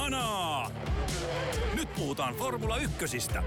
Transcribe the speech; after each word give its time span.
Kanaa! 0.00 0.70
Nyt 1.74 1.88
puhutaan 1.94 2.34
Formula 2.34 2.76
Ykkösistä. 2.76 3.42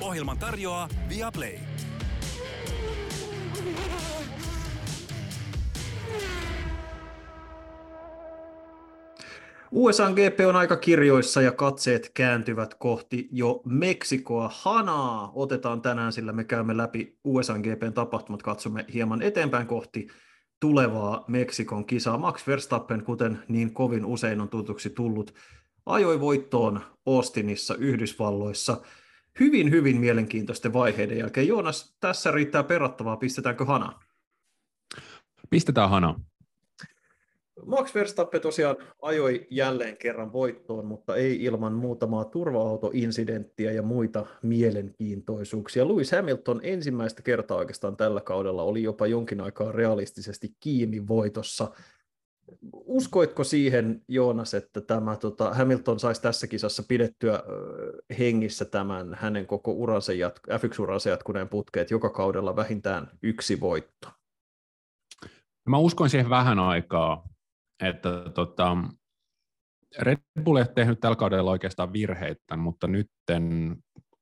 Ohjelman 0.00 0.38
tarjoaa 0.38 0.88
Viaplay. 1.08 1.58
USA 9.70 10.10
GP 10.10 10.40
on 10.48 10.56
aika 10.56 10.76
kirjoissa 10.76 11.42
ja 11.42 11.52
katseet 11.52 12.10
kääntyvät 12.14 12.74
kohti 12.74 13.28
jo 13.32 13.62
Meksikoa. 13.64 14.50
Hanaa 14.54 15.32
otetaan 15.34 15.82
tänään, 15.82 16.12
sillä 16.12 16.32
me 16.32 16.44
käymme 16.44 16.76
läpi 16.76 17.18
USA 17.24 17.54
GPn 17.58 17.92
tapahtumat, 17.92 18.42
katsomme 18.42 18.84
hieman 18.94 19.22
eteenpäin 19.22 19.66
kohti 19.66 20.08
tulevaa 20.60 21.24
Meksikon 21.28 21.84
kisaa. 21.84 22.18
Max 22.18 22.46
Verstappen, 22.46 23.04
kuten 23.04 23.38
niin 23.48 23.74
kovin 23.74 24.04
usein 24.04 24.40
on 24.40 24.48
tutuksi 24.48 24.90
tullut, 24.90 25.34
ajoi 25.86 26.20
voittoon 26.20 26.80
Austinissa 27.06 27.74
Yhdysvalloissa 27.74 28.80
hyvin, 29.40 29.70
hyvin 29.70 30.00
mielenkiintoisten 30.00 30.72
vaiheiden 30.72 31.18
jälkeen. 31.18 31.48
Joonas, 31.48 31.96
tässä 32.00 32.30
riittää 32.30 32.62
perattavaa. 32.62 33.16
Pistetäänkö 33.16 33.64
Hana? 33.64 34.00
Pistetään 35.50 35.90
Hana. 35.90 36.20
Max 37.66 37.94
Verstappen 37.94 38.40
tosiaan 38.40 38.76
ajoi 39.02 39.46
jälleen 39.50 39.96
kerran 39.96 40.32
voittoon, 40.32 40.86
mutta 40.86 41.16
ei 41.16 41.44
ilman 41.44 41.72
muutamaa 41.72 42.24
turva-autoinsidenttiä 42.24 43.72
ja 43.72 43.82
muita 43.82 44.26
mielenkiintoisuuksia. 44.42 45.88
Lewis 45.88 46.12
Hamilton 46.12 46.60
ensimmäistä 46.62 47.22
kertaa 47.22 47.56
oikeastaan 47.56 47.96
tällä 47.96 48.20
kaudella 48.20 48.62
oli 48.62 48.82
jopa 48.82 49.06
jonkin 49.06 49.40
aikaa 49.40 49.72
realistisesti 49.72 50.56
kiinni 50.60 51.08
voitossa. 51.08 51.70
Uskoitko 52.72 53.44
siihen, 53.44 54.02
Joonas, 54.08 54.54
että 54.54 54.80
tämä 54.80 55.16
tota, 55.16 55.54
Hamilton 55.54 56.00
saisi 56.00 56.22
tässä 56.22 56.46
kisassa 56.46 56.82
pidettyä 56.88 57.42
hengissä 58.18 58.64
tämän 58.64 59.14
hänen 59.20 59.46
koko 59.46 59.72
uransa 59.72 60.12
jat- 60.12 60.58
F1-uransa 60.58 61.08
jatkuneen 61.08 61.48
putkeet 61.48 61.90
joka 61.90 62.10
kaudella 62.10 62.56
vähintään 62.56 63.10
yksi 63.22 63.60
voitto? 63.60 64.08
Mä 65.68 65.78
uskoin 65.78 66.10
siihen 66.10 66.30
vähän 66.30 66.58
aikaa, 66.58 67.28
että 67.80 68.30
tota, 68.34 68.76
Red 69.98 70.18
Bull 70.44 70.56
ei 70.56 70.64
tehnyt 70.74 71.00
tällä 71.00 71.16
kaudella 71.16 71.50
oikeastaan 71.50 71.92
virheitä, 71.92 72.56
mutta 72.56 72.86
nyt 72.86 73.10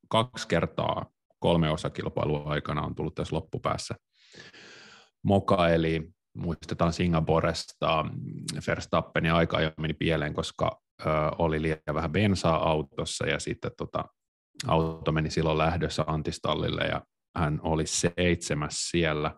kaksi 0.08 0.48
kertaa 0.48 1.06
kolme 1.38 1.70
osakilpailua 1.70 2.50
aikana 2.52 2.82
on 2.82 2.94
tullut 2.94 3.14
tässä 3.14 3.36
loppupäässä. 3.36 3.94
Moka, 5.24 5.68
eli 5.68 6.10
muistetaan 6.36 6.92
Singaporesta 6.92 8.04
Verstappenin 8.66 9.32
aika 9.32 9.60
jo 9.60 9.72
meni 9.80 9.94
pieleen, 9.94 10.34
koska 10.34 10.80
ö, 11.00 11.08
oli 11.38 11.62
liian 11.62 11.78
vähän 11.94 12.12
bensaa 12.12 12.68
autossa 12.70 13.26
ja 13.26 13.40
sitten 13.40 13.70
tota, 13.76 14.04
auto 14.66 15.12
meni 15.12 15.30
silloin 15.30 15.58
lähdössä 15.58 16.04
antistallille 16.06 16.84
ja 16.84 17.02
hän 17.36 17.60
oli 17.62 17.86
seitsemäs 17.86 18.90
siellä 18.90 19.34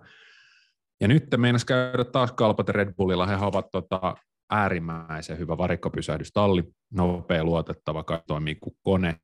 ja 1.00 1.08
nyt 1.08 1.24
meinas 1.36 1.64
käydä 1.64 2.04
taas 2.04 2.32
kalpat 2.32 2.68
Red 2.68 2.94
Bullilla. 2.94 3.26
He 3.26 3.36
ovat 3.36 3.66
tota, 3.72 4.16
äärimmäisen 4.50 5.38
hyvä 5.38 5.58
varikkopysähdystalli, 5.58 6.64
nopea, 6.92 7.44
luotettava, 7.44 8.04
kai 8.04 8.20
toimii 8.26 8.54
kuin 8.54 8.76
kone, 8.82 9.16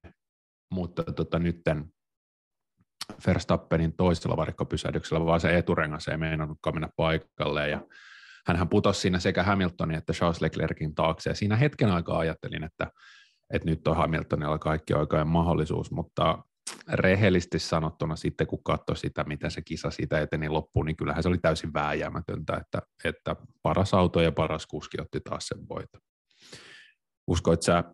mutta 0.70 1.02
tota, 1.02 1.39
nytten 1.39 1.84
Verstappenin 3.27 3.97
toisella 3.97 4.36
varikkopysähdyksellä, 4.36 5.27
vaan 5.27 5.41
se 5.41 5.58
eturengas 5.58 6.08
ei 6.08 6.17
meinannutkaan 6.17 6.77
mennä 6.77 6.89
paikalle, 6.97 7.69
ja 7.69 7.80
hänhän 8.47 8.69
putosi 8.69 9.00
siinä 9.00 9.19
sekä 9.19 9.42
Hamiltonin 9.42 9.98
että 9.98 10.12
Charles 10.12 10.41
Leclerkin 10.41 10.95
taakse, 10.95 11.30
ja 11.30 11.34
siinä 11.34 11.56
hetken 11.56 11.91
aikaa 11.91 12.19
ajattelin, 12.19 12.64
että, 12.64 12.91
että 13.50 13.70
nyt 13.70 13.89
on 13.89 13.97
Hamiltonilla 13.97 14.58
kaikki 14.58 14.95
oikein 14.95 15.28
mahdollisuus, 15.28 15.90
mutta 15.90 16.39
rehellisesti 16.92 17.58
sanottuna 17.58 18.17
sitten, 18.17 18.47
kun 18.47 18.64
katsoi 18.64 18.97
sitä, 18.97 19.25
miten 19.25 19.51
se 19.51 19.63
kisa 19.63 19.91
siitä 19.91 20.20
eteni 20.20 20.48
loppuun, 20.48 20.86
niin 20.86 20.97
kyllähän 20.97 21.23
se 21.23 21.29
oli 21.29 21.39
täysin 21.39 21.73
vääjäämätöntä, 21.73 22.57
että, 22.57 22.83
että 23.05 23.36
paras 23.63 23.95
auto 23.95 24.20
ja 24.20 24.33
paras 24.33 24.67
kuski 24.67 25.01
otti 25.01 25.20
taas 25.20 25.47
sen 25.47 25.69
voiton. 25.69 26.01
Uskoit 27.27 27.63
sä 27.63 27.85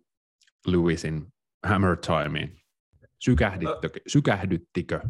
Lewisin 0.66 1.26
hammer 1.66 1.96
timeen? 1.96 2.60
Sykähdittikö? 3.18 4.00
sykähdyttikö? 4.06 5.00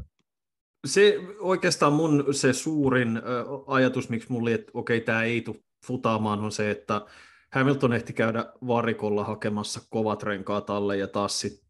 Se 0.87 1.19
oikeastaan 1.38 1.92
mun 1.92 2.34
se 2.34 2.53
suurin 2.53 3.22
ajatus, 3.66 4.09
miksi 4.09 4.32
mulla 4.32 4.42
oli, 4.42 4.53
että 4.53 4.71
okei, 4.75 5.00
tämä 5.00 5.22
ei 5.22 5.41
tule 5.41 5.56
futaamaan, 5.87 6.41
on 6.41 6.53
se, 6.53 6.71
että 6.71 7.06
Hamilton 7.53 7.92
ehti 7.92 8.12
käydä 8.12 8.53
varikolla 8.66 9.25
hakemassa 9.25 9.81
kovat 9.91 10.22
renkaat 10.22 10.71
alle 10.71 10.97
ja 10.97 11.06
taas 11.06 11.41
sitten 11.41 11.69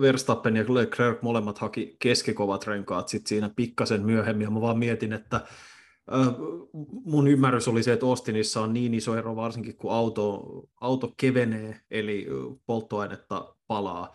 Verstappen 0.00 0.56
ja 0.56 0.64
Leclerc 0.68 1.22
molemmat 1.22 1.58
haki 1.58 1.96
keskikovat 1.98 2.66
renkaat 2.66 3.08
sit 3.08 3.26
siinä 3.26 3.50
pikkasen 3.56 4.02
myöhemmin, 4.02 4.44
ja 4.44 4.50
mä 4.50 4.60
vaan 4.60 4.78
mietin, 4.78 5.12
että 5.12 5.40
mun 7.04 7.28
ymmärrys 7.28 7.68
oli 7.68 7.82
se, 7.82 7.92
että 7.92 8.06
Austinissa 8.06 8.60
on 8.60 8.72
niin 8.72 8.94
iso 8.94 9.16
ero, 9.16 9.36
varsinkin 9.36 9.76
kun 9.76 9.92
auto, 9.92 10.44
auto 10.80 11.14
kevenee, 11.16 11.80
eli 11.90 12.26
polttoainetta 12.66 13.54
palaa, 13.66 14.12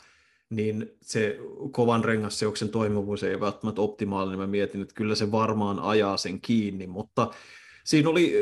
niin 0.49 0.91
se 1.01 1.39
kovan 1.71 2.05
rengasseoksen 2.05 2.69
toimivuus 2.69 3.23
ei 3.23 3.39
välttämättä 3.39 3.81
optimaalinen. 3.81 4.39
Mä 4.39 4.47
mietin, 4.47 4.81
että 4.81 4.95
kyllä 4.95 5.15
se 5.15 5.31
varmaan 5.31 5.79
ajaa 5.79 6.17
sen 6.17 6.41
kiinni, 6.41 6.87
mutta 6.87 7.31
Siinä 7.83 8.09
oli, 8.09 8.35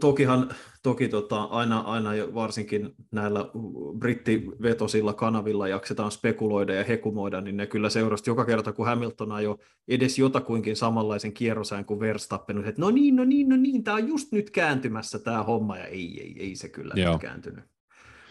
tokihan, 0.00 0.54
toki 0.82 1.08
tota, 1.08 1.42
aina, 1.42 1.80
aina 1.80 2.10
varsinkin 2.34 2.94
näillä 3.10 3.50
brittivetosilla 3.98 5.12
kanavilla 5.12 5.68
jaksetaan 5.68 6.10
spekuloida 6.10 6.74
ja 6.74 6.84
hekumoida, 6.84 7.40
niin 7.40 7.56
ne 7.56 7.66
kyllä 7.66 7.90
seurasi 7.90 8.30
joka 8.30 8.44
kerta, 8.44 8.72
kun 8.72 8.86
Hamilton 8.86 9.32
ajoi 9.32 9.58
edes 9.88 10.18
jotakuinkin 10.18 10.76
samanlaisen 10.76 11.32
kierrosään 11.32 11.84
kuin 11.84 12.00
Verstappen, 12.00 12.64
että 12.64 12.80
no 12.80 12.90
niin, 12.90 13.16
no 13.16 13.24
niin, 13.24 13.48
no 13.48 13.56
niin, 13.56 13.84
tämä 13.84 13.96
on 13.96 14.08
just 14.08 14.32
nyt 14.32 14.50
kääntymässä 14.50 15.18
tämä 15.18 15.42
homma, 15.42 15.76
ja 15.76 15.84
ei, 15.84 16.20
ei, 16.20 16.36
ei 16.38 16.56
se 16.56 16.68
kyllä 16.68 16.94
Joo. 16.96 17.12
nyt 17.12 17.20
kääntynyt. 17.20 17.64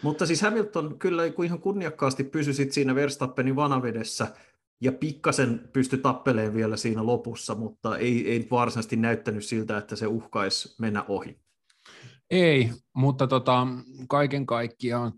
Mutta 0.02 0.26
siis 0.26 0.42
Hamilton 0.42 1.00
kyllä 1.00 1.24
ihan 1.44 1.60
kunniakkaasti 1.60 2.24
pysyi 2.24 2.72
siinä 2.72 2.96
Verstappenin 2.96 3.56
vanavedessä, 3.56 4.28
ja 4.82 4.92
pikkasen 4.92 5.70
pysty 5.74 5.98
tappeleen 5.98 6.54
vielä 6.54 6.78
siinä 6.78 7.06
lopussa, 7.06 7.56
mutta 7.56 7.98
ei, 7.98 8.32
ei 8.32 8.48
varsinaisesti 8.52 8.96
näyttänyt 8.96 9.46
siltä, 9.46 9.78
että 9.78 9.96
se 9.96 10.08
uhkaisi 10.08 10.76
mennä 10.80 11.06
ohi. 11.08 11.40
Ei, 12.30 12.72
mutta 12.96 13.28
tota, 13.28 13.68
kaiken 14.10 14.46
kaikkiaan 14.46 15.14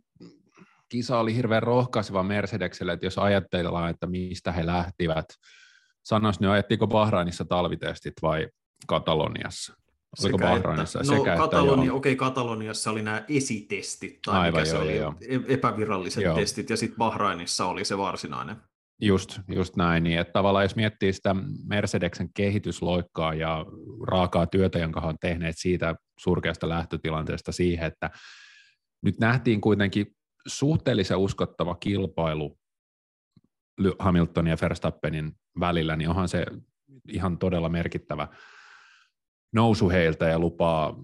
kisa 0.90 1.20
oli 1.20 1.36
hirveän 1.36 1.64
rohkaiseva 1.64 2.24
Mercedekselle, 2.24 2.94
että 2.94 3.06
jos 3.06 3.18
ajatellaan, 3.18 3.90
että 3.90 4.08
mistä 4.08 4.52
he 4.52 4.66
lähtivät, 4.66 5.26
sanois 6.04 6.40
nyt, 6.40 6.52
ajattiko 6.52 6.88
Bahrainissa 6.88 7.46
talvitestit 7.46 8.14
vai 8.22 8.48
Kataloniassa? 8.88 9.74
Oliko 10.24 10.38
sekä 10.38 10.50
Bahrainissa? 10.50 11.00
Että, 11.00 11.14
no, 11.14 11.20
sekä 11.20 11.38
Kataloni, 11.38 11.84
että 11.84 11.94
okei, 11.94 12.16
Kataloniassa 12.16 12.92
oli 12.92 13.02
nämä 13.02 13.26
esitestit, 13.28 14.20
tai 14.26 14.40
Aivan, 14.40 14.62
mikä 14.62 14.72
joo, 14.72 14.80
se 14.80 14.84
oli, 14.84 14.98
joo. 14.98 15.16
E- 15.30 15.54
epäviralliset 15.54 16.24
joo. 16.24 16.36
testit, 16.36 16.70
ja 16.70 16.78
sitten 16.78 16.98
Bahrainissa 16.98 17.66
oli 17.66 17.86
se 17.86 17.98
varsinainen. 17.98 18.56
Just, 19.02 19.40
just 19.48 19.76
näin, 19.76 20.04
niin 20.04 20.20
että 20.20 20.34
tavallaan 20.34 20.66
jos 20.66 20.76
miettii 20.76 21.14
sitä 21.14 21.36
Mercedeksen 21.68 22.30
kehitysloikkaa 22.34 23.34
ja 23.34 23.66
raakaa 24.08 24.48
työtä, 24.48 24.80
jonka 24.80 25.00
on 25.00 25.16
tehneet 25.22 25.56
siitä 25.58 25.96
surkeasta 26.20 26.70
lähtötilanteesta 26.70 27.52
siihen, 27.52 27.88
että 27.88 28.10
nyt 29.02 29.20
nähtiin 29.20 29.62
kuitenkin 29.62 30.16
suhteellisen 30.48 31.18
uskottava 31.18 31.76
kilpailu 31.76 32.58
Hamiltonin 34.00 34.52
ja 34.52 34.58
Verstappenin 34.62 35.32
välillä, 35.60 35.96
niin 35.96 36.10
onhan 36.10 36.30
se 36.30 36.46
ihan 37.08 37.38
todella 37.38 37.70
merkittävä 37.70 38.28
nousu 39.54 39.90
heiltä 39.90 40.28
ja 40.28 40.40
lupaa 40.40 40.96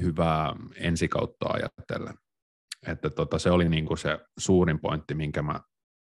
hyvää 0.00 0.54
ensikautta 0.76 1.46
ajatellen. 1.48 2.14
Että 2.86 3.10
tota, 3.10 3.38
se 3.38 3.50
oli 3.50 3.68
niin 3.68 3.86
kuin 3.86 3.98
se 3.98 4.18
suurin 4.38 4.80
pointti, 4.80 5.14
minkä 5.14 5.42
mä 5.42 5.60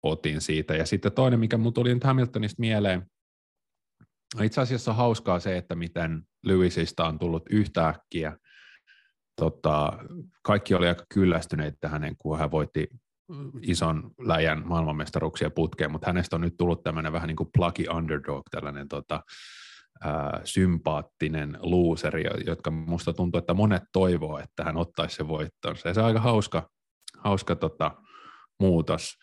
otin 0.09 0.41
siitä. 0.41 0.75
Ja 0.75 0.85
sitten 0.85 1.11
toinen, 1.11 1.39
mikä 1.39 1.57
mun 1.57 1.73
tuli 1.73 1.93
nyt 1.93 2.03
Hamiltonista 2.03 2.59
mieleen, 2.59 3.05
itse 4.41 4.61
asiassa 4.61 4.91
on 4.91 4.97
hauskaa 4.97 5.39
se, 5.39 5.57
että 5.57 5.75
miten 5.75 6.21
Lewisista 6.43 7.05
on 7.07 7.19
tullut 7.19 7.43
yhtäkkiä. 7.49 8.37
Tota, 9.35 9.93
kaikki 10.43 10.73
oli 10.75 10.87
aika 10.87 11.05
kyllästyneitä 11.13 11.89
hänen, 11.89 12.15
kun 12.17 12.39
hän 12.39 12.51
voitti 12.51 12.87
ison 13.61 14.11
läjän 14.19 14.67
maailmanmestaruuksia 14.67 15.49
putkeen, 15.49 15.91
mutta 15.91 16.07
hänestä 16.07 16.35
on 16.35 16.41
nyt 16.41 16.57
tullut 16.57 16.83
tämmöinen 16.83 17.13
vähän 17.13 17.27
niin 17.27 17.35
kuin 17.35 17.49
plucky 17.57 17.83
underdog, 17.89 18.43
tällainen 18.51 18.87
tota, 18.87 19.23
ää, 20.01 20.41
sympaattinen 20.43 21.57
looseri, 21.61 22.23
jotka 22.45 22.71
musta 22.71 23.13
tuntuu, 23.13 23.39
että 23.39 23.53
monet 23.53 23.83
toivoo, 23.93 24.39
että 24.39 24.63
hän 24.63 24.77
ottaisi 24.77 25.15
se 25.15 25.27
voittonsa. 25.27 25.87
Ja 25.87 25.93
se 25.93 25.99
on 25.99 26.05
aika 26.05 26.19
hauska, 26.19 26.69
hauska 27.17 27.55
tota, 27.55 27.91
muutos 28.59 29.17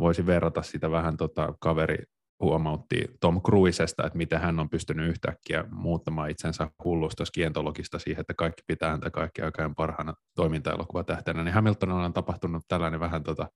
voisin 0.00 0.26
verrata 0.26 0.62
sitä 0.62 0.90
vähän 0.90 1.16
tota 1.16 1.54
kaveri 1.60 1.96
huomautti 2.40 3.04
Tom 3.20 3.42
Cruisesta, 3.42 4.06
että 4.06 4.18
miten 4.18 4.40
hän 4.40 4.60
on 4.60 4.70
pystynyt 4.70 5.08
yhtäkkiä 5.08 5.64
muuttamaan 5.70 6.30
itsensä 6.30 6.68
hullusta 6.84 7.24
skientologista 7.24 7.98
siihen, 7.98 8.20
että 8.20 8.34
kaikki 8.34 8.62
pitää 8.66 8.90
häntä 8.90 9.10
kaikki 9.10 9.42
aikaan 9.42 9.74
parhaana 9.74 10.14
toimintaelokuvatähtenä, 10.34 11.44
niin 11.44 11.54
Hamiltonilla 11.54 12.04
on 12.04 12.12
tapahtunut 12.12 12.62
tällainen 12.68 13.00
vähän 13.00 13.22
tota, 13.22 13.48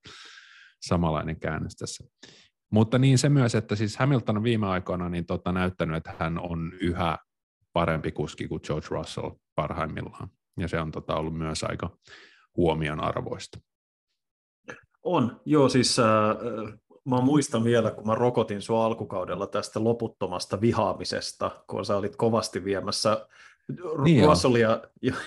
samanlainen 0.81 1.39
käännös 1.39 1.75
tässä. 1.75 2.03
Mutta 2.71 2.97
niin 2.97 3.17
se 3.17 3.29
myös, 3.29 3.55
että 3.55 3.75
siis 3.75 3.97
Hamilton 3.97 4.37
on 4.37 4.43
viime 4.43 4.67
aikoina 4.67 5.09
niin 5.09 5.25
tota, 5.25 5.51
näyttänyt, 5.51 5.97
että 5.97 6.13
hän 6.19 6.39
on 6.39 6.71
yhä 6.81 7.17
parempi 7.73 8.11
kuski 8.11 8.47
kuin 8.47 8.61
George 8.67 8.87
Russell 8.89 9.29
parhaimmillaan. 9.55 10.29
Ja 10.59 10.67
se 10.67 10.79
on 10.79 10.91
tota, 10.91 11.15
ollut 11.15 11.37
myös 11.37 11.63
aika 11.63 11.97
huomion 12.57 12.99
arvoista. 12.99 13.59
On, 15.03 15.41
joo 15.45 15.69
siis 15.69 15.99
äh, 15.99 16.05
mä 17.05 17.21
muistan 17.21 17.63
vielä, 17.63 17.91
kun 17.91 18.07
mä 18.07 18.15
rokotin 18.15 18.61
sua 18.61 18.85
alkukaudella 18.85 19.47
tästä 19.47 19.83
loputtomasta 19.83 20.61
vihaamisesta, 20.61 21.51
kun 21.67 21.85
sä 21.85 21.97
olit 21.97 22.15
kovasti 22.15 22.63
viemässä 22.63 23.27
niin 24.03 24.25
Russellia. 24.25 24.81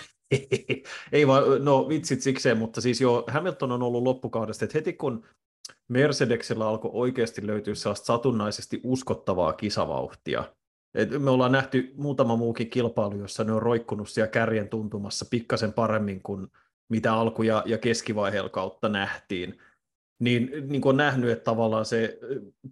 Ei 1.12 1.26
vaan, 1.26 1.64
no 1.64 1.88
vitsit 1.88 2.20
sikseen, 2.20 2.58
mutta 2.58 2.80
siis 2.80 3.00
jo 3.00 3.24
Hamilton 3.28 3.72
on 3.72 3.82
ollut 3.82 4.02
loppukaudesta, 4.02 4.64
että 4.64 4.78
heti 4.78 4.92
kun 4.92 5.24
Mercedesillä 5.88 6.68
alkoi 6.68 6.90
oikeasti 6.94 7.46
löytyä 7.46 7.74
sellaista 7.74 8.06
satunnaisesti 8.06 8.80
uskottavaa 8.84 9.52
kisavauhtia, 9.52 10.44
et 10.94 11.22
me 11.22 11.30
ollaan 11.30 11.52
nähty 11.52 11.92
muutama 11.96 12.36
muukin 12.36 12.70
kilpailu, 12.70 13.16
jossa 13.16 13.44
ne 13.44 13.52
on 13.52 13.62
roikkunut 13.62 14.08
siellä 14.08 14.30
kärjen 14.30 14.68
tuntumassa 14.68 15.26
pikkasen 15.30 15.72
paremmin 15.72 16.22
kuin 16.22 16.48
mitä 16.88 17.14
alku- 17.14 17.42
ja, 17.42 17.62
ja 17.66 17.78
keskivaiheella 17.78 18.48
kautta 18.48 18.88
nähtiin 18.88 19.58
niin, 20.18 20.50
niin 20.68 20.80
kuin 20.80 20.90
on 20.90 20.96
nähnyt, 20.96 21.30
että 21.30 21.44
tavallaan 21.44 21.84
se 21.84 22.18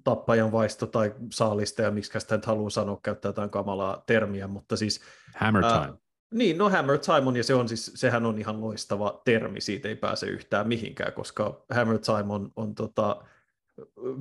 tappajan 0.04 0.52
vaisto 0.52 0.86
tai 0.86 1.14
saalista, 1.32 1.82
ja 1.82 1.90
miksi 1.90 2.20
sitä 2.20 2.36
nyt 2.36 2.46
haluaa 2.46 2.70
sanoa, 2.70 3.00
käyttää 3.02 3.28
jotain 3.28 3.50
kamalaa 3.50 4.02
termiä, 4.06 4.46
mutta 4.46 4.76
siis... 4.76 5.00
Hammer 5.36 5.62
time. 5.62 5.76
Ää, 5.76 5.96
niin, 6.34 6.58
no 6.58 6.70
hammer 6.70 6.98
time 6.98 7.28
on, 7.28 7.36
ja 7.36 7.44
se 7.44 7.54
on 7.54 7.68
siis, 7.68 7.92
sehän 7.94 8.26
on 8.26 8.38
ihan 8.38 8.60
loistava 8.60 9.20
termi, 9.24 9.60
siitä 9.60 9.88
ei 9.88 9.96
pääse 9.96 10.26
yhtään 10.26 10.68
mihinkään, 10.68 11.12
koska 11.12 11.64
hammer 11.74 11.98
time 11.98 12.32
on, 12.32 12.52
on 12.56 12.74
tota, 12.74 13.24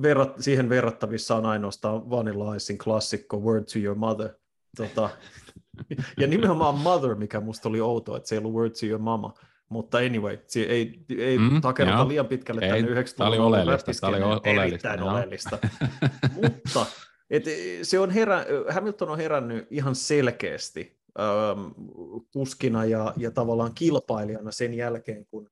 verrat, 0.02 0.34
siihen 0.40 0.68
verrattavissa 0.68 1.36
on 1.36 1.46
ainoastaan 1.46 2.10
Vanilla 2.10 2.54
Icein 2.54 2.78
klassikko 2.78 3.40
Word 3.40 3.64
to 3.64 3.78
your 3.78 3.96
mother. 3.96 4.30
Tota, 4.76 5.10
ja 6.20 6.26
nimenomaan 6.26 6.78
mother, 6.78 7.14
mikä 7.14 7.40
musta 7.40 7.68
oli 7.68 7.80
outoa, 7.80 8.16
että 8.16 8.28
se 8.28 8.34
ei 8.34 8.38
ollut 8.38 8.54
Word 8.54 8.70
to 8.80 8.86
your 8.86 9.00
mama. 9.00 9.34
Mutta 9.72 9.98
anyway, 9.98 10.38
ei, 10.68 11.04
ei 11.18 11.38
mm, 11.38 11.60
takerrota 11.60 12.08
liian 12.08 12.26
pitkälle 12.26 12.60
tänne 12.60 12.80
90-luvun 12.80 13.14
Tämä 13.16 13.28
oli 13.28 13.38
oleellista. 13.38 13.92
Tämä 14.00 14.16
oli 14.16 14.22
oleellista. 14.22 14.92
oleellista. 15.04 15.58
Mutta 16.42 16.86
et, 17.30 17.44
se 17.82 17.98
on 17.98 18.10
herä, 18.10 18.46
Hamilton 18.70 19.08
on 19.08 19.18
herännyt 19.18 19.66
ihan 19.70 19.94
selkeästi 19.94 21.00
ähm, 21.20 21.60
kuskina 22.32 22.84
ja, 22.84 23.14
ja 23.16 23.30
tavallaan 23.30 23.74
kilpailijana 23.74 24.50
sen 24.50 24.74
jälkeen, 24.74 25.26
kun 25.26 25.50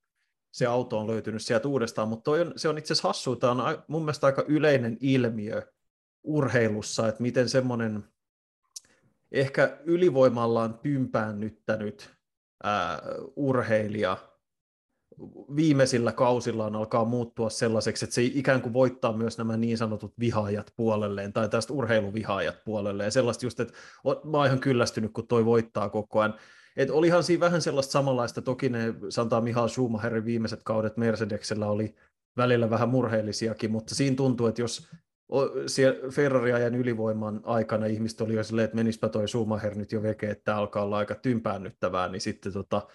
se 0.52 0.66
auto 0.66 0.98
on 0.98 1.06
löytynyt 1.06 1.42
sieltä 1.42 1.68
uudestaan, 1.68 2.08
mutta 2.08 2.30
on, 2.30 2.52
se 2.56 2.68
on 2.68 2.78
itse 2.78 2.92
asiassa 2.92 3.08
hassu, 3.08 3.36
tämä 3.36 3.52
on 3.52 3.82
mun 3.88 4.02
mielestä 4.02 4.26
aika 4.26 4.44
yleinen 4.48 4.96
ilmiö 5.00 5.62
urheilussa, 6.22 7.08
että 7.08 7.22
miten 7.22 7.48
semmoinen 7.48 8.04
ehkä 9.32 9.78
ylivoimallaan 9.84 10.78
tympäännyttänyt 10.78 12.19
ää, 12.62 13.02
urheilija 13.36 14.16
viimeisillä 15.56 16.12
kausillaan 16.12 16.76
alkaa 16.76 17.04
muuttua 17.04 17.50
sellaiseksi, 17.50 18.04
että 18.04 18.14
se 18.14 18.22
ikään 18.22 18.62
kuin 18.62 18.72
voittaa 18.72 19.12
myös 19.12 19.38
nämä 19.38 19.56
niin 19.56 19.78
sanotut 19.78 20.14
vihaajat 20.20 20.72
puolelleen, 20.76 21.32
tai 21.32 21.48
tästä 21.48 21.72
urheiluvihaajat 21.72 22.64
puolelleen, 22.64 23.12
sellaista 23.12 23.46
just, 23.46 23.60
että 23.60 23.74
mä 24.24 24.36
oon 24.36 24.46
ihan 24.46 24.60
kyllästynyt, 24.60 25.12
kun 25.12 25.26
toi 25.26 25.44
voittaa 25.44 25.88
koko 25.88 26.20
ajan. 26.20 26.34
Et 26.76 26.90
olihan 26.90 27.24
siinä 27.24 27.40
vähän 27.40 27.62
sellaista 27.62 27.92
samanlaista, 27.92 28.42
toki 28.42 28.68
ne, 28.68 28.94
sanotaan 29.08 29.44
Mihail 29.44 29.68
Schumacherin 29.68 30.24
viimeiset 30.24 30.62
kaudet 30.62 30.96
Mercedesellä 30.96 31.66
oli 31.66 31.94
välillä 32.36 32.70
vähän 32.70 32.88
murheellisiakin, 32.88 33.70
mutta 33.70 33.94
siinä 33.94 34.16
tuntuu, 34.16 34.46
että 34.46 34.62
jos 34.62 34.88
Ferrari-ajan 36.10 36.74
ylivoiman 36.74 37.40
aikana 37.44 37.86
ihmiset 37.86 38.20
oli 38.20 38.34
jo 38.34 38.44
silleen, 38.44 38.64
että 38.64 38.76
menispä 38.76 39.08
toi 39.08 39.28
Schumacher 39.28 39.74
nyt 39.74 39.92
jo 39.92 40.02
veke, 40.02 40.30
että 40.30 40.56
alkaa 40.56 40.82
olla 40.82 40.98
aika 40.98 41.14
tympäännyttävää, 41.14 42.08
niin 42.08 42.20
sitten 42.20 42.52
tota, 42.52 42.86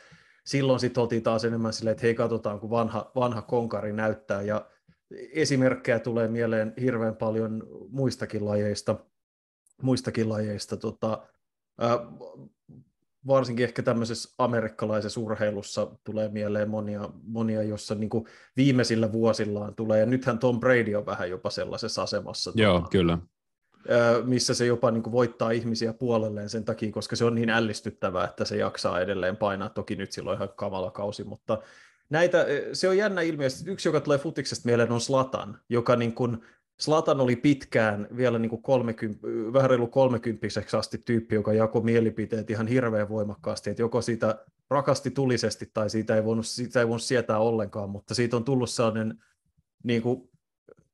silloin 0.45 0.79
sitten 0.79 1.01
oltiin 1.01 1.23
taas 1.23 1.45
enemmän 1.45 1.73
silleen, 1.73 1.91
että 1.91 2.05
hei 2.05 2.15
katsotaan, 2.15 2.59
kun 2.59 2.69
vanha, 2.69 3.11
vanha 3.15 3.41
konkari 3.41 3.93
näyttää, 3.93 4.41
ja 4.41 4.69
esimerkkejä 5.33 5.99
tulee 5.99 6.27
mieleen 6.27 6.73
hirveän 6.81 7.15
paljon 7.15 7.63
muistakin 7.89 8.45
lajeista, 8.45 8.95
muistakin 9.81 10.29
lajeista. 10.29 10.77
Tota, 10.77 11.27
varsinkin 13.27 13.63
ehkä 13.63 13.83
tämmöisessä 13.83 14.33
amerikkalaisessa 14.37 15.21
urheilussa 15.21 15.87
tulee 16.03 16.29
mieleen 16.29 16.69
monia, 16.69 17.09
monia 17.23 17.63
jossa 17.63 17.95
niin 17.95 18.09
kuin 18.09 18.25
viimeisillä 18.57 19.11
vuosillaan 19.11 19.75
tulee, 19.75 19.99
ja 19.99 20.05
nythän 20.05 20.39
Tom 20.39 20.59
Brady 20.59 20.95
on 20.95 21.05
vähän 21.05 21.29
jopa 21.29 21.49
sellaisessa 21.49 22.03
asemassa. 22.03 22.51
Joo, 22.55 22.73
tuota, 22.73 22.89
kyllä. 22.89 23.17
Missä 24.23 24.53
se 24.53 24.65
jopa 24.65 24.91
niin 24.91 25.03
kuin 25.03 25.11
voittaa 25.11 25.51
ihmisiä 25.51 25.93
puolelleen 25.93 26.49
sen 26.49 26.65
takia, 26.65 26.91
koska 26.91 27.15
se 27.15 27.25
on 27.25 27.35
niin 27.35 27.49
ällistyttävää, 27.49 28.25
että 28.25 28.45
se 28.45 28.57
jaksaa 28.57 29.01
edelleen 29.01 29.37
painaa. 29.37 29.69
Toki 29.69 29.95
nyt 29.95 30.11
silloin 30.11 30.35
ihan 30.35 30.49
kamala 30.55 30.91
kausi, 30.91 31.23
mutta 31.23 31.61
näitä, 32.09 32.45
se 32.73 32.89
on 32.89 32.97
jännä 32.97 33.21
ilmiö. 33.21 33.47
Yksi, 33.65 33.87
joka 33.87 33.99
tulee 33.99 34.17
futiksesta 34.17 34.65
mieleen, 34.65 34.91
on 34.91 35.01
Slatan, 35.01 35.59
joka 35.69 35.95
niin 35.95 36.13
kuin, 36.13 36.37
Slatan 36.79 37.21
oli 37.21 37.35
pitkään 37.35 38.07
vielä 38.17 38.39
niin 38.39 38.49
kuin 38.49 38.61
30, 38.61 39.27
vähän 39.53 39.69
reilu 39.69 39.87
kolmekymppiseksi 39.87 40.77
asti 40.77 40.97
tyyppi, 40.97 41.35
joka 41.35 41.53
jakoi 41.53 41.83
mielipiteet 41.83 42.49
ihan 42.49 42.67
hirveän 42.67 43.09
voimakkaasti, 43.09 43.69
että 43.69 43.81
joko 43.81 44.01
siitä 44.01 44.45
rakasti 44.69 45.11
tulisesti 45.11 45.71
tai 45.73 45.89
siitä 45.89 46.15
ei 46.15 46.25
voinut, 46.25 46.45
siitä 46.45 46.79
ei 46.79 46.87
voinut 46.87 47.03
sietää 47.03 47.39
ollenkaan, 47.39 47.89
mutta 47.89 48.15
siitä 48.15 48.37
on 48.37 48.43
tullut 48.43 48.69
sellainen 48.69 49.23
niin 49.83 50.01
kuin, 50.01 50.29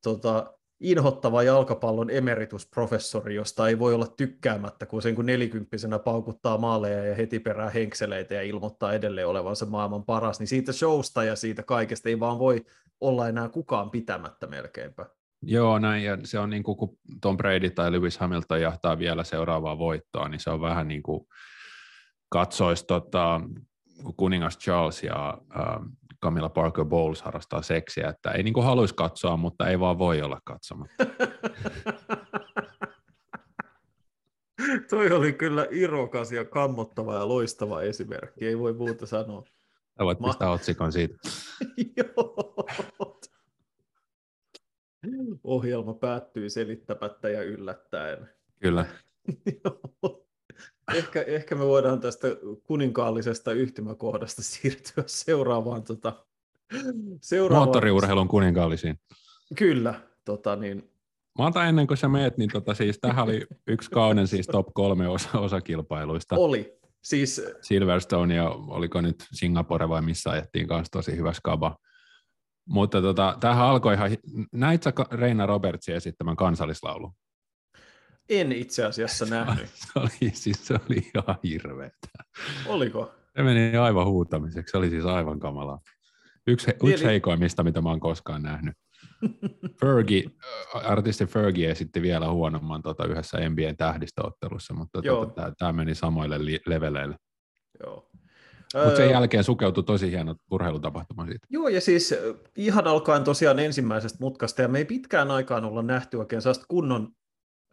tota, 0.04 0.54
inhottava 0.80 1.44
jalkapallon 1.44 2.10
emeritusprofessori, 2.10 3.36
josta 3.36 3.68
ei 3.68 3.80
voi 3.80 3.94
olla 3.94 4.08
tykkäämättä, 4.08 4.86
kun 4.86 5.02
sen 5.02 5.16
kun 5.16 5.26
nelikymppisenä 5.26 6.00
paukuttaa 6.00 6.58
maaleja 6.58 7.06
ja 7.06 7.16
heti 7.16 7.40
perää 7.40 7.70
henkseleitä 7.70 8.34
ja 8.34 8.42
ilmoittaa 8.42 8.94
edelleen 8.94 9.28
olevansa 9.28 9.66
maailman 9.66 10.06
paras, 10.06 10.40
niin 10.40 10.48
siitä 10.48 10.74
showsta 10.74 11.24
ja 11.24 11.36
siitä 11.36 11.64
kaikesta 11.64 12.10
ei 12.10 12.20
vaan 12.20 12.40
voi 12.40 12.66
olla 13.02 13.30
enää 13.30 13.50
kukaan 13.50 13.92
pitämättä 13.92 14.48
melkeinpä. 14.48 15.06
Joo, 15.44 15.80
näin, 15.80 16.04
ja 16.04 16.18
se 16.24 16.40
on 16.40 16.50
niin 16.50 16.64
kuin, 16.64 16.78
kun 16.78 16.98
Tom 17.22 17.38
Brady 17.38 17.70
tai 17.70 17.92
Lewis 17.92 18.18
Hamilton 18.18 18.62
jahtaa 18.62 19.00
vielä 19.00 19.24
seuraavaa 19.24 19.78
voittoa, 19.78 20.30
niin 20.30 20.40
se 20.40 20.50
on 20.50 20.62
vähän 20.62 20.88
niin 20.88 21.04
kuin 21.04 21.28
katsoisi 22.30 22.86
tota, 22.88 23.42
kuningas 24.18 24.58
Charles 24.58 25.04
ja 25.04 25.38
äh, 25.60 25.66
Camilla 26.24 26.50
Parker 26.50 26.86
Bowles 26.86 27.22
harrastaa 27.22 27.62
seksiä, 27.62 28.10
että 28.10 28.32
ei 28.32 28.44
niin 28.44 28.54
kuin 28.54 28.66
haluaisi 28.66 28.96
katsoa, 28.96 29.38
mutta 29.38 29.68
ei 29.68 29.80
vaan 29.80 30.00
voi 30.00 30.22
olla 30.22 30.40
katsomatta. 30.46 31.06
Toi 34.90 35.12
oli 35.12 35.34
kyllä 35.34 35.68
irokas 35.72 36.32
ja 36.32 36.46
kammottava 36.46 37.16
ja 37.16 37.28
loistava 37.28 37.82
esimerkki, 37.82 38.48
ei 38.48 38.60
voi 38.60 38.74
muuta 38.74 39.06
sanoa. 39.06 39.44
Sä 39.98 40.06
voit 40.06 40.20
pistää 40.26 40.48
Ma- 40.48 40.54
otsikon 40.54 40.92
siitä. 40.92 41.16
Joo 41.98 42.66
ohjelma 45.44 45.94
päättyy 45.94 46.50
selittämättä 46.50 47.30
ja 47.30 47.44
yllättäen. 47.44 48.30
Kyllä. 48.60 48.86
ehkä, 50.96 51.22
ehkä 51.22 51.56
me 51.56 51.66
voidaan 51.66 52.00
tästä 52.00 52.28
kuninkaallisesta 52.64 53.52
yhtymäkohdasta 53.52 54.44
siirtyä 54.44 55.04
seuraavaan. 55.08 55.84
Tota, 55.84 56.14
seuraavaan... 57.22 57.68
Moottoriurheilun 57.68 58.28
kuninkaallisiin. 58.28 59.00
Kyllä. 59.58 59.94
Tota, 60.26 60.56
niin... 60.56 60.92
Mä 61.40 61.48
otan 61.48 61.68
ennen 61.68 61.88
kuin 61.88 61.98
sä 61.98 62.08
meet, 62.08 62.38
niin 62.38 62.50
tota, 62.50 62.74
siis 62.74 63.00
tähän 63.02 63.24
oli 63.24 63.48
yksi 63.68 63.90
kauden 63.92 64.28
siis 64.28 64.48
top 64.48 64.68
kolme 64.74 65.08
osa, 65.08 65.40
osakilpailuista. 65.40 66.36
Oli. 66.36 66.80
Siis... 67.02 67.42
Silverstone 67.62 68.36
ja 68.36 68.50
oliko 68.50 69.02
nyt 69.02 69.16
Singapore 69.34 69.90
vai 69.90 70.02
missä 70.02 70.30
ajettiin 70.30 70.68
kanssa 70.68 70.92
tosi 70.92 71.18
hyvä 71.18 71.34
skaba. 71.34 71.78
Mutta 72.66 73.02
tota, 73.02 73.38
tämähän 73.40 73.66
alkoi 73.66 73.94
ihan, 73.94 74.10
näit 74.52 74.84
sä 74.84 74.94
Reina 75.12 75.46
Robertsin 75.46 75.96
esittämän 75.96 76.36
kansallislaulu? 76.36 77.12
En 78.30 78.52
itse 78.52 78.86
asiassa 78.86 79.26
nähnyt. 79.26 79.70
se 79.94 80.00
oli, 80.00 80.32
siis 80.34 80.68
se 80.68 80.74
oli 80.74 80.98
ihan 81.16 81.40
hirveetä. 81.44 82.08
Oliko? 82.68 83.12
Se 83.36 83.44
meni 83.44 83.78
aivan 83.78 84.06
huutamiseksi, 84.06 84.72
se 84.72 84.78
oli 84.78 84.90
siis 84.90 85.06
aivan 85.06 85.40
kamalaa. 85.40 85.80
Yksi, 86.48 86.68
he, 86.68 86.76
yksi 86.84 87.06
heikoimmista, 87.06 87.64
mitä 87.64 87.82
mä 87.82 87.90
oon 87.90 88.00
koskaan 88.00 88.44
nähnyt. 88.44 88.76
Fergie, 89.82 90.24
artisti 90.74 91.26
Fergie 91.26 91.72
esitti 91.72 92.02
vielä 92.02 92.32
huonomman 92.32 92.82
tota, 92.82 93.06
yhdessä 93.06 93.50
NBAn 93.50 93.78
tähdistöottelussa, 93.78 94.74
mutta 94.74 95.02
tota, 95.02 95.54
tämä 95.58 95.74
meni 95.74 95.96
samoille 95.96 96.46
li- 96.46 96.62
leveleille. 96.66 97.16
Joo. 97.84 98.11
Mutta 98.74 98.96
sen 98.96 99.10
jälkeen 99.10 99.44
sukeutui 99.44 99.84
tosi 99.84 100.12
hieno 100.12 100.36
urheilutapahtuma 100.52 101.26
siitä. 101.26 101.48
Joo, 101.50 101.68
ja 101.68 101.82
siis 101.82 102.16
ihan 102.56 102.88
alkaen 102.88 103.24
tosiaan 103.24 103.60
ensimmäisestä 103.60 104.18
mutkasta, 104.22 104.62
ja 104.62 104.68
me 104.68 104.78
ei 104.78 104.86
pitkään 104.86 105.32
aikaan 105.32 105.66
olla 105.66 105.82
nähty 105.82 106.18
oikein 106.18 106.42
sellaista 106.42 106.66
kunnon 106.68 107.08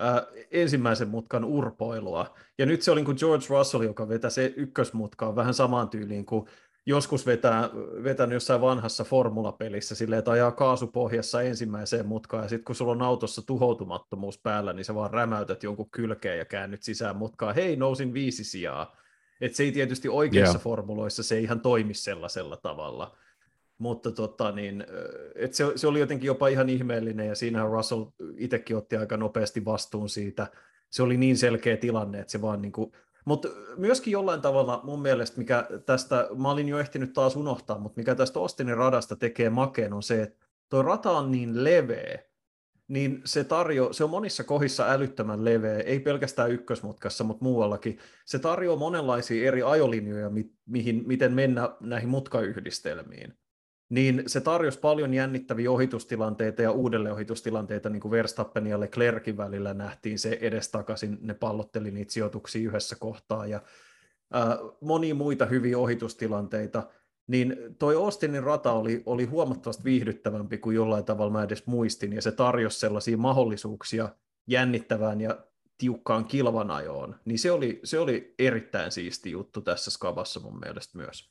äh, 0.03 0.23
ensimmäisen 0.51 1.09
mutkan 1.09 1.45
urpoilua. 1.45 2.35
Ja 2.59 2.67
nyt 2.67 2.83
se 2.83 2.91
oli 2.91 3.05
kuin 3.05 3.17
George 3.21 3.47
Russell, 3.49 3.83
joka 3.83 4.09
vetäisi 4.09 4.55
ykkösmutkaan 4.57 5.37
vähän 5.37 5.55
samaan 5.55 5.89
tyyliin 5.89 6.27
kuin 6.27 6.47
joskus 6.87 7.27
vetää, 7.27 7.71
vetänyt 8.05 8.35
jossain 8.35 8.61
vanhassa 8.61 9.05
formulapelissä 9.05 9.95
silleen, 9.95 10.19
että 10.19 10.31
ajaa 10.31 10.53
kaasupohjassa 10.53 11.43
ensimmäiseen 11.43 12.07
mutkaan, 12.07 12.43
ja 12.43 12.49
sitten 12.49 12.65
kun 12.65 12.75
sulla 12.75 12.93
on 12.93 13.03
autossa 13.03 13.43
tuhoutumattomuus 13.47 14.41
päällä, 14.43 14.73
niin 14.73 14.85
sä 14.85 14.95
vaan 14.95 15.11
rämäytät 15.11 15.63
jonkun 15.63 15.91
kylkeen 15.91 16.39
ja 16.39 16.45
käännyt 16.45 16.83
sisään 16.83 17.17
mutkaan, 17.17 17.55
hei, 17.55 17.77
nousin 17.77 18.13
viisi 18.15 18.45
sijaa. 18.45 18.97
Et 19.41 19.55
se 19.55 19.63
ei 19.63 19.73
tietysti 19.73 20.09
oikeissa 20.09 20.53
yeah. 20.53 20.63
formuloissa, 20.63 21.23
se 21.23 21.37
ei 21.37 21.43
ihan 21.43 21.61
toimi 21.61 21.95
sellaisella 21.95 22.57
tavalla. 22.57 23.17
Mutta 23.79 24.13
tota, 24.13 24.53
niin, 24.53 24.87
et 25.35 25.55
se, 25.55 25.73
se, 25.77 25.87
oli 25.87 26.01
jotenkin 26.01 26.27
jopa 26.27 26.49
ihan 26.49 26.69
ihmeellinen, 26.69 27.29
ja 27.29 27.35
siinähän 27.35 27.71
Russell 27.71 28.05
itsekin 28.37 28.77
otti 28.77 28.97
aika 28.97 29.17
nopeasti 29.17 29.65
vastuun 29.65 30.09
siitä. 30.09 30.47
Se 30.91 31.03
oli 31.03 31.17
niin 31.17 31.37
selkeä 31.37 31.77
tilanne, 31.77 32.21
että 32.21 32.33
se 32.33 32.43
vaan 32.43 32.63
niin 32.63 32.73
kuin, 32.73 32.93
mutta 33.25 33.49
myöskin 33.77 34.13
jollain 34.13 34.41
tavalla 34.41 34.81
mun 34.85 35.03
mielestä, 35.03 35.39
mikä 35.39 35.69
tästä, 35.87 36.29
mä 36.37 36.51
olin 36.51 36.69
jo 36.69 36.79
ehtinyt 36.79 37.13
taas 37.13 37.37
unohtaa, 37.37 37.79
mutta 37.79 38.01
mikä 38.01 38.15
tästä 38.15 38.41
Ostinin 38.41 38.77
radasta 38.77 39.17
tekee 39.17 39.51
makeen 39.51 39.93
on 39.93 40.03
se, 40.03 40.23
että 40.23 40.47
tuo 40.69 40.83
rata 40.83 41.11
on 41.11 41.31
niin 41.31 41.65
leveä, 41.65 42.19
niin 42.89 43.23
se, 43.25 43.45
tarjo, 43.45 43.93
se 43.93 44.05
on 44.05 44.11
monissa 44.11 44.45
kohdissa 44.45 44.93
älyttömän 44.93 45.45
leveä, 45.45 45.79
ei 45.79 46.01
pelkästään 46.01 46.51
ykkösmutkassa, 46.51 47.25
mutta 47.25 47.45
muuallakin. 47.45 47.99
Se 48.25 48.39
tarjoaa 48.39 48.79
monenlaisia 48.79 49.49
eri 49.49 49.63
ajolinjoja, 49.63 50.31
mi, 50.31 50.51
mihin, 50.67 51.03
miten 51.07 51.33
mennä 51.33 51.77
näihin 51.81 52.09
mutkayhdistelmiin 52.09 53.35
niin 53.89 54.23
se 54.27 54.41
tarjosi 54.41 54.79
paljon 54.79 55.15
jännittäviä 55.15 55.71
ohitustilanteita 55.71 56.63
ja 56.63 56.71
uudelleenohitustilanteita, 56.71 57.89
niin 57.91 58.01
kuin 58.01 58.11
Verstappenin 58.11 58.71
ja 58.71 58.81
Leclerkin 58.81 59.37
välillä 59.37 59.75
nähtiin 59.75 60.19
se 60.19 60.39
edestakaisin, 60.41 61.19
ne 61.21 61.35
pallotteli 61.35 61.91
niitä 61.91 62.13
sijoituksia 62.13 62.69
yhdessä 62.69 62.97
kohtaa 62.97 63.47
ja 63.47 63.63
ää, 64.33 64.59
monia 64.81 65.15
muita 65.15 65.47
hyviä 65.47 65.79
ohitustilanteita, 65.79 66.83
niin 67.29 67.57
toi 67.79 67.97
Austinin 67.97 68.43
rata 68.43 68.73
oli, 68.73 69.03
oli 69.07 69.25
huomattavasti 69.25 69.85
viihdyttävämpi 69.85 70.59
kuin 70.59 70.77
jollain 70.77 71.05
tavalla 71.05 71.33
mä 71.33 71.43
edes 71.43 71.67
muistin, 71.67 72.13
ja 72.13 72.23
se 72.23 72.33
tarjosi 72.33 72.79
sellaisia 72.79 73.17
mahdollisuuksia 73.17 74.09
jännittävään 74.47 75.21
ja 75.21 75.39
tiukkaan 75.79 76.25
kilvanajoon, 76.25 77.15
niin 77.25 77.39
se 77.39 77.53
oli, 77.53 77.81
se 77.85 77.99
oli 77.99 78.35
erittäin 78.39 78.93
siisti 78.93 79.31
juttu 79.31 79.61
tässä 79.61 79.91
skavassa 79.91 80.41
mun 80.41 80.59
mielestä 80.59 80.99
myös. 80.99 81.31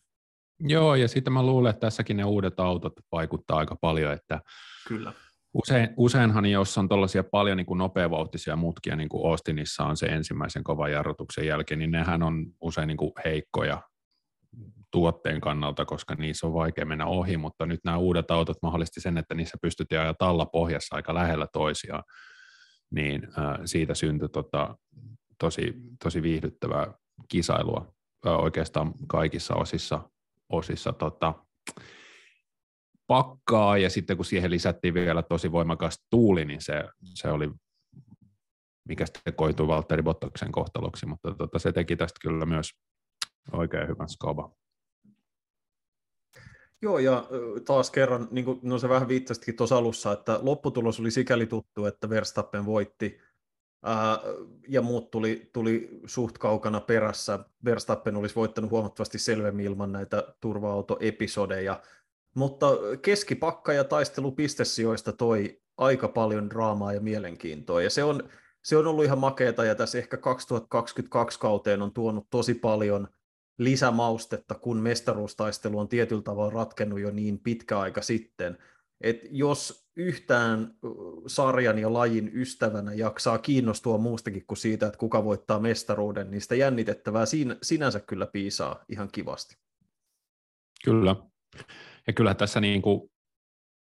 Joo, 0.59 0.95
ja 0.95 1.07
sitten 1.07 1.33
mä 1.33 1.43
luulen, 1.43 1.69
että 1.69 1.79
tässäkin 1.79 2.17
ne 2.17 2.23
uudet 2.23 2.59
autot 2.59 2.93
vaikuttaa 3.11 3.57
aika 3.57 3.75
paljon, 3.75 4.13
että 4.13 4.41
Kyllä. 4.87 5.13
Usein, 5.53 5.89
useinhan, 5.97 6.45
jos 6.45 6.77
on 6.77 6.89
tuollaisia 6.89 7.23
paljon 7.23 7.57
niin 7.57 7.65
kuin 7.65 7.77
nopeavauhtisia 7.77 8.55
mutkia, 8.55 8.95
niin 8.95 9.09
kuin 9.09 9.31
Austinissa 9.31 9.83
on 9.83 9.97
se 9.97 10.05
ensimmäisen 10.05 10.63
kovan 10.63 10.91
jarrutuksen 10.91 11.47
jälkeen, 11.47 11.79
niin 11.79 11.91
nehän 11.91 12.23
on 12.23 12.45
usein 12.61 12.87
niin 12.87 12.97
kuin 12.97 13.11
heikkoja 13.25 13.81
tuotteen 14.91 15.41
kannalta, 15.41 15.85
koska 15.85 16.15
niissä 16.15 16.47
on 16.47 16.53
vaikea 16.53 16.85
mennä 16.85 17.05
ohi, 17.05 17.37
mutta 17.37 17.65
nyt 17.65 17.79
nämä 17.85 17.97
uudet 17.97 18.31
autot 18.31 18.57
mahdollisti 18.61 19.01
sen, 19.01 19.17
että 19.17 19.35
niissä 19.35 19.57
pystyttiin 19.61 20.01
ajaa 20.01 20.13
talla 20.13 20.45
pohjassa 20.45 20.95
aika 20.95 21.13
lähellä 21.13 21.47
toisiaan, 21.53 22.03
niin 22.91 23.27
siitä 23.65 23.95
syntyi 23.95 24.29
tota, 24.29 24.77
tosi, 25.39 25.73
tosi 26.03 26.21
viihdyttävää 26.21 26.93
kisailua 27.29 27.93
oikeastaan 28.25 28.93
kaikissa 29.07 29.55
osissa 29.55 30.09
osissa 30.49 30.93
tota, 30.93 31.33
pakkaa, 33.07 33.77
ja 33.77 33.89
sitten 33.89 34.17
kun 34.17 34.25
siihen 34.25 34.51
lisättiin 34.51 34.93
vielä 34.93 35.23
tosi 35.23 35.51
voimakas 35.51 36.05
tuuli, 36.09 36.45
niin 36.45 36.61
se, 36.61 36.83
se 37.13 37.27
oli, 37.29 37.49
mikä 38.87 39.05
sitten 39.05 39.33
koitui 39.33 39.67
Valtteri 39.67 40.03
Bottaksen 40.03 40.51
kohtaloksi, 40.51 41.05
mutta 41.05 41.33
tota, 41.33 41.59
se 41.59 41.71
teki 41.71 41.95
tästä 41.95 42.19
kyllä 42.21 42.45
myös 42.45 42.71
oikein 43.51 43.87
hyvän 43.87 44.09
skova. 44.09 44.51
Joo, 46.81 46.99
ja 46.99 47.27
taas 47.65 47.91
kerran, 47.91 48.27
niin 48.31 48.45
kuin, 48.45 48.59
no 48.63 48.77
se 48.77 48.89
vähän 48.89 49.07
viittasikin 49.07 49.55
tuossa 49.55 49.77
alussa, 49.77 50.11
että 50.11 50.39
lopputulos 50.41 50.99
oli 50.99 51.11
sikäli 51.11 51.45
tuttu, 51.45 51.85
että 51.85 52.09
Verstappen 52.09 52.65
voitti 52.65 53.19
ja 54.67 54.81
muut 54.81 55.11
tuli, 55.11 55.49
tuli 55.53 55.99
suht 56.05 56.37
kaukana 56.37 56.81
perässä. 56.81 57.39
Verstappen 57.65 58.15
olisi 58.15 58.35
voittanut 58.35 58.71
huomattavasti 58.71 59.19
selvemmin 59.19 59.65
ilman 59.65 59.91
näitä 59.91 60.33
turva-autoepisodeja, 60.41 61.81
mutta 62.35 62.67
keskipakka 63.01 63.73
ja 63.73 63.83
taistelu 63.83 64.31
pistesijoista 64.31 65.13
toi 65.13 65.61
aika 65.77 66.07
paljon 66.07 66.49
draamaa 66.49 66.93
ja 66.93 67.01
mielenkiintoa, 67.01 67.81
ja 67.81 67.89
se 67.89 68.03
on, 68.03 68.29
se 68.63 68.77
on 68.77 68.87
ollut 68.87 69.05
ihan 69.05 69.19
makeeta, 69.19 69.65
ja 69.65 69.75
tässä 69.75 69.97
ehkä 69.97 70.17
2022 70.17 71.39
kauteen 71.39 71.81
on 71.81 71.93
tuonut 71.93 72.27
tosi 72.29 72.53
paljon 72.53 73.07
lisämaustetta, 73.57 74.55
kun 74.55 74.77
mestaruustaistelu 74.77 75.79
on 75.79 75.87
tietyllä 75.87 76.21
tavalla 76.21 76.53
ratkennut 76.53 76.99
jo 76.99 77.11
niin 77.11 77.39
pitkä 77.39 77.79
aika 77.79 78.01
sitten, 78.01 78.57
että 79.01 79.27
jos 79.31 79.87
yhtään 79.95 80.75
sarjan 81.27 81.79
ja 81.79 81.93
lajin 81.93 82.31
ystävänä 82.33 82.93
jaksaa 82.93 83.37
kiinnostua 83.37 83.97
muustakin 83.97 84.43
kuin 84.47 84.57
siitä, 84.57 84.87
että 84.87 84.99
kuka 84.99 85.23
voittaa 85.23 85.59
mestaruuden, 85.59 86.31
niin 86.31 86.41
sitä 86.41 86.55
jännitettävää 86.55 87.25
siinä, 87.25 87.55
sinänsä 87.61 87.99
kyllä 87.99 88.25
piisaa 88.25 88.85
ihan 88.89 89.09
kivasti. 89.11 89.57
Kyllä. 90.83 91.15
Ja 92.07 92.13
kyllä 92.13 92.33
tässä 92.33 92.61
niin 92.61 92.81
kuin 92.81 93.11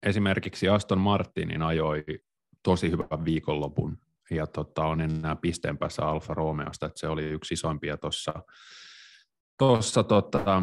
esimerkiksi 0.02 0.68
Aston 0.68 1.00
Martinin 1.00 1.62
ajoi 1.62 2.04
tosi 2.62 2.90
hyvän 2.90 3.24
viikonlopun 3.24 3.98
ja 4.30 4.46
tota, 4.46 4.84
on 4.84 5.00
enää 5.00 5.36
pisteen 5.36 5.78
päässä 5.78 6.02
Alfa 6.02 6.34
Romeosta, 6.34 6.86
että 6.86 7.00
se 7.00 7.08
oli 7.08 7.24
yksi 7.24 7.54
isoimpia 7.54 7.96
tuossa 7.96 8.42
tossa, 9.58 10.04
tota, 10.04 10.62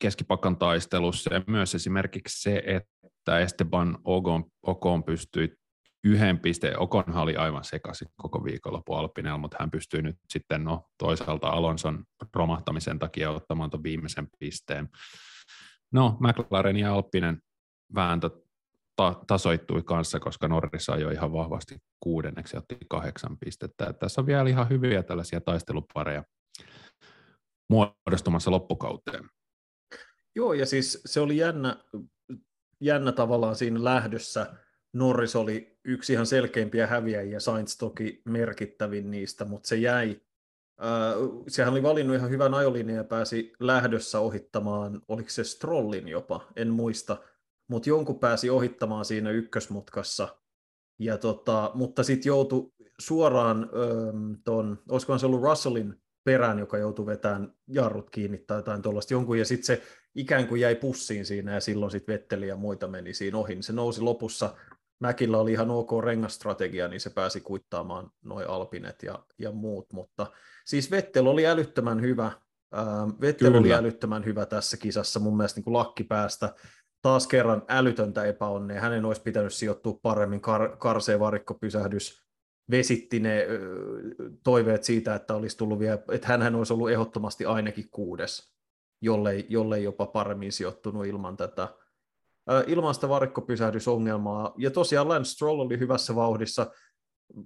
keskipakan 0.00 0.56
taistelussa 0.56 1.34
ja 1.34 1.42
myös 1.46 1.74
esimerkiksi 1.74 2.42
se, 2.42 2.62
että 2.66 3.38
Esteban 3.38 3.98
Ocon, 4.04 4.44
Ocon 4.66 5.04
pystyi 5.04 5.54
yhden 6.04 6.38
pisteen, 6.38 6.78
Okonhan 6.78 7.22
oli 7.22 7.36
aivan 7.36 7.64
sekaisin 7.64 8.08
koko 8.16 8.44
viikonloppu 8.44 8.94
Alpinella, 8.94 9.38
mutta 9.38 9.56
hän 9.60 9.70
pystyi 9.70 10.02
nyt 10.02 10.16
sitten 10.28 10.64
no, 10.64 10.86
toisaalta 10.98 11.48
Alonson 11.48 12.04
romahtamisen 12.34 12.98
takia 12.98 13.30
ottamaan 13.30 13.70
tuon 13.70 13.82
viimeisen 13.82 14.28
pisteen. 14.38 14.88
No, 15.92 16.16
McLaren 16.20 16.76
ja 16.76 16.94
Alppinen 16.94 17.38
vääntö 17.94 18.30
ta- 18.96 19.20
tasoittui 19.26 19.82
kanssa, 19.82 20.20
koska 20.20 20.48
Norris 20.48 20.88
ajoi 20.88 21.14
ihan 21.14 21.32
vahvasti 21.32 21.76
kuudenneksi 22.00 22.56
ja 22.56 22.58
otti 22.58 22.76
kahdeksan 22.88 23.38
pistettä. 23.38 23.92
Tässä 23.92 24.20
on 24.20 24.26
vielä 24.26 24.48
ihan 24.48 24.68
hyviä 24.68 25.02
tällaisia 25.02 25.40
taistelupareja 25.40 26.24
muodostumassa 27.70 28.50
loppukauteen. 28.50 29.24
Joo, 30.34 30.52
ja 30.52 30.66
siis 30.66 31.02
se 31.06 31.20
oli 31.20 31.36
jännä, 31.36 31.84
jännä 32.80 33.12
tavallaan 33.12 33.56
siinä 33.56 33.84
lähdössä. 33.84 34.46
Norris 34.92 35.36
oli 35.36 35.78
yksi 35.84 36.12
ihan 36.12 36.26
selkeimpiä 36.26 36.86
häviäjiä, 36.86 37.40
Sainz 37.40 37.76
toki 37.76 38.22
merkittävin 38.24 39.10
niistä, 39.10 39.44
mutta 39.44 39.68
se 39.68 39.76
jäi. 39.76 40.20
Äh, 40.82 41.14
sehän 41.48 41.72
oli 41.72 41.82
valinnut 41.82 42.16
ihan 42.16 42.30
hyvän 42.30 42.54
ajolinjan 42.54 42.96
ja 42.96 43.04
pääsi 43.04 43.52
lähdössä 43.60 44.20
ohittamaan, 44.20 45.02
oliko 45.08 45.30
se 45.30 45.44
Strollin 45.44 46.08
jopa, 46.08 46.48
en 46.56 46.68
muista, 46.68 47.16
mutta 47.68 47.88
jonkun 47.88 48.18
pääsi 48.18 48.50
ohittamaan 48.50 49.04
siinä 49.04 49.30
ykkösmutkassa. 49.30 50.28
Ja 50.98 51.18
tota, 51.18 51.70
mutta 51.74 52.02
sitten 52.02 52.30
joutui 52.30 52.72
suoraan 53.00 53.70
öö, 53.74 54.12
ton, 54.44 54.82
olisikohan 54.88 55.20
se 55.20 55.26
ollut 55.26 55.42
Russellin 55.42 56.02
perään, 56.24 56.58
joka 56.58 56.78
joutui 56.78 57.06
vetämään 57.06 57.52
jarrut 57.68 58.10
kiinni 58.10 58.38
tai 58.38 58.58
jotain 58.58 58.82
tuollaista 58.82 59.14
jonkun, 59.14 59.38
ja 59.38 59.44
sitten 59.44 59.66
se 59.66 59.82
ikään 60.14 60.46
kuin 60.46 60.60
jäi 60.60 60.74
pussiin 60.74 61.26
siinä, 61.26 61.54
ja 61.54 61.60
silloin 61.60 61.90
sitten 61.90 62.12
Vetteli 62.12 62.48
ja 62.48 62.56
muita 62.56 62.88
meni 62.88 63.14
siinä 63.14 63.38
ohi. 63.38 63.62
Se 63.62 63.72
nousi 63.72 64.00
lopussa, 64.00 64.54
Mäkillä 65.00 65.38
oli 65.38 65.52
ihan 65.52 65.70
ok 65.70 65.90
rengastrategia, 66.04 66.88
niin 66.88 67.00
se 67.00 67.10
pääsi 67.10 67.40
kuittaamaan 67.40 68.10
noin 68.24 68.48
Alpinet 68.48 69.02
ja, 69.02 69.18
ja 69.38 69.52
muut, 69.52 69.92
mutta 69.92 70.26
siis 70.64 70.90
Vettel 70.90 71.26
oli 71.26 71.46
älyttömän 71.46 72.00
hyvä, 72.00 72.32
Vettel 73.20 73.48
Kyllä. 73.48 73.60
oli 73.60 73.74
älyttömän 73.74 74.24
hyvä 74.24 74.46
tässä 74.46 74.76
kisassa, 74.76 75.20
mun 75.20 75.36
mielestä 75.36 75.58
niin 75.58 75.64
kuin 75.64 75.74
lakki 75.74 76.04
päästä 76.04 76.54
taas 77.02 77.26
kerran 77.26 77.62
älytöntä 77.68 78.24
epäonnea. 78.24 78.80
Hänen 78.80 79.04
olisi 79.04 79.22
pitänyt 79.22 79.54
sijoittua 79.54 79.98
paremmin, 80.02 80.40
kar- 80.40 80.76
karsee 80.76 81.20
varikkopysähdys, 81.20 82.22
vesitti 82.70 83.20
ne 83.20 83.46
toiveet 84.44 84.84
siitä, 84.84 85.14
että 85.14 85.34
olisi 85.34 85.56
tullut 85.56 85.78
vielä, 85.78 85.98
että 86.12 86.28
hän 86.28 86.54
olisi 86.54 86.72
ollut 86.72 86.90
ehdottomasti 86.90 87.44
ainakin 87.44 87.90
kuudes, 87.90 88.54
jollei, 89.00 89.46
jollei 89.48 89.84
jopa 89.84 90.06
paremmin 90.06 90.52
sijoittunut 90.52 91.06
ilman 91.06 91.36
tätä 91.36 91.68
ilman 92.66 92.94
sitä 92.94 93.08
varikkopysähdysongelmaa. 93.08 94.54
Ja 94.58 94.70
tosiaan 94.70 95.08
Lance 95.08 95.30
Stroll 95.30 95.60
oli 95.60 95.78
hyvässä 95.78 96.14
vauhdissa. 96.14 96.66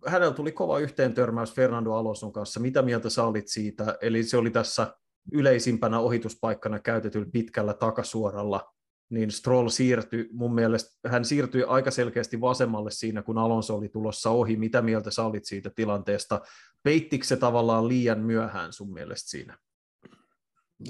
Hänellä 0.07 0.35
tuli 0.35 0.53
kova 0.53 0.79
yhteentörmäys 0.79 1.55
Fernando 1.55 1.93
Alonson 1.93 2.33
kanssa. 2.33 2.61
Mitä 2.61 2.83
mieltä 2.83 3.11
sä 3.11 3.25
olit 3.25 3.49
siitä? 3.49 3.99
Eli 4.01 4.23
se 4.23 4.37
oli 4.37 4.51
tässä 4.51 4.97
yleisimpänä 5.33 5.99
ohituspaikkana 5.99 6.79
käytetyllä 6.79 7.27
pitkällä 7.33 7.75
takasuoralla, 7.75 8.74
niin 9.15 9.31
Stroll 9.31 9.69
siirtyi, 9.69 10.29
mun 10.33 10.55
mielestä 10.55 11.09
hän 11.09 11.25
siirtyi 11.25 11.63
aika 11.63 11.91
selkeästi 11.91 12.41
vasemmalle 12.41 12.91
siinä, 12.91 13.23
kun 13.23 13.39
Alonso 13.39 13.77
oli 13.77 13.89
tulossa 13.89 14.31
ohi. 14.31 14.57
Mitä 14.57 14.83
mieltä 14.83 15.11
sä 15.11 15.25
olit 15.25 15.45
siitä 15.45 15.71
tilanteesta? 15.71 16.41
Peittikö 16.83 17.25
se 17.25 17.37
tavallaan 17.37 17.89
liian 17.89 18.21
myöhään 18.21 18.73
sun 18.73 18.93
mielestä 18.93 19.31
siinä? 19.31 19.59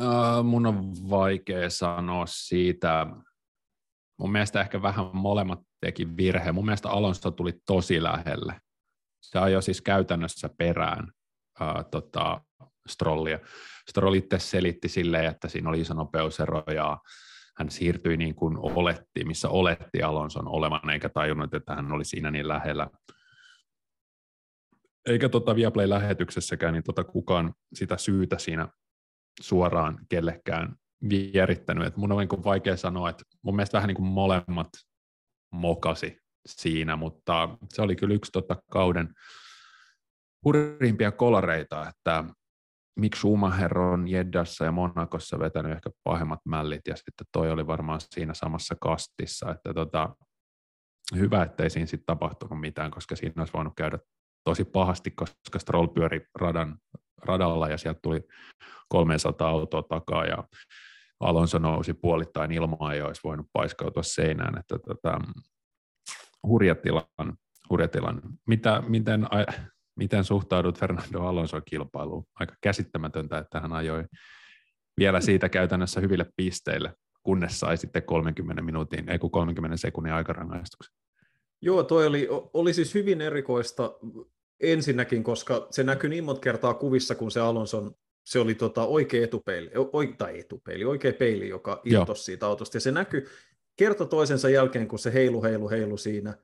Uh, 0.01 0.45
mun 0.45 0.67
on 0.67 0.93
vaikea 1.11 1.71
sanoa 1.71 2.27
siitä. 2.27 3.07
Mun 4.19 4.33
mielestä 4.33 4.61
ehkä 4.61 4.83
vähän 4.83 5.07
molemmat 5.13 5.61
teki 5.81 6.17
virhe. 6.17 6.53
Mun 6.53 6.65
mielestä 6.65 6.91
Alonso 6.91 7.31
tuli 7.31 7.53
tosi 7.67 8.03
lähelle. 8.03 8.61
Se 9.21 9.39
ajoi 9.39 9.63
siis 9.63 9.81
käytännössä 9.81 10.51
perään 10.59 11.13
uh, 11.61 11.85
tota, 11.91 12.41
Strollia. 12.89 13.39
Stroll 13.91 14.15
itse 14.15 14.39
selitti 14.39 14.89
silleen, 14.89 15.25
että 15.25 15.49
siinä 15.49 15.69
oli 15.69 15.81
iso 15.81 15.95
nopeusero 15.95 16.63
ja 16.75 16.99
hän 17.59 17.71
siirtyi 17.71 18.17
niin 18.17 18.35
kuin 18.35 18.59
oletti, 18.59 19.25
missä 19.25 19.49
oletti 19.49 20.03
Alonson 20.03 20.49
olevan, 20.49 20.91
eikä 20.91 21.09
tajunnut, 21.09 21.55
että 21.55 21.75
hän 21.75 21.93
oli 21.93 22.05
siinä 22.05 22.31
niin 22.31 22.49
lähellä. 22.49 22.91
Eikä 25.07 25.29
tota 25.29 25.57
Viaplay-lähetyksessäkään 25.57 26.73
niin 26.73 26.85
tota 26.85 27.05
kukaan 27.05 27.55
sitä 27.75 27.97
syytä 27.97 28.39
siinä 28.39 28.69
suoraan 29.41 29.99
kellekään 30.09 30.77
vierittänyt. 31.09 31.87
Et 31.87 31.97
mun 31.97 32.13
on 32.13 32.19
niin 32.19 32.45
vaikea 32.45 32.77
sanoa, 32.77 33.11
että 33.11 33.25
mun 33.43 33.57
mielestä 33.57 33.77
vähän 33.77 33.89
niin 33.89 33.97
kuin 33.97 34.07
molemmat 34.07 34.69
mokasi 35.53 36.19
siinä, 36.47 36.97
mutta 36.97 37.59
se 37.69 37.83
oli 37.83 37.97
kyllä 37.97 38.15
yksi 38.15 38.33
tota 38.33 38.57
kauden 38.71 39.15
hurrimpia 40.45 41.13
kolareita, 41.13 41.89
että 41.89 42.25
Mick 42.97 43.17
Schumacher 43.17 43.79
on 43.79 44.09
Jeddassa 44.09 44.65
ja 44.65 44.73
Monakossa 44.73 45.39
vetänyt 45.39 45.73
ehkä 45.73 45.91
pahemmat 46.05 46.41
mällit, 46.45 46.81
ja 46.87 46.97
sitten 46.97 47.27
toi 47.33 47.51
oli 47.51 47.67
varmaan 47.67 48.01
siinä 48.01 48.35
samassa 48.35 48.75
kastissa, 48.81 49.51
että 49.51 49.75
tota, 49.75 50.17
hyvä, 51.15 51.43
ettei 51.43 51.71
siinä 51.71 51.87
sitten 51.87 52.07
tapahtunut 52.07 52.61
mitään, 52.61 52.91
koska 52.91 53.17
siinä 53.17 53.35
olisi 53.37 53.53
voinut 53.53 53.73
käydä 53.77 53.99
tosi 54.45 54.65
pahasti, 54.65 55.11
koska 55.11 55.59
Stroll 55.59 55.87
pyöri 55.87 56.27
radan, 56.35 56.79
radalla 57.23 57.69
ja 57.69 57.79
sieltä 57.79 58.01
tuli 58.03 58.21
300 58.89 59.49
autoa 59.49 59.83
takaa 59.83 60.25
ja 60.25 60.45
Alonso 61.21 61.59
nousi 61.59 61.95
puolittain 61.95 62.53
ilmaa 62.53 62.95
ja 62.95 63.07
olisi 63.07 63.21
voinut 63.25 63.47
paiskautua 63.53 64.03
seinään, 64.03 64.59
että 64.59 64.79
tota, 64.79 65.21
hurjatilan, 66.47 67.37
hurjatilan. 67.71 68.21
Mitä, 68.47 68.83
miten, 68.89 69.27
miten 69.97 70.25
suhtaudut 70.25 70.79
Fernando 70.79 71.23
Alonso 71.23 71.61
kilpailuun? 71.61 72.25
Aika 72.41 72.55
käsittämätöntä, 72.61 73.39
että 73.39 73.61
hän 73.61 73.73
ajoi 73.73 74.05
vielä 74.99 75.21
siitä 75.21 75.49
käytännössä 75.49 76.01
hyville 76.01 76.27
pisteille, 76.37 76.95
kunnes 77.23 77.61
sai 77.61 77.77
sitten 77.77 78.03
30 78.03 78.63
minuutin, 78.63 79.11
ei 79.11 79.19
kun 79.19 79.31
30 79.31 79.77
sekunnin 79.77 80.13
aikarangaistuksen. 80.13 80.95
Joo, 81.63 81.83
toi 81.83 82.07
oli, 82.07 82.29
oli 82.55 82.75
siis 82.75 82.95
hyvin 82.95 83.21
erikoista 83.21 83.95
ensinnäkin, 84.61 85.25
koska 85.25 85.67
se 85.71 85.85
näkyi 85.85 86.11
niin 86.11 86.25
monta 86.25 86.41
kertaa 86.41 86.75
kuvissa, 86.75 87.15
kun 87.15 87.31
se 87.31 87.41
Alonson, 87.41 87.95
se 88.25 88.39
oli 88.39 88.55
tota 88.55 88.87
oikea 88.87 89.25
etupeili, 89.25 89.71
oi, 89.93 90.15
tai 90.19 90.41
etupeili, 90.41 90.85
oikea 90.85 91.13
peili, 91.13 91.49
joka 91.49 91.81
irtosi 91.85 92.25
siitä 92.25 92.47
autosta, 92.47 92.77
ja 92.77 92.81
se 92.81 92.91
näkyi 92.91 93.27
kerta 93.77 94.07
toisensa 94.07 94.49
jälkeen, 94.49 94.89
kun 94.89 94.99
se 94.99 95.13
heilu, 95.13 95.43
heilu, 95.43 95.71
heilu 95.71 95.97
siinä, 95.97 96.35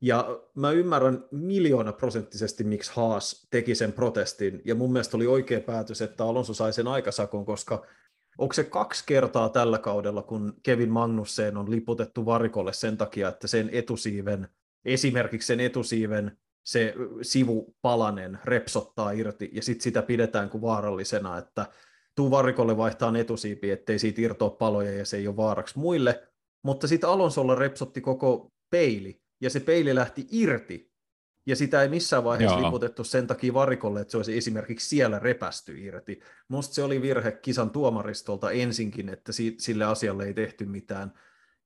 ja 0.00 0.40
mä 0.54 0.70
ymmärrän 0.70 1.24
miljoona 1.30 1.92
prosenttisesti, 1.92 2.64
miksi 2.64 2.92
Haas 2.94 3.46
teki 3.50 3.74
sen 3.74 3.92
protestin, 3.92 4.62
ja 4.64 4.74
mun 4.74 4.92
mielestä 4.92 5.16
oli 5.16 5.26
oikea 5.26 5.60
päätös, 5.60 6.02
että 6.02 6.24
Alonso 6.24 6.54
sai 6.54 6.72
sen 6.72 6.88
aikasakon, 6.88 7.46
koska 7.46 7.86
onko 8.38 8.52
se 8.52 8.64
kaksi 8.64 9.04
kertaa 9.06 9.48
tällä 9.48 9.78
kaudella, 9.78 10.22
kun 10.22 10.54
Kevin 10.62 10.90
Magnussen 10.90 11.56
on 11.56 11.70
liputettu 11.70 12.26
varikolle 12.26 12.72
sen 12.72 12.96
takia, 12.96 13.28
että 13.28 13.46
sen 13.46 13.70
etusiiven, 13.72 14.48
esimerkiksi 14.84 15.46
sen 15.46 15.60
etusiiven 15.60 16.38
se 16.64 16.94
sivupalanen 17.22 18.38
repsottaa 18.44 19.10
irti, 19.10 19.50
ja 19.52 19.62
sitten 19.62 19.82
sitä 19.82 20.02
pidetään 20.02 20.50
kuin 20.50 20.62
vaarallisena, 20.62 21.38
että 21.38 21.66
tuu 22.16 22.30
varikolle 22.30 22.76
vaihtaa 22.76 23.18
etusiipi, 23.18 23.70
ettei 23.70 23.98
siitä 23.98 24.20
irtoa 24.20 24.50
paloja 24.50 24.92
ja 24.92 25.04
se 25.04 25.16
ei 25.16 25.28
ole 25.28 25.36
vaaraksi 25.36 25.78
muille, 25.78 26.28
mutta 26.62 26.88
sitten 26.88 27.10
Alonsolla 27.10 27.54
repsotti 27.54 28.00
koko 28.00 28.52
peili, 28.70 29.25
ja 29.40 29.50
se 29.50 29.60
peili 29.60 29.94
lähti 29.94 30.26
irti, 30.30 30.96
ja 31.46 31.56
sitä 31.56 31.82
ei 31.82 31.88
missään 31.88 32.24
vaiheessa 32.24 32.58
Joo. 32.58 32.66
liputettu 32.66 33.04
sen 33.04 33.26
takia 33.26 33.54
varikolle, 33.54 34.00
että 34.00 34.10
se 34.10 34.16
olisi 34.16 34.38
esimerkiksi 34.38 34.88
siellä 34.88 35.18
repästy 35.18 35.78
irti. 35.78 36.20
Musta 36.48 36.74
se 36.74 36.82
oli 36.82 37.02
virhe 37.02 37.32
kisan 37.32 37.70
tuomaristolta 37.70 38.50
ensinkin, 38.50 39.08
että 39.08 39.32
sille 39.58 39.84
asialle 39.84 40.24
ei 40.24 40.34
tehty 40.34 40.64
mitään. 40.64 41.12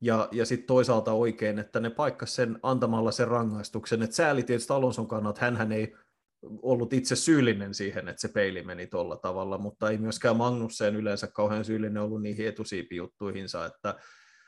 Ja, 0.00 0.28
ja 0.32 0.46
sitten 0.46 0.66
toisaalta 0.66 1.12
oikein, 1.12 1.58
että 1.58 1.80
ne 1.80 1.90
paikkas 1.90 2.34
sen 2.34 2.58
antamalla 2.62 3.10
sen 3.10 3.28
rangaistuksen. 3.28 4.02
Että 4.02 4.16
sääli 4.16 4.42
tietysti 4.42 4.72
Alonson 4.72 5.08
kannalta, 5.08 5.50
hän 5.50 5.72
ei 5.72 5.94
ollut 6.62 6.92
itse 6.92 7.16
syyllinen 7.16 7.74
siihen, 7.74 8.08
että 8.08 8.20
se 8.20 8.28
peili 8.28 8.62
meni 8.62 8.86
tuolla 8.86 9.16
tavalla, 9.16 9.58
mutta 9.58 9.90
ei 9.90 9.98
myöskään 9.98 10.36
Magnussen 10.36 10.96
yleensä 10.96 11.26
kauhean 11.26 11.64
syyllinen 11.64 12.02
ollut 12.02 12.22
niihin 12.22 12.48
etusiipijuttuihinsa, 12.48 13.66
että 13.66 13.94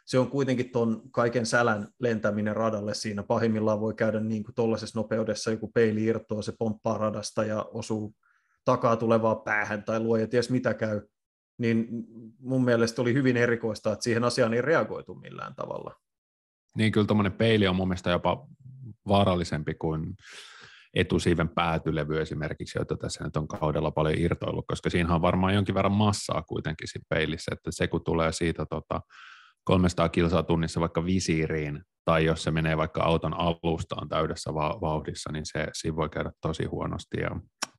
se 0.04 0.18
on 0.18 0.30
kuitenkin 0.30 0.72
tuon 0.72 1.02
kaiken 1.10 1.46
sälän 1.46 1.88
lentäminen 2.00 2.56
radalle 2.56 2.94
siinä. 2.94 3.22
Pahimmillaan 3.22 3.80
voi 3.80 3.94
käydä 3.94 4.20
niin 4.20 4.44
kuin 4.44 4.54
tuollaisessa 4.54 4.98
nopeudessa, 4.98 5.50
joku 5.50 5.70
peili 5.74 6.04
irtoaa, 6.04 6.42
se 6.42 6.52
pomppaa 6.58 6.98
radasta 6.98 7.44
ja 7.44 7.62
osuu 7.62 8.14
takaa 8.64 8.96
tulevaa 8.96 9.36
päähän 9.36 9.84
tai 9.84 10.00
luo 10.00 10.16
ja 10.16 10.28
ties 10.28 10.50
mitä 10.50 10.74
käy. 10.74 11.00
Niin 11.58 11.88
mun 12.38 12.64
mielestä 12.64 13.02
oli 13.02 13.14
hyvin 13.14 13.36
erikoista, 13.36 13.92
että 13.92 14.02
siihen 14.02 14.24
asiaan 14.24 14.54
ei 14.54 14.62
reagoitu 14.62 15.14
millään 15.14 15.54
tavalla. 15.54 15.94
Niin 16.76 16.92
kyllä 16.92 17.06
tuommoinen 17.06 17.32
peili 17.32 17.66
on 17.66 17.76
mun 17.76 17.88
mielestä 17.88 18.10
jopa 18.10 18.46
vaarallisempi 19.08 19.74
kuin 19.74 20.14
etusiiven 20.94 21.48
päätylevy 21.48 22.20
esimerkiksi, 22.20 22.78
joita 22.78 22.96
tässä 22.96 23.24
nyt 23.24 23.36
on 23.36 23.48
kaudella 23.48 23.90
paljon 23.90 24.18
irtoillut, 24.18 24.66
koska 24.66 24.90
siinä 24.90 25.14
on 25.14 25.22
varmaan 25.22 25.54
jonkin 25.54 25.74
verran 25.74 25.92
massaa 25.92 26.42
kuitenkin 26.42 26.88
siinä 26.88 27.04
peilissä, 27.08 27.50
että 27.52 27.70
se 27.72 27.88
kun 27.88 28.04
tulee 28.04 28.32
siitä 28.32 28.66
tota, 28.66 29.00
300 29.64 30.08
kilsaa 30.08 30.42
tunnissa 30.42 30.80
vaikka 30.80 31.04
visiiriin, 31.04 31.82
tai 32.04 32.24
jos 32.24 32.42
se 32.42 32.50
menee 32.50 32.76
vaikka 32.76 33.02
auton 33.02 33.34
alustaan 33.34 34.08
täydessä 34.08 34.54
vauhdissa, 34.54 35.32
niin 35.32 35.46
se, 35.46 35.66
siinä 35.72 35.96
voi 35.96 36.08
käydä 36.08 36.32
tosi 36.40 36.64
huonosti. 36.64 37.20
Ja 37.20 37.30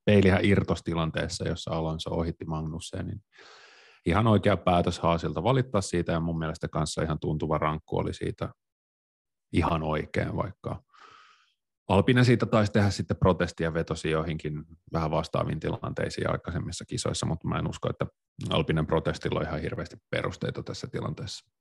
peilihän 0.06 0.46
irtostilanteessa, 0.46 1.48
jossa 1.48 1.72
Alonso 1.72 2.10
ohitti 2.10 2.46
Magnussen, 2.46 3.08
niin 3.08 3.22
ihan 4.06 4.28
oikea 4.28 4.58
päätös 4.58 5.00
Haasilta 5.00 5.43
valittaa 5.43 5.82
siitä, 5.82 6.12
ja 6.12 6.19
mun 6.19 6.39
mielestä 6.39 6.67
kanssa 6.67 7.02
ihan 7.02 7.19
tuntuva 7.19 7.58
rankku 7.58 7.98
oli 7.98 8.13
siitä 8.13 8.50
ihan 9.54 9.84
oikein, 9.84 10.36
vaikka 10.36 10.84
Alpine 11.89 12.24
siitä 12.24 12.46
taisi 12.46 12.72
tehdä 12.72 12.89
sitten 12.89 13.17
protestia 13.17 13.74
vetosi 13.74 14.10
joihinkin 14.10 14.63
vähän 14.93 15.12
vastaaviin 15.12 15.60
tilanteisiin 15.60 16.32
aikaisemmissa 16.32 16.86
kisoissa, 16.86 17.26
mutta 17.26 17.48
mä 17.48 17.60
en 17.60 17.69
usko, 17.69 17.89
että 17.89 18.06
Alpinen 18.50 18.88
protestilla 18.88 19.39
on 19.39 19.46
ihan 19.46 19.62
hirveästi 19.62 19.98
perusteita 20.10 20.63
tässä 20.63 20.88
tilanteessa. 20.88 21.52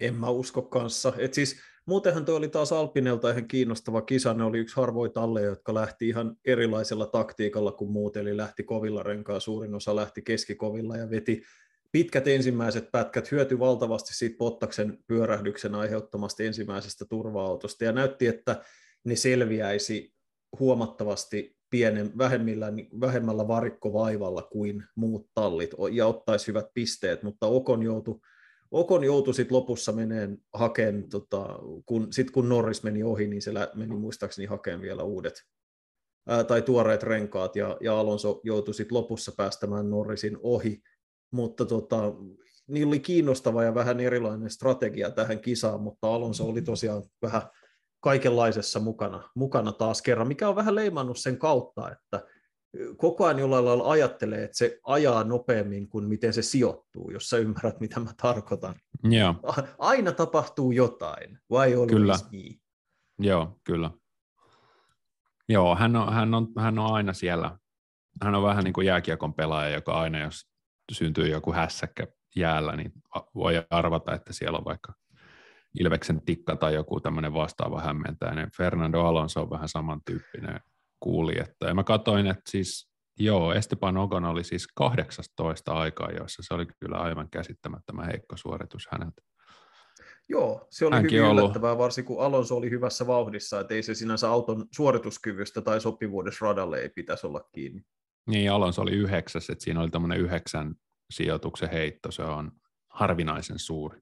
En 0.00 0.14
mä 0.14 0.30
usko 0.30 0.62
kanssa. 0.62 1.12
Et 1.18 1.34
siis, 1.34 1.56
muutenhan 1.86 2.24
tuo 2.24 2.36
oli 2.36 2.48
taas 2.48 2.72
Alpinelta 2.72 3.30
ihan 3.30 3.48
kiinnostava 3.48 4.02
kisa. 4.02 4.34
Ne 4.34 4.44
oli 4.44 4.58
yksi 4.58 4.76
harvoin 4.76 5.12
talle, 5.12 5.42
jotka 5.42 5.74
lähti 5.74 6.08
ihan 6.08 6.36
erilaisella 6.44 7.06
taktiikalla 7.06 7.72
kuin 7.72 7.90
muut, 7.90 8.16
eli 8.16 8.36
lähti 8.36 8.62
kovilla 8.62 9.02
renkaa. 9.02 9.40
Suurin 9.40 9.74
osa 9.74 9.96
lähti 9.96 10.22
keskikovilla 10.22 10.96
ja 10.96 11.10
veti 11.10 11.42
pitkät 11.92 12.28
ensimmäiset 12.28 12.90
pätkät, 12.92 13.30
hyöty 13.30 13.58
valtavasti 13.58 14.14
siitä 14.14 14.36
Pottaksen 14.38 14.98
pyörähdyksen 15.06 15.74
aiheuttamasta 15.74 16.42
ensimmäisestä 16.42 17.04
turva-autosta 17.04 17.84
ja 17.84 17.92
näytti, 17.92 18.26
että 18.26 18.64
ne 19.04 19.16
selviäisi 19.16 20.14
huomattavasti 20.58 21.56
pienen, 21.70 22.18
vähemmillä, 22.18 22.72
vähemmällä 23.00 23.48
varikkovaivalla 23.48 24.42
kuin 24.42 24.84
muut 24.94 25.30
tallit 25.34 25.70
ja 25.92 26.06
ottaisi 26.06 26.46
hyvät 26.46 26.66
pisteet, 26.74 27.22
mutta 27.22 27.46
Okon 27.46 27.82
joutui 27.82 28.20
Okon 28.70 29.04
joutui 29.04 29.34
sitten 29.34 29.56
lopussa 29.56 29.92
meneen 29.92 30.38
hakeen, 30.54 31.08
tota, 31.08 31.58
kun, 31.86 32.12
sit 32.12 32.30
kun 32.30 32.48
Norris 32.48 32.82
meni 32.82 33.02
ohi, 33.02 33.26
niin 33.26 33.42
se 33.42 33.52
meni 33.74 33.94
muistaakseni 33.94 34.46
hakeen 34.46 34.80
vielä 34.80 35.02
uudet 35.02 35.42
ää, 36.28 36.44
tai 36.44 36.62
tuoreet 36.62 37.02
renkaat, 37.02 37.56
ja, 37.56 37.76
ja 37.80 38.00
Alonso 38.00 38.40
joutui 38.44 38.74
sitten 38.74 38.98
lopussa 38.98 39.32
päästämään 39.36 39.90
Norrisin 39.90 40.38
ohi, 40.42 40.82
mutta 41.30 41.64
tota, 41.64 42.14
niillä 42.66 42.90
oli 42.90 43.00
kiinnostava 43.00 43.64
ja 43.64 43.74
vähän 43.74 44.00
erilainen 44.00 44.50
strategia 44.50 45.10
tähän 45.10 45.40
kisaan, 45.40 45.80
mutta 45.80 46.14
Alonso 46.14 46.44
oli 46.44 46.62
tosiaan 46.62 47.02
vähän 47.22 47.42
kaikenlaisessa 48.00 48.80
mukana, 48.80 49.30
mukana 49.34 49.72
taas 49.72 50.02
kerran, 50.02 50.28
mikä 50.28 50.48
on 50.48 50.56
vähän 50.56 50.74
leimannut 50.74 51.18
sen 51.18 51.38
kautta, 51.38 51.92
että 51.92 52.26
koko 52.96 53.24
ajan 53.24 53.38
jollain 53.38 53.64
lailla 53.64 53.90
ajattelee, 53.90 54.44
että 54.44 54.56
se 54.56 54.78
ajaa 54.84 55.24
nopeammin 55.24 55.88
kuin 55.88 56.08
miten 56.08 56.32
se 56.32 56.42
sijoittuu, 56.42 57.10
jos 57.10 57.30
sä 57.30 57.36
ymmärrät, 57.36 57.80
mitä 57.80 58.00
mä 58.00 58.10
tarkoitan. 58.22 58.74
Joo. 59.02 59.34
Aina 59.78 60.12
tapahtuu 60.12 60.72
jotain, 60.72 61.38
vai 61.50 61.76
oli 61.76 61.92
Kyllä. 61.92 62.14
Niin? 62.30 62.60
Joo, 63.18 63.58
kyllä. 63.64 63.90
Joo, 65.48 65.76
hän 65.76 65.96
on, 65.96 66.12
hän, 66.12 66.34
on, 66.34 66.48
hän 66.58 66.78
on 66.78 66.94
aina 66.94 67.12
siellä. 67.12 67.58
Hän 68.22 68.34
on 68.34 68.42
vähän 68.42 68.64
niin 68.64 68.72
kuin 68.72 68.86
jääkiekon 68.86 69.34
pelaaja, 69.34 69.74
joka 69.74 70.00
aina, 70.00 70.18
jos 70.18 70.46
syntyy 70.92 71.28
joku 71.28 71.52
hässäkkä 71.52 72.06
jäällä, 72.36 72.76
niin 72.76 72.92
voi 73.34 73.66
arvata, 73.70 74.14
että 74.14 74.32
siellä 74.32 74.58
on 74.58 74.64
vaikka 74.64 74.92
Ilveksen 75.80 76.22
tikka 76.24 76.56
tai 76.56 76.74
joku 76.74 77.00
tämmöinen 77.00 77.32
vastaava 77.32 77.80
hämmentäinen. 77.80 78.50
Fernando 78.56 79.00
Alonso 79.00 79.42
on 79.42 79.50
vähän 79.50 79.68
samantyyppinen 79.68 80.60
kuulijetta. 81.00 81.66
Ja 81.66 81.74
mä 81.74 81.84
katsoin, 81.84 82.26
että 82.26 82.42
siis 82.48 82.90
joo, 83.18 83.52
Esteban 83.52 83.96
Ogon 83.96 84.24
oli 84.24 84.44
siis 84.44 84.66
18 84.74 85.72
aikaa, 85.72 86.10
joissa 86.10 86.42
se 86.46 86.54
oli 86.54 86.66
kyllä 86.80 86.96
aivan 86.96 87.30
käsittämättömän 87.30 88.06
heikko 88.06 88.36
suoritus 88.36 88.88
häneltä. 88.92 89.22
Joo, 90.28 90.66
se 90.70 90.86
oli 90.86 90.94
Hänkin 90.94 91.18
hyvin 91.18 91.30
ollut. 91.30 91.42
yllättävää, 91.42 91.78
varsinkin 91.78 92.16
kun 92.16 92.24
Alonso 92.24 92.56
oli 92.56 92.70
hyvässä 92.70 93.06
vauhdissa, 93.06 93.60
että 93.60 93.74
ei 93.74 93.82
se 93.82 93.94
sinänsä 93.94 94.28
auton 94.30 94.66
suorituskyvystä 94.74 95.60
tai 95.60 95.80
sopivuudessa 95.80 96.46
radalle 96.46 96.80
ei 96.80 96.88
pitäisi 96.88 97.26
olla 97.26 97.48
kiinni. 97.52 97.82
Niin, 98.26 98.52
Alonso 98.52 98.82
oli 98.82 98.92
yhdeksäs, 98.92 99.50
että 99.50 99.64
siinä 99.64 99.80
oli 99.80 99.90
tämmöinen 99.90 100.20
yhdeksän 100.20 100.74
sijoituksen 101.10 101.70
heitto, 101.70 102.10
se 102.10 102.22
on 102.22 102.52
harvinaisen 102.88 103.58
suuri. 103.58 104.00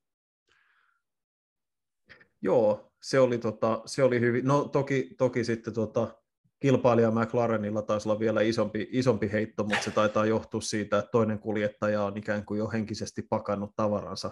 Joo, 2.43 2.93
se 3.03 3.21
oli, 3.21 3.39
tota, 3.39 3.83
se 3.87 4.03
oli 4.03 4.21
hyvin. 4.21 4.45
No 4.45 4.65
toki, 4.65 5.15
toki 5.19 5.45
sitten 5.45 5.75
tota, 5.75 6.15
kilpailija 6.61 7.11
McLarenilla 7.11 7.83
taisi 7.83 8.09
olla 8.09 8.21
vielä 8.21 8.41
isompi, 8.41 8.89
isompi 8.91 9.33
heitto, 9.33 9.65
mutta 9.65 9.83
se 9.83 9.91
taitaa 9.91 10.27
johtua 10.27 10.61
siitä, 10.61 10.99
että 10.99 11.11
toinen 11.11 11.39
kuljettaja 11.39 12.03
on 12.03 12.17
ikään 12.17 12.45
kuin 12.45 12.59
jo 12.59 12.69
henkisesti 12.69 13.23
pakannut 13.23 13.77
tavaransa, 13.77 14.31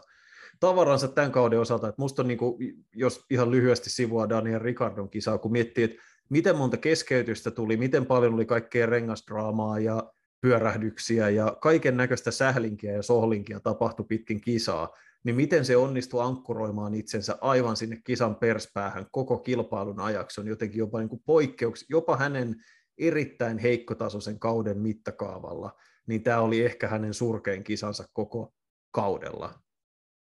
tavaransa 0.61 1.09
tämän 1.09 1.33
kauden 1.33 1.61
osalta. 1.61 1.89
Että 1.89 2.03
musta 2.03 2.23
on, 2.23 2.29
niin 2.29 2.39
kuin, 2.39 2.85
jos 2.95 3.25
ihan 3.31 3.51
lyhyesti 3.51 3.91
sivua 3.91 4.29
Daniel 4.29 4.61
Ricardon 4.61 5.11
kisaa, 5.11 5.39
kun 5.39 5.53
miettii, 5.53 5.85
että 5.85 6.03
miten 6.29 6.57
monta 6.57 6.77
keskeytystä 6.77 7.51
tuli, 7.51 7.77
miten 7.77 8.07
paljon 8.07 8.35
oli 8.35 8.47
kaikkea 8.47 8.87
rengasdraamaa 8.87 9.79
ja 9.79 10.13
pyörähdyksiä 10.41 11.29
ja 11.29 11.57
kaiken 11.61 11.97
näköistä 11.97 12.31
sählinkiä 12.31 12.93
ja 12.93 13.03
sohlinkia 13.03 13.61
tapahtui 13.61 14.07
pitkin 14.09 14.41
kisaa, 14.41 14.89
niin 15.27 15.37
miten 15.37 15.65
se 15.65 15.77
onnistui 15.77 16.23
ankkuroimaan 16.23 16.95
itsensä 16.95 17.39
aivan 17.41 17.77
sinne 17.77 18.01
kisan 18.05 18.37
perspäähän 18.37 19.07
koko 19.11 19.39
kilpailun 19.39 20.01
ajaksi 20.01 20.41
on 20.41 20.47
jotenkin 20.47 20.79
jopa 20.79 20.99
niin 20.99 21.23
poikkeuks, 21.27 21.85
jopa 21.89 22.17
hänen 22.17 22.57
erittäin 22.99 23.59
heikkotasoisen 23.59 24.39
kauden 24.39 24.79
mittakaavalla, 24.79 25.73
niin 26.07 26.23
tämä 26.23 26.41
oli 26.41 26.65
ehkä 26.65 26.89
hänen 26.89 27.15
surkein 27.15 27.65
kisansa 27.65 28.05
koko 28.13 28.55
kaudella. 28.91 29.55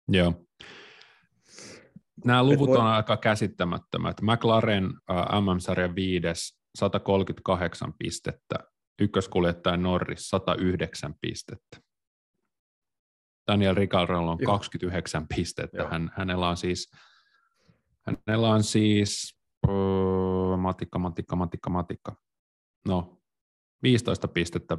Joo. 0.08 0.32
Nämä 2.24 2.44
luvut 2.44 2.68
voi... 2.68 2.76
on 2.76 2.86
aika 2.86 3.16
käsittämättömät. 3.16 4.16
McLaren 4.22 4.84
uh, 4.86 5.40
MM-sarjan 5.40 5.94
viides 5.94 6.58
138 6.74 7.92
pistettä, 7.98 8.58
ykköskuljettaja 9.00 9.76
Norris 9.76 10.28
109 10.28 11.14
pistettä. 11.20 11.83
Daniel 13.46 13.74
Ricciardolla 13.74 14.30
on 14.30 14.38
Joo. 14.40 14.52
29 14.52 15.28
pistettä. 15.28 15.88
Hän, 15.88 16.10
hänellä 16.16 16.48
on 16.48 16.56
siis, 16.56 16.92
hänellä 18.06 18.48
on 18.48 18.62
siis 18.62 19.38
uh, 19.68 20.58
matikka, 20.58 20.98
matikka, 20.98 21.36
matikka, 21.36 21.70
matikka. 21.70 22.16
No, 22.88 23.20
15 23.82 24.28
pistettä, 24.28 24.78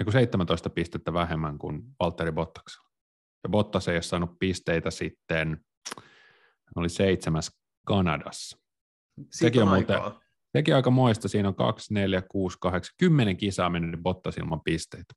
ei 0.00 0.12
17 0.12 0.70
pistettä 0.70 1.12
vähemmän 1.12 1.58
kuin 1.58 1.82
Valtteri 2.00 2.32
Bottaksella. 2.32 2.88
Ja 3.44 3.48
Bottas 3.48 3.88
ei 3.88 3.96
ole 3.96 4.02
saanut 4.02 4.38
pisteitä 4.38 4.90
sitten, 4.90 5.64
oli 6.76 6.88
seitsemäs 6.88 7.50
Kanadassa. 7.86 8.58
Sekin 9.30 9.62
on, 9.62 9.68
muuten, 9.68 10.00
sekin 10.56 10.74
aika 10.74 10.90
moista, 10.90 11.28
siinä 11.28 11.48
on 11.48 11.54
2, 11.54 11.94
4, 11.94 12.22
6, 12.22 12.58
8, 12.60 12.94
10 12.98 13.36
kisaa 13.36 13.70
mennyt 13.70 14.02
Bottas 14.02 14.36
ilman 14.36 14.60
pisteitä. 14.60 15.14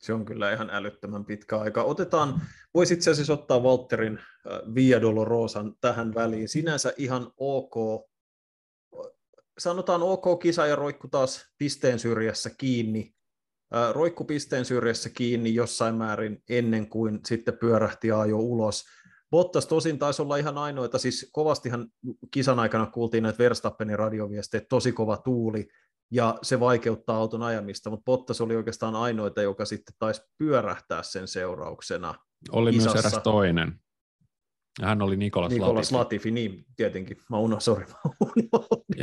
Se 0.00 0.12
on 0.12 0.24
kyllä 0.24 0.52
ihan 0.52 0.70
älyttömän 0.70 1.24
pitkä 1.24 1.58
aika. 1.58 1.82
Otetaan, 1.82 2.40
voisi 2.74 2.94
itse 2.94 3.10
asiassa 3.10 3.32
ottaa 3.32 3.60
Walterin 3.60 4.18
äh, 4.18 4.74
Via 4.74 5.00
Dolorosan 5.00 5.74
tähän 5.80 6.14
väliin. 6.14 6.48
Sinänsä 6.48 6.92
ihan 6.96 7.32
ok, 7.36 7.74
sanotaan 9.58 10.02
ok 10.02 10.38
kisa 10.42 10.66
ja 10.66 10.76
roikku 10.76 11.08
taas 11.08 11.46
pisteen 11.58 11.98
syrjässä 11.98 12.50
kiinni. 12.58 13.14
Äh, 13.74 13.94
roikku 13.94 14.24
pisteen 14.24 14.64
syrjässä 14.64 15.10
kiinni 15.10 15.54
jossain 15.54 15.94
määrin 15.94 16.42
ennen 16.48 16.88
kuin 16.88 17.20
sitten 17.26 17.58
pyörähti 17.58 18.08
jo 18.08 18.38
ulos. 18.38 18.84
Bottas 19.30 19.66
tosin 19.66 19.98
taisi 19.98 20.22
olla 20.22 20.36
ihan 20.36 20.58
ainoita, 20.58 20.98
siis 20.98 21.30
kovastihan 21.32 21.88
kisan 22.30 22.58
aikana 22.58 22.86
kuultiin 22.86 23.22
näitä 23.22 23.38
Verstappenin 23.38 23.98
radioviestejä, 23.98 24.62
tosi 24.68 24.92
kova 24.92 25.16
tuuli, 25.16 25.68
ja 26.10 26.38
se 26.42 26.60
vaikeuttaa 26.60 27.16
auton 27.16 27.42
ajamista, 27.42 27.90
mutta 27.90 28.04
Bottas 28.04 28.40
oli 28.40 28.56
oikeastaan 28.56 28.96
ainoita, 28.96 29.42
joka 29.42 29.64
sitten 29.64 29.94
taisi 29.98 30.22
pyörähtää 30.38 31.02
sen 31.02 31.28
seurauksena. 31.28 32.14
Oli 32.52 32.70
isassa. 32.70 32.92
myös 32.92 33.04
eräs 33.04 33.22
toinen. 33.22 33.80
Hän 34.82 35.02
oli 35.02 35.16
Nikolas, 35.16 35.52
Nikolas 35.52 35.92
Latifi. 35.92 35.94
Latifi. 35.94 36.30
niin 36.30 36.66
tietenkin. 36.76 37.16
Mä 37.30 37.38
unohdin, 37.38 37.60
sorry. 37.70 37.86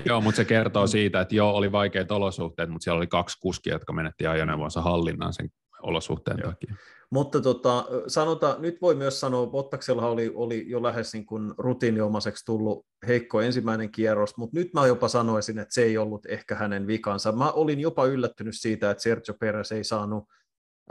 joo, 0.06 0.22
mutta 0.22 0.36
se 0.36 0.46
kertoo 0.46 0.88
siitä, 0.88 1.22
että 1.22 1.36
joo, 1.36 1.52
oli 1.52 1.72
vaikeat 1.72 2.12
olosuhteet, 2.12 2.70
mutta 2.70 2.84
siellä 2.84 2.98
oli 2.98 3.08
kaksi 3.08 3.38
kuskia, 3.42 3.74
jotka 3.74 3.94
menetti 3.94 4.28
ajoneuvonsa 4.28 4.82
hallinnan 4.82 5.34
sen 5.34 5.50
olosuhteen 5.82 6.38
joo. 6.42 6.52
takia. 6.52 6.76
Mutta 7.12 7.42
tota, 7.42 7.86
sanota, 8.08 8.56
nyt 8.60 8.82
voi 8.82 8.96
myös 8.96 9.20
sanoa, 9.20 9.48
Bottaksella 9.48 10.08
oli, 10.08 10.32
oli 10.36 10.70
jo 10.70 10.84
lähes 10.84 11.14
niin 11.14 11.26
kuin 11.26 11.54
rutiiniomaiseksi 11.58 12.46
tullut 12.46 12.86
heikko 13.08 13.42
ensimmäinen 13.42 13.92
kierros, 13.92 14.38
mutta 14.38 14.58
nyt 14.58 14.74
mä 14.74 14.88
jopa 14.88 15.08
sanoisin, 15.08 15.60
että 15.60 15.74
se 15.74 15.84
ei 15.84 15.98
ollut 15.98 16.26
ehkä 16.26 16.56
hänen 16.56 16.88
vikansa. 16.88 17.32
Mä 17.32 17.52
olin 17.52 17.80
jopa 17.80 18.06
yllättynyt 18.06 18.56
siitä, 18.58 18.92
että 18.92 19.04
Sergio 19.04 19.36
Perez 19.40 19.72
ei 19.72 19.84
saanut 19.84 20.24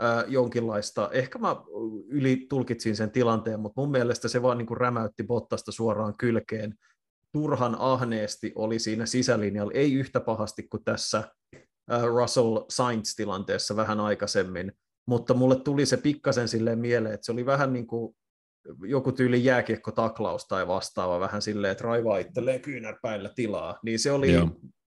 äh, 0.03 0.25
jonkinlaista, 0.27 1.09
ehkä 1.11 1.39
mä 1.39 1.55
yli 2.07 2.45
tulkitsin 2.49 2.95
sen 2.95 3.11
tilanteen, 3.11 3.59
mutta 3.59 3.81
mun 3.81 3.91
mielestä 3.91 4.27
se 4.27 4.41
vaan 4.41 4.57
niin 4.57 4.67
kuin 4.67 4.77
rämäytti 4.77 5.23
Bottasta 5.23 5.71
suoraan 5.71 6.17
kylkeen. 6.17 6.75
Turhan 7.33 7.75
ahneesti 7.79 8.51
oli 8.55 8.79
siinä 8.79 9.05
sisälinjalla, 9.05 9.71
ei 9.75 9.93
yhtä 9.93 10.19
pahasti 10.19 10.63
kuin 10.63 10.83
tässä 10.83 11.23
äh, 11.91 12.03
Russell 12.03 12.57
Sainz-tilanteessa 12.57 13.75
vähän 13.75 13.99
aikaisemmin, 13.99 14.71
mutta 15.07 15.33
mulle 15.33 15.55
tuli 15.55 15.85
se 15.85 15.97
pikkasen 15.97 16.47
silleen 16.47 16.79
mieleen, 16.79 17.13
että 17.13 17.25
se 17.25 17.31
oli 17.31 17.45
vähän 17.45 17.73
niin 17.73 17.87
kuin 17.87 18.15
joku 18.81 19.11
tyyli 19.11 19.45
jääkiekko-taklaus 19.45 20.47
tai 20.47 20.67
vastaava, 20.67 21.19
vähän 21.19 21.41
silleen, 21.41 21.71
että 21.71 21.83
raivaa 21.83 22.17
itselleen 22.17 22.61
kyynärpäillä 22.61 23.29
tilaa, 23.35 23.79
niin 23.83 23.99
se 23.99 24.11
oli 24.11 24.33
Joo. 24.33 24.49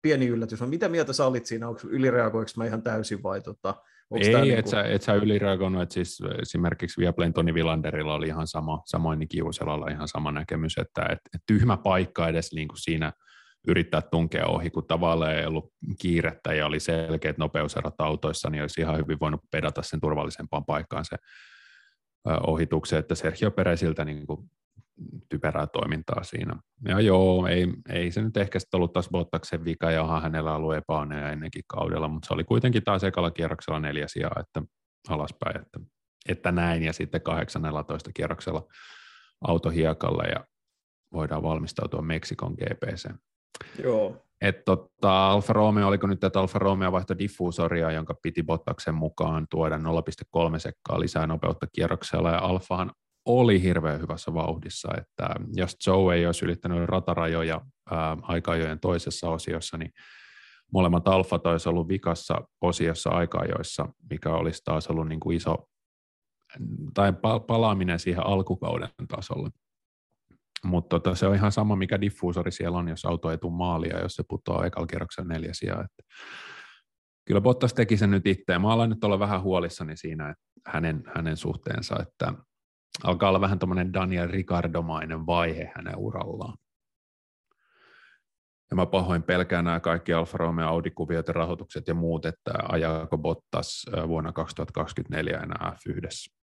pieni 0.01 0.27
yllätys. 0.27 0.61
Mitä 0.61 0.89
mieltä 0.89 1.13
sä 1.13 1.25
olit 1.25 1.45
siinä, 1.45 1.67
onko 1.67 1.81
ylireagoinko 1.89 2.51
mä 2.57 2.65
ihan 2.65 2.83
täysin 2.83 3.23
vai 3.23 3.41
tota, 3.41 3.75
ei, 4.15 4.35
et, 4.35 4.41
niin 4.41 4.63
kuin... 4.63 4.71
sä, 4.71 4.83
et 4.83 5.01
sä 5.01 5.13
ylireagoinut, 5.13 5.81
että 5.81 5.93
siis 5.93 6.19
esimerkiksi 6.41 7.01
Viaplayn 7.01 7.33
Toni 7.33 7.53
Villanderilla 7.53 8.13
oli 8.13 8.27
ihan 8.27 8.47
sama, 8.47 8.81
samoin 8.85 9.19
niin 9.19 9.29
Kiuselalla 9.29 9.87
ihan 9.91 10.07
sama 10.07 10.31
näkemys, 10.31 10.77
että 10.77 11.01
et, 11.11 11.19
et 11.35 11.41
tyhmä 11.47 11.77
paikka 11.77 12.27
edes 12.27 12.53
niin 12.53 12.67
kuin 12.67 12.81
siinä 12.81 13.13
yrittää 13.67 14.01
tunkea 14.01 14.45
ohi, 14.45 14.69
kun 14.69 14.87
tavallaan 14.87 15.35
ei 15.35 15.45
ollut 15.45 15.73
kiirettä 16.01 16.53
ja 16.53 16.65
oli 16.65 16.79
selkeät 16.79 17.37
nopeuserot 17.37 18.01
autoissa, 18.01 18.49
niin 18.49 18.61
olisi 18.61 18.81
ihan 18.81 18.97
hyvin 18.97 19.19
voinut 19.19 19.41
pedata 19.51 19.81
sen 19.81 20.01
turvallisempaan 20.01 20.65
paikkaan 20.65 21.05
se 21.05 21.17
ohituksen, 22.47 22.99
että 22.99 23.15
Sergio 23.15 23.51
Peresiltä 23.51 24.05
niin 24.05 24.27
kuin 24.27 24.49
typerää 25.29 25.67
toimintaa 25.67 26.23
siinä. 26.23 26.55
Ja 26.87 26.99
joo, 26.99 27.47
ei, 27.47 27.67
ei 27.89 28.11
se 28.11 28.21
nyt 28.21 28.37
ehkä 28.37 28.59
sitten 28.59 28.77
ollut 28.77 28.93
taas 28.93 29.09
Bottaksen 29.09 29.65
vika, 29.65 29.91
ja 29.91 30.03
onhan 30.03 30.21
hänellä 30.21 30.55
ollut 30.55 30.75
epäonneja 30.75 31.31
ennenkin 31.31 31.63
kaudella, 31.67 32.07
mutta 32.07 32.27
se 32.27 32.33
oli 32.33 32.43
kuitenkin 32.43 32.83
taas 32.83 33.03
ekalla 33.03 33.31
kierroksella 33.31 33.79
neljä 33.79 34.07
sijaa, 34.07 34.35
että 34.39 34.61
alaspäin, 35.09 35.61
että, 35.61 35.79
että 36.29 36.51
näin, 36.51 36.83
ja 36.83 36.93
sitten 36.93 37.21
8 37.21 37.61
kierroksella 38.13 38.67
auto 39.47 39.69
hiekalle, 39.69 40.23
ja 40.23 40.45
voidaan 41.13 41.43
valmistautua 41.43 42.01
Meksikon 42.01 42.53
GPC. 42.53 43.09
Joo. 43.83 44.25
Et 44.41 44.65
tota, 44.65 45.31
Alfa 45.31 45.53
Romeo, 45.53 45.87
oliko 45.87 46.07
nyt, 46.07 46.23
että 46.23 46.39
Alfa 46.39 46.59
Romeo 46.59 46.91
vaihtoi 46.91 47.17
diffuusoria, 47.19 47.91
jonka 47.91 48.13
piti 48.21 48.43
Bottaksen 48.43 48.95
mukaan 48.95 49.47
tuoda 49.49 49.77
0,3 49.77 50.59
sekkaa 50.59 50.99
lisää 50.99 51.27
nopeutta 51.27 51.67
kierroksella, 51.73 52.31
ja 52.31 52.39
Alfahan 52.39 52.91
oli 53.25 53.61
hirveän 53.61 54.01
hyvässä 54.01 54.33
vauhdissa, 54.33 54.89
että 54.97 55.29
jos 55.53 55.77
Joe 55.87 56.15
ei 56.15 56.25
olisi 56.25 56.45
ylittänyt 56.45 56.89
ratarajoja 56.89 57.61
ää, 57.91 58.17
aikajojen 58.21 58.79
toisessa 58.79 59.29
osiossa, 59.29 59.77
niin 59.77 59.91
molemmat 60.73 61.07
alfat 61.07 61.47
olisi 61.47 61.69
ollut 61.69 61.87
vikassa 61.87 62.41
osiossa 62.61 63.09
aikajoissa, 63.09 63.87
mikä 64.09 64.29
olisi 64.29 64.61
taas 64.65 64.87
ollut 64.87 65.07
niin 65.07 65.19
kuin 65.19 65.37
iso, 65.37 65.69
tai 66.93 67.13
palaaminen 67.47 67.99
siihen 67.99 68.25
alkukauden 68.25 68.89
tasolle. 69.07 69.49
Mutta 70.63 70.99
tota, 70.99 71.15
se 71.15 71.27
on 71.27 71.35
ihan 71.35 71.51
sama, 71.51 71.75
mikä 71.75 72.01
diffuusori 72.01 72.51
siellä 72.51 72.77
on, 72.77 72.87
jos 72.87 73.05
auto 73.05 73.31
ei 73.31 73.37
tule 73.37 73.53
maalia, 73.53 73.99
jos 73.99 74.15
se 74.15 74.23
putoaa 74.29 74.65
ekalla 74.65 74.87
kierroksella 74.87 75.33
neljä 75.33 75.53
sijaa. 75.53 75.81
Että 75.83 76.13
kyllä 77.27 77.41
Bottas 77.41 77.73
teki 77.73 77.97
sen 77.97 78.11
nyt 78.11 78.27
itse. 78.27 78.59
Mä 78.59 78.73
olen 78.73 78.89
nyt 78.89 79.03
olla 79.03 79.19
vähän 79.19 79.41
huolissani 79.41 79.97
siinä 79.97 80.29
että 80.29 80.43
hänen, 80.67 81.03
hänen 81.15 81.37
suhteensa, 81.37 81.95
että 82.01 82.33
alkaa 83.03 83.29
olla 83.29 83.41
vähän 83.41 83.59
tämmöinen 83.59 83.93
Daniel 83.93 84.27
Ricardomainen 84.27 85.25
vaihe 85.25 85.71
hänen 85.75 85.97
urallaan. 85.97 86.57
Ja 88.71 88.75
mä 88.75 88.85
pahoin 88.85 89.23
pelkään 89.23 89.65
nämä 89.65 89.79
kaikki 89.79 90.13
Alfa 90.13 90.37
Romeo, 90.37 90.67
Audi-kuviot 90.67 91.27
ja 91.27 91.33
rahoitukset 91.33 91.87
ja 91.87 91.93
muut, 91.93 92.25
että 92.25 92.51
ajaako 92.69 93.17
Bottas 93.17 93.85
vuonna 94.07 94.31
2024 94.31 95.37
enää 95.37 95.75
F1. 95.75 96.38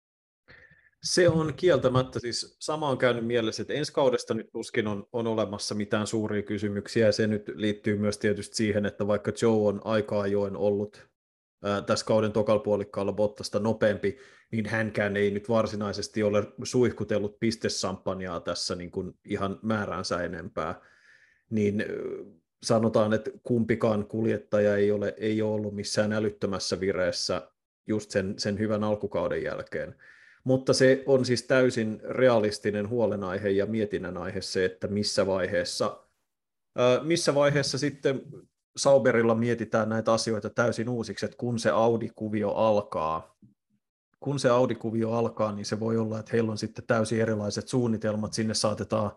Se 1.04 1.28
on 1.28 1.54
kieltämättä, 1.54 2.20
siis 2.20 2.56
sama 2.60 2.88
on 2.88 2.98
käynyt 2.98 3.26
mielessä, 3.26 3.62
että 3.62 3.74
ensi 3.74 3.92
kaudesta 3.92 4.34
nyt 4.34 4.50
tuskin 4.52 4.86
on, 4.86 5.06
on 5.12 5.26
olemassa 5.26 5.74
mitään 5.74 6.06
suuria 6.06 6.42
kysymyksiä, 6.42 7.06
ja 7.06 7.12
se 7.12 7.26
nyt 7.26 7.52
liittyy 7.54 7.98
myös 7.98 8.18
tietysti 8.18 8.56
siihen, 8.56 8.86
että 8.86 9.06
vaikka 9.06 9.32
Joe 9.42 9.68
on 9.68 9.80
aika 9.84 10.20
ajoin 10.20 10.56
ollut 10.56 11.08
ää, 11.64 11.82
tässä 11.82 12.06
kauden 12.06 12.32
tokalpuolikkaalla 12.32 13.12
Bottasta 13.12 13.58
nopeampi, 13.58 14.18
niin 14.52 14.66
hänkään 14.66 15.16
ei 15.16 15.30
nyt 15.30 15.48
varsinaisesti 15.48 16.22
ole 16.22 16.52
suihkutellut 16.62 17.40
pistesampanjaa 17.40 18.40
tässä 18.40 18.74
niin 18.74 18.90
kuin 18.90 19.14
ihan 19.24 19.58
määränsä 19.62 20.22
enempää, 20.22 20.80
niin 21.50 21.84
sanotaan, 22.62 23.12
että 23.12 23.30
kumpikaan 23.42 24.06
kuljettaja 24.06 24.76
ei 24.76 24.90
ole, 24.90 25.14
ei 25.16 25.42
ole 25.42 25.54
ollut 25.54 25.74
missään 25.74 26.12
älyttömässä 26.12 26.80
vireessä 26.80 27.50
just 27.86 28.10
sen, 28.10 28.34
sen 28.38 28.58
hyvän 28.58 28.84
alkukauden 28.84 29.42
jälkeen. 29.42 29.94
Mutta 30.44 30.72
se 30.72 31.02
on 31.06 31.24
siis 31.24 31.42
täysin 31.42 32.00
realistinen 32.04 32.88
huolenaihe 32.88 33.48
ja 33.48 33.66
mietinnän 33.66 34.16
aihe 34.16 34.40
se, 34.40 34.64
että 34.64 34.88
missä 34.88 35.26
vaiheessa, 35.26 36.04
missä 37.02 37.34
vaiheessa 37.34 37.78
sitten 37.78 38.22
Sauberilla 38.76 39.34
mietitään 39.34 39.88
näitä 39.88 40.12
asioita 40.12 40.50
täysin 40.50 40.88
uusiksi, 40.88 41.26
että 41.26 41.36
kun 41.36 41.58
se 41.58 41.70
Audi-kuvio 41.70 42.50
alkaa, 42.50 43.36
kun 44.20 44.38
se 44.38 44.48
Audi-kuvio 44.48 45.12
alkaa, 45.12 45.52
niin 45.52 45.66
se 45.66 45.80
voi 45.80 45.98
olla, 45.98 46.18
että 46.18 46.30
heillä 46.32 46.50
on 46.50 46.58
sitten 46.58 46.84
täysin 46.86 47.20
erilaiset 47.20 47.68
suunnitelmat, 47.68 48.32
sinne 48.32 48.54
saatetaan, 48.54 49.10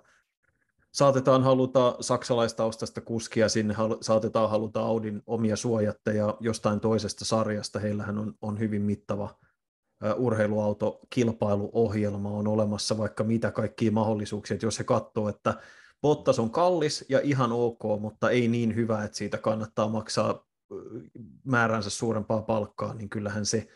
saatetaan 0.91 1.43
haluta 1.43 1.95
saksalaistaustasta 1.99 3.01
kuskia, 3.01 3.49
sinne 3.49 3.75
saatetaan 4.01 4.49
haluta 4.49 4.81
Audin 4.81 5.23
omia 5.25 5.55
suojatteja 5.55 6.37
jostain 6.39 6.79
toisesta 6.79 7.25
sarjasta, 7.25 7.79
heillähän 7.79 8.17
on, 8.17 8.33
on 8.41 8.59
hyvin 8.59 8.81
mittava 8.81 9.39
urheiluautokilpailuohjelma 10.17 12.29
on 12.29 12.47
olemassa 12.47 12.97
vaikka 12.97 13.23
mitä 13.23 13.51
kaikkia 13.51 13.91
mahdollisuuksia, 13.91 14.55
että 14.55 14.65
jos 14.65 14.79
he 14.79 14.83
katsoo, 14.83 15.29
että 15.29 15.53
Bottas 16.01 16.39
on 16.39 16.51
kallis 16.51 17.05
ja 17.09 17.19
ihan 17.23 17.51
ok, 17.51 17.81
mutta 17.99 18.29
ei 18.29 18.47
niin 18.47 18.75
hyvä, 18.75 19.03
että 19.03 19.17
siitä 19.17 19.37
kannattaa 19.37 19.89
maksaa 19.89 20.47
määränsä 21.43 21.89
suurempaa 21.89 22.41
palkkaa, 22.41 22.93
niin 22.93 23.09
kyllähän 23.09 23.45
se 23.45 23.67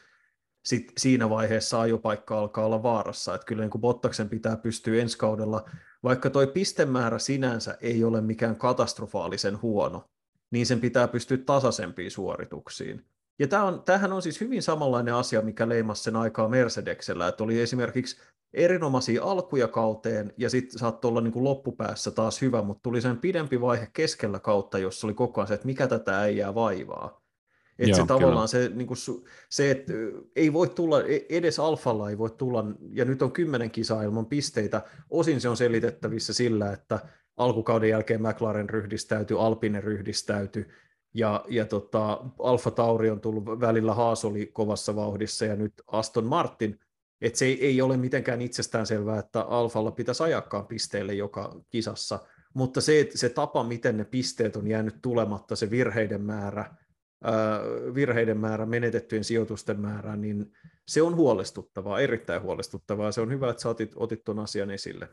sit 0.66 0.92
siinä 0.98 1.30
vaiheessa 1.30 1.82
ajopaikka 1.82 2.40
alkaa 2.40 2.66
olla 2.66 2.84
vaarassa. 2.84 3.36
Että 3.36 3.46
kyllä 3.46 3.64
niin 3.64 3.72
kuin 3.72 3.82
Bottaksen 3.82 4.30
pitää 4.30 4.58
pystyä 4.58 5.02
ensi 5.02 5.18
kaudella, 5.18 5.70
vaikka 6.04 6.30
toi 6.30 6.48
pistemäärä 6.48 7.20
sinänsä 7.20 7.78
ei 7.82 8.04
ole 8.04 8.22
mikään 8.22 8.56
katastrofaalisen 8.56 9.62
huono, 9.62 10.04
niin 10.52 10.66
sen 10.66 10.80
pitää 10.80 11.08
pystyä 11.08 11.38
tasaisempiin 11.38 12.12
suorituksiin. 12.12 13.06
Ja 13.42 13.48
tämä 13.48 13.64
on, 13.64 13.84
tämähän 13.84 14.14
on 14.14 14.22
siis 14.22 14.42
hyvin 14.42 14.62
samanlainen 14.62 15.14
asia, 15.14 15.42
mikä 15.42 15.70
leimasi 15.70 16.04
sen 16.04 16.16
aikaa 16.16 16.50
Mercedeksellä, 16.50 17.28
että 17.28 17.44
oli 17.44 17.62
esimerkiksi 17.62 18.22
erinomaisia 18.54 19.24
alkuja 19.24 19.68
kauteen, 19.68 20.34
ja 20.38 20.50
sitten 20.50 20.80
saattoi 20.80 21.10
olla 21.10 21.22
niin 21.22 21.32
kuin 21.32 21.44
loppupäässä 21.44 22.12
taas 22.12 22.42
hyvä, 22.42 22.62
mutta 22.62 22.82
tuli 22.84 23.02
sen 23.02 23.18
pidempi 23.18 23.62
vaihe 23.62 23.88
keskellä 23.94 24.40
kautta, 24.40 24.78
jossa 24.78 25.08
oli 25.08 25.14
koko 25.14 25.42
ajan 25.42 25.48
se, 25.48 25.54
että 25.54 25.66
mikä 25.66 25.88
tätä 25.88 26.20
äijää 26.20 26.56
vaivaa. 26.56 27.22
Että 27.80 27.98
se 27.98 28.04
tavallaan 28.08 28.48
se, 28.48 28.72
niin 28.74 28.88
kuin, 28.88 28.98
se, 29.50 29.72
että 29.72 29.94
ei 30.36 30.54
voi 30.54 30.70
tulla, 30.70 31.02
e, 31.04 31.20
edes 31.30 31.60
alfalla 31.60 32.10
ei 32.10 32.18
voi 32.18 32.30
tulla, 32.30 32.66
ja 32.90 33.06
nyt 33.06 33.22
on 33.22 33.32
kymmenen 33.32 33.72
kisaa 33.72 34.04
ilman 34.04 34.26
pisteitä, 34.26 34.82
osin 35.10 35.42
se 35.42 35.50
on 35.50 35.58
selitettävissä 35.58 36.34
sillä, 36.34 36.74
että 36.74 37.00
alkukauden 37.38 37.90
jälkeen 37.90 38.22
McLaren 38.22 38.70
ryhdistäytyi, 38.70 39.38
Alpine 39.40 39.82
ryhdistäytyi, 39.82 40.66
ja, 41.14 41.46
ja 41.50 41.66
tota, 41.66 42.24
Alfa 42.40 42.72
Tauri 42.72 43.10
on 43.10 43.22
tullut 43.22 43.46
välillä 43.46 43.94
Haasoli 43.94 44.46
kovassa 44.46 44.96
vauhdissa 44.96 45.46
ja 45.46 45.56
nyt 45.56 45.74
Aston 45.88 46.26
Martin, 46.26 46.80
että 47.22 47.40
se 47.40 47.46
ei, 47.46 47.66
ei 47.66 47.82
ole 47.82 47.98
mitenkään 47.98 48.42
itsestäänselvää, 48.42 49.20
että 49.20 49.42
Alfalla 49.42 49.92
pitäisi 49.92 50.24
ajakkaan 50.24 50.68
pisteelle 50.68 51.14
joka 51.14 51.62
kisassa, 51.70 52.20
mutta 52.54 52.82
se, 52.82 53.10
se 53.16 53.30
tapa, 53.30 53.64
miten 53.64 53.98
ne 53.98 54.06
pisteet 54.06 54.56
on 54.56 54.68
jäänyt 54.68 54.96
tulematta, 55.02 55.56
se 55.56 55.70
virheiden 55.70 56.22
määrä, 56.22 56.76
ää, 57.24 57.60
virheiden 57.96 58.38
määrä, 58.38 58.66
menetettyjen 58.66 59.24
sijoitusten 59.24 59.80
määrä, 59.80 60.16
niin 60.16 60.52
se 60.88 61.02
on 61.02 61.16
huolestuttavaa, 61.16 62.00
erittäin 62.00 62.42
huolestuttavaa. 62.42 63.12
Se 63.12 63.22
on 63.22 63.32
hyvä, 63.32 63.50
että 63.50 63.62
sä 63.62 63.70
otit, 63.70 63.92
otit 63.96 64.24
tuon 64.24 64.40
asian 64.40 64.72
esille. 64.72 65.10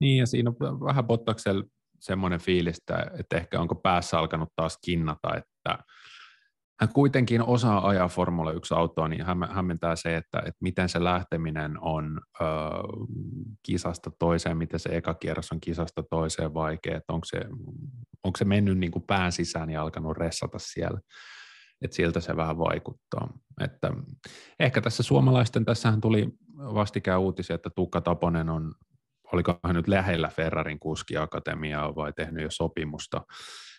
Niin, 0.00 0.18
ja 0.18 0.26
siinä 0.26 0.52
on 0.60 0.80
vähän 0.80 1.04
Bottaksella 1.04 1.64
semmoinen 2.00 2.40
fiilis, 2.40 2.82
että 3.18 3.36
ehkä 3.36 3.60
onko 3.60 3.74
päässä 3.74 4.18
alkanut 4.18 4.48
taas 4.56 4.78
kinnata, 4.84 5.36
että 5.36 5.84
hän 6.80 6.92
kuitenkin 6.92 7.42
osaa 7.42 7.88
ajaa 7.88 8.08
Formula 8.08 8.52
1-autoa, 8.52 9.08
niin 9.08 9.24
hämmentää 9.50 9.96
se, 9.96 10.16
että, 10.16 10.38
että 10.38 10.58
miten 10.60 10.88
se 10.88 11.04
lähteminen 11.04 11.80
on 11.80 12.20
ö, 12.40 12.44
kisasta 13.62 14.10
toiseen, 14.18 14.56
miten 14.56 14.80
se 14.80 14.88
eka 14.96 15.14
kierros 15.14 15.52
on 15.52 15.60
kisasta 15.60 16.02
toiseen 16.10 16.54
vaikea, 16.54 16.96
että 16.96 17.12
onko 17.12 17.24
se, 17.24 17.40
onko 18.24 18.36
se 18.36 18.44
mennyt 18.44 18.78
niin 18.78 18.92
kuin 18.92 19.04
pään 19.06 19.32
sisään 19.32 19.70
ja 19.70 19.82
alkanut 19.82 20.16
ressata 20.16 20.58
siellä, 20.58 21.00
että 21.82 21.96
siltä 21.96 22.20
se 22.20 22.36
vähän 22.36 22.58
vaikuttaa. 22.58 23.32
Että 23.60 23.92
ehkä 24.60 24.80
tässä 24.80 25.02
suomalaisten, 25.02 25.64
tässähän 25.64 26.00
tuli 26.00 26.28
vastikään 26.56 27.20
uutisia, 27.20 27.54
että 27.54 27.70
Tuukka 27.76 28.00
Taponen 28.00 28.50
on 28.50 28.72
oliko 29.32 29.58
hän 29.64 29.74
nyt 29.74 29.88
lähellä 29.88 30.28
Ferrarin 30.28 30.78
kuskiakatemiaa 30.78 31.94
vai 31.94 32.12
tehnyt 32.12 32.42
jo 32.42 32.50
sopimusta, 32.50 33.22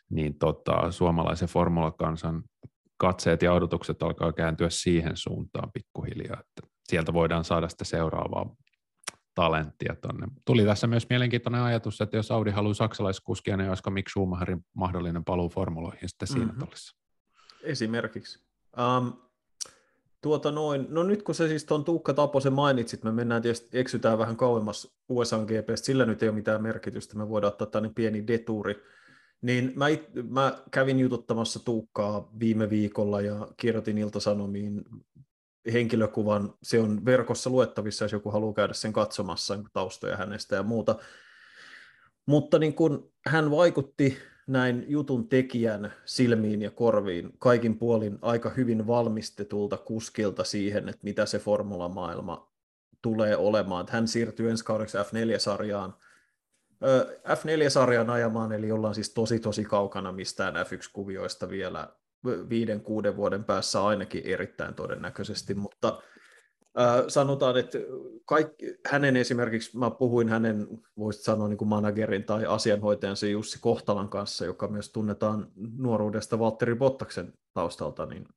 niin 0.09 0.37
tota, 0.37 0.91
suomalaisen 0.91 1.49
formulakansan 1.49 2.43
katseet 2.97 3.41
ja 3.41 3.53
odotukset 3.53 4.03
alkaa 4.03 4.33
kääntyä 4.33 4.69
siihen 4.69 5.17
suuntaan 5.17 5.71
pikkuhiljaa, 5.71 6.39
että 6.39 6.75
sieltä 6.83 7.13
voidaan 7.13 7.43
saada 7.43 7.69
sitä 7.69 7.83
seuraavaa 7.83 8.55
talenttia 9.35 9.95
tonne. 10.01 10.27
Tuli 10.45 10.65
tässä 10.65 10.87
myös 10.87 11.09
mielenkiintoinen 11.09 11.61
ajatus, 11.61 12.01
että 12.01 12.17
jos 12.17 12.31
Audi 12.31 12.51
haluaa 12.51 12.73
saksalaiskuskia, 12.73 13.57
niin 13.57 13.69
olisiko 13.69 13.89
Mick 13.89 14.09
Schumacherin 14.09 14.65
mahdollinen 14.73 15.25
paluu 15.25 15.49
formuloihin 15.49 16.09
sitten 16.09 16.27
siinä 16.27 16.45
mm-hmm. 16.45 16.67
Esimerkiksi. 17.63 18.45
Um, 18.77 19.24
Tuota 20.25 20.51
noin, 20.51 20.87
no 20.89 21.03
nyt 21.03 21.23
kun 21.23 21.35
se 21.35 21.47
siis 21.47 21.65
tuon 21.65 21.85
Tuukka 21.85 22.13
Taposen 22.13 22.53
mainitsit, 22.53 23.03
me 23.03 23.11
mennään 23.11 23.41
tietysti, 23.41 23.79
eksytään 23.79 24.17
vähän 24.17 24.37
kauemmas 24.37 24.95
USA 25.09 25.37
GP, 25.37 25.69
sillä 25.75 26.05
nyt 26.05 26.23
ei 26.23 26.29
ole 26.29 26.35
mitään 26.35 26.63
merkitystä, 26.63 27.17
me 27.17 27.29
voidaan 27.29 27.53
ottaa 27.53 27.67
tällainen 27.67 27.95
pieni 27.95 28.27
deturi. 28.27 28.75
Niin 29.41 29.73
mä, 29.75 29.87
it, 29.87 30.09
mä 30.29 30.57
kävin 30.71 30.99
jututtamassa 30.99 31.65
Tuukkaa 31.65 32.29
viime 32.39 32.69
viikolla 32.69 33.21
ja 33.21 33.47
kirjoitin 33.57 33.97
Ilta-Sanomiin 33.97 34.83
henkilökuvan, 35.73 36.53
se 36.63 36.79
on 36.79 37.05
verkossa 37.05 37.49
luettavissa, 37.49 38.05
jos 38.05 38.11
joku 38.11 38.31
haluaa 38.31 38.53
käydä 38.53 38.73
sen 38.73 38.93
katsomassa 38.93 39.55
niin 39.55 39.67
taustoja 39.73 40.17
hänestä 40.17 40.55
ja 40.55 40.63
muuta. 40.63 40.95
Mutta 42.25 42.59
niin 42.59 42.73
kun 42.73 43.11
hän 43.27 43.51
vaikutti 43.51 44.17
näin 44.47 44.85
jutun 44.87 45.29
tekijän 45.29 45.93
silmiin 46.05 46.61
ja 46.61 46.71
korviin 46.71 47.33
kaikin 47.39 47.77
puolin 47.77 48.19
aika 48.21 48.49
hyvin 48.49 48.87
valmistetulta 48.87 49.77
kuskilta 49.77 50.43
siihen, 50.43 50.89
että 50.89 51.03
mitä 51.03 51.25
se 51.25 51.39
formulamaailma 51.39 52.51
tulee 53.01 53.37
olemaan. 53.37 53.85
Hän 53.89 54.07
siirtyy 54.07 54.49
ensi 54.49 54.65
kaudeksi 54.65 54.97
F4-sarjaan, 54.97 55.93
F4-sarjan 57.27 58.09
ajamaan, 58.09 58.51
eli 58.51 58.71
ollaan 58.71 58.95
siis 58.95 59.09
tosi 59.09 59.39
tosi 59.39 59.63
kaukana 59.63 60.11
mistään 60.11 60.53
F1-kuvioista 60.55 61.49
vielä 61.49 61.87
viiden, 62.49 62.81
kuuden 62.81 63.15
vuoden 63.15 63.43
päässä 63.43 63.85
ainakin 63.85 64.21
erittäin 64.25 64.73
todennäköisesti, 64.73 65.53
mutta 65.53 66.01
sanotaan, 67.07 67.57
että 67.57 67.77
kaikki, 68.25 68.75
hänen 68.89 69.17
esimerkiksi, 69.17 69.77
mä 69.77 69.91
puhuin 69.91 70.29
hänen, 70.29 70.67
voisit 70.97 71.23
sanoa 71.23 71.47
niin 71.47 71.57
kuin 71.57 71.67
managerin 71.67 72.23
tai 72.23 72.45
asianhoitajansa 72.45 73.27
Jussi 73.27 73.59
Kohtalan 73.61 74.09
kanssa, 74.09 74.45
joka 74.45 74.67
myös 74.67 74.91
tunnetaan 74.91 75.51
nuoruudesta 75.77 76.39
Valtteri 76.39 76.75
Bottaksen 76.75 77.33
taustalta, 77.53 78.05
niin, 78.05 78.27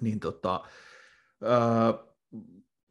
niin 0.00 0.20
tota, 0.20 0.60
ää, 1.42 1.94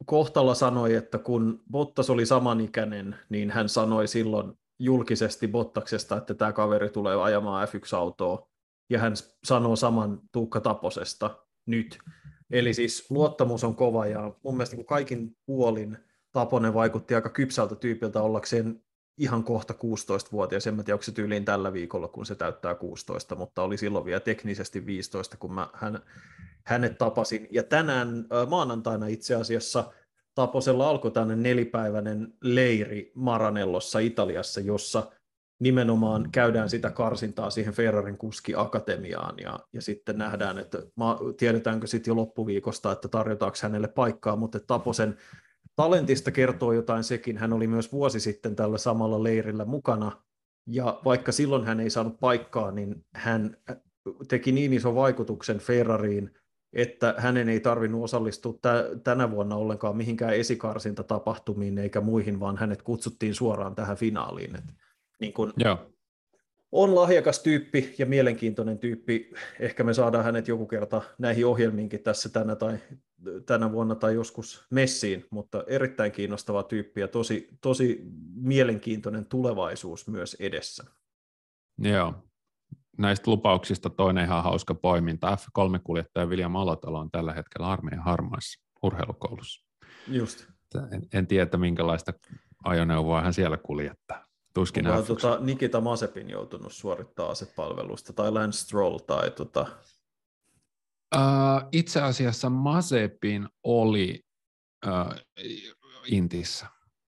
Kohtala 0.06 0.54
sanoi, 0.54 0.94
että 0.94 1.18
kun 1.18 1.62
Bottas 1.70 2.10
oli 2.10 2.26
samanikäinen, 2.26 3.16
niin 3.28 3.50
hän 3.50 3.68
sanoi 3.68 4.08
silloin 4.08 4.52
julkisesti 4.78 5.48
Bottaksesta, 5.48 6.16
että 6.16 6.34
tämä 6.34 6.52
kaveri 6.52 6.90
tulee 6.90 7.16
ajamaan 7.16 7.68
F1-autoa, 7.68 8.48
ja 8.90 8.98
hän 8.98 9.12
sanoo 9.44 9.76
saman 9.76 10.20
Tuukka 10.32 10.60
Taposesta 10.60 11.38
nyt. 11.66 11.98
Eli 12.50 12.74
siis 12.74 13.10
luottamus 13.10 13.64
on 13.64 13.76
kova 13.76 14.06
ja 14.06 14.32
mun 14.42 14.54
mielestä 14.54 14.76
niin 14.76 14.86
kaikin 14.86 15.36
puolin 15.46 15.98
Taponen 16.32 16.74
vaikutti 16.74 17.14
aika 17.14 17.28
kypsältä 17.28 17.74
tyypiltä 17.74 18.22
ollakseen 18.22 18.82
ihan 19.18 19.44
kohta 19.44 19.74
16-vuotias. 19.74 20.66
En 20.66 20.74
mä 20.74 20.82
tiedä, 20.82 20.94
onko 20.94 21.02
se 21.02 21.12
tyyliin 21.12 21.44
tällä 21.44 21.72
viikolla, 21.72 22.08
kun 22.08 22.26
se 22.26 22.34
täyttää 22.34 22.74
16, 22.74 23.34
mutta 23.34 23.62
oli 23.62 23.76
silloin 23.76 24.04
vielä 24.04 24.20
teknisesti 24.20 24.86
15, 24.86 25.36
kun 25.36 25.52
mä 25.52 25.68
hän, 25.74 26.02
hänet 26.64 26.98
tapasin. 26.98 27.48
Ja 27.50 27.62
tänään 27.62 28.26
maanantaina 28.48 29.06
itse 29.06 29.34
asiassa 29.34 29.92
Taposella 30.34 30.90
alkoi 30.90 31.10
tämmöinen 31.10 31.42
nelipäiväinen 31.42 32.34
leiri 32.42 33.12
Maranellossa 33.14 33.98
Italiassa, 33.98 34.60
jossa 34.60 35.12
nimenomaan 35.58 36.28
käydään 36.32 36.70
sitä 36.70 36.90
karsintaa 36.90 37.50
siihen 37.50 37.74
Ferrarin 37.74 38.18
kuskiakatemiaan 38.18 39.34
ja, 39.38 39.58
ja 39.72 39.82
sitten 39.82 40.18
nähdään, 40.18 40.58
että 40.58 40.82
ma, 40.96 41.18
tiedetäänkö 41.36 41.86
sitten 41.86 42.10
jo 42.10 42.16
loppuviikosta, 42.16 42.92
että 42.92 43.08
tarjotaanko 43.08 43.58
hänelle 43.62 43.88
paikkaa, 43.88 44.36
mutta 44.36 44.60
Taposen 44.60 45.16
talentista 45.76 46.30
kertoo 46.30 46.72
jotain 46.72 47.04
sekin. 47.04 47.38
Hän 47.38 47.52
oli 47.52 47.66
myös 47.66 47.92
vuosi 47.92 48.20
sitten 48.20 48.56
tällä 48.56 48.78
samalla 48.78 49.22
leirillä 49.22 49.64
mukana 49.64 50.22
ja 50.66 51.00
vaikka 51.04 51.32
silloin 51.32 51.64
hän 51.64 51.80
ei 51.80 51.90
saanut 51.90 52.20
paikkaa, 52.20 52.70
niin 52.70 53.04
hän 53.14 53.56
teki 54.28 54.52
niin 54.52 54.72
iso 54.72 54.94
vaikutuksen 54.94 55.58
Ferrariin, 55.58 56.30
että 56.72 57.14
hänen 57.18 57.48
ei 57.48 57.60
tarvinnut 57.60 58.04
osallistua 58.04 58.58
tänä 59.04 59.30
vuonna 59.30 59.56
ollenkaan 59.56 59.96
mihinkään 59.96 60.34
esikarsinta 60.34 61.02
tapahtumiin 61.02 61.78
eikä 61.78 62.00
muihin, 62.00 62.40
vaan 62.40 62.56
hänet 62.56 62.82
kutsuttiin 62.82 63.34
suoraan 63.34 63.74
tähän 63.74 63.96
finaaliin. 63.96 64.56
Et 64.56 64.64
niin 65.20 65.32
kun 65.32 65.52
Joo. 65.56 65.92
On 66.72 66.94
lahjakas 66.94 67.38
tyyppi 67.38 67.94
ja 67.98 68.06
mielenkiintoinen 68.06 68.78
tyyppi. 68.78 69.30
Ehkä 69.60 69.84
me 69.84 69.94
saadaan 69.94 70.24
hänet 70.24 70.48
joku 70.48 70.66
kerta 70.66 71.02
näihin 71.18 71.46
ohjelmiinkin 71.46 72.02
tässä 72.02 72.28
tänä, 72.28 72.56
tai, 72.56 72.78
tänä 73.46 73.72
vuonna 73.72 73.94
tai 73.94 74.14
joskus 74.14 74.66
messiin, 74.70 75.24
mutta 75.30 75.64
erittäin 75.66 76.12
kiinnostava 76.12 76.62
tyyppi 76.62 77.00
ja 77.00 77.08
tosi, 77.08 77.48
tosi 77.60 78.02
mielenkiintoinen 78.34 79.26
tulevaisuus 79.26 80.08
myös 80.08 80.36
edessä. 80.40 80.84
Joo, 81.78 82.14
näistä 82.98 83.30
lupauksista 83.30 83.90
toinen 83.90 84.24
ihan 84.24 84.44
hauska 84.44 84.74
poiminta. 84.74 85.36
F3-kuljettaja 85.36 86.26
William 86.26 86.56
Alotalo 86.56 86.98
on 86.98 87.10
tällä 87.10 87.32
hetkellä 87.32 87.66
armeijan 87.66 88.04
harmaissa 88.04 88.64
urheilukoulussa. 88.82 89.66
Just. 90.08 90.46
En, 90.92 91.02
en 91.12 91.26
tiedä, 91.26 91.56
minkälaista 91.56 92.12
ajoneuvoa 92.64 93.22
hän 93.22 93.34
siellä 93.34 93.56
kuljettaa. 93.56 94.25
Tuskin 94.56 94.86
Onko 94.86 95.02
tuota, 95.02 95.38
Nikita 95.40 95.80
Masepin 95.80 96.30
joutunut 96.30 96.72
suorittaa 96.72 97.30
asepalvelusta, 97.30 98.12
tai 98.12 98.30
Lance 98.32 98.58
Stroll, 98.58 98.98
tai 98.98 99.30
tota... 99.30 99.66
uh, 101.14 101.68
itse 101.72 102.02
asiassa 102.02 102.50
Masepin 102.50 103.48
oli 103.62 104.20
uh, 104.86 105.14
Intissä 106.06 106.66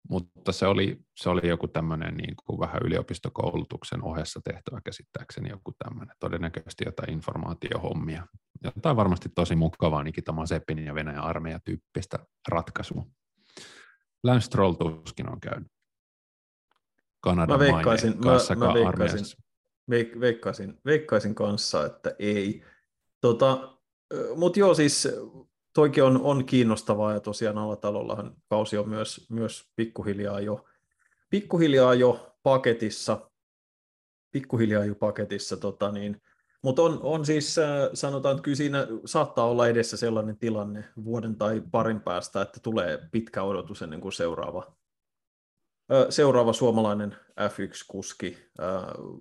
mutta 0.09 0.51
se 0.51 0.67
oli, 0.67 0.99
se 1.15 1.29
oli 1.29 1.47
joku 1.47 1.67
tämmöinen 1.67 2.13
niin 2.13 2.35
kuin 2.45 2.59
vähän 2.59 2.81
yliopistokoulutuksen 2.85 4.03
ohessa 4.03 4.41
tehtävä 4.43 4.81
käsittääkseni 4.85 5.49
joku 5.49 5.73
tämmöinen, 5.77 6.15
todennäköisesti 6.19 6.83
jotain 6.85 7.13
informaatiohommia. 7.13 8.27
Jotain 8.63 8.95
varmasti 8.95 9.29
tosi 9.35 9.55
mukavaa 9.55 10.03
Nikita 10.03 10.31
Mazepin 10.31 10.79
ja 10.79 10.95
Venäjän 10.95 11.23
armeijan 11.23 11.61
tyyppistä 11.65 12.19
ratkaisua. 12.47 13.05
Lance 14.23 14.45
Stroll 14.45 14.73
tuskin 14.73 15.29
on 15.29 15.39
käynyt. 15.39 15.76
Kanadan 17.29 17.59
mä 17.59 17.59
veikkaisin, 17.59 18.17
kanssa 18.17 18.55
mä, 18.55 18.67
mä 18.67 18.73
veikkaisin, 18.73 19.43
veik, 19.89 20.19
veikkaisin, 20.19 20.79
veikkaisin 20.85 21.35
kanssa, 21.35 21.85
että 21.85 22.15
ei. 22.19 22.63
Tota, 23.21 23.77
Mutta 24.35 24.59
joo, 24.59 24.73
siis 24.73 25.07
toikin 25.73 26.03
on, 26.03 26.21
on 26.21 26.45
kiinnostavaa 26.45 27.13
ja 27.13 27.19
tosiaan 27.19 27.57
Alatalollahan 27.57 28.35
kausi 28.49 28.77
on 28.77 28.89
myös, 28.89 29.27
myös 29.29 29.71
pikkuhiljaa, 29.75 30.39
jo, 30.39 30.65
pikkuhiljaa 31.29 31.93
jo 31.93 32.35
paketissa, 32.43 33.29
pikkuhiljaa 34.31 34.85
jo 34.85 34.95
paketissa, 34.95 35.57
tota 35.57 35.91
niin, 35.91 36.21
mutta 36.61 36.81
on, 36.81 36.99
on 37.03 37.25
siis, 37.25 37.55
sanotaan, 37.93 38.35
että 38.35 38.43
kyllä 38.43 38.57
siinä 38.57 38.87
saattaa 39.05 39.45
olla 39.45 39.67
edessä 39.67 39.97
sellainen 39.97 40.37
tilanne 40.37 40.83
vuoden 41.05 41.35
tai 41.35 41.63
parin 41.71 42.01
päästä, 42.01 42.41
että 42.41 42.59
tulee 42.59 43.07
pitkä 43.11 43.43
odotus 43.43 43.81
ennen 43.81 44.01
kuin 44.01 44.13
seuraava, 44.13 44.75
seuraava 46.09 46.53
suomalainen 46.53 47.15
F1-kuski 47.39 48.37
äh, 48.59 48.65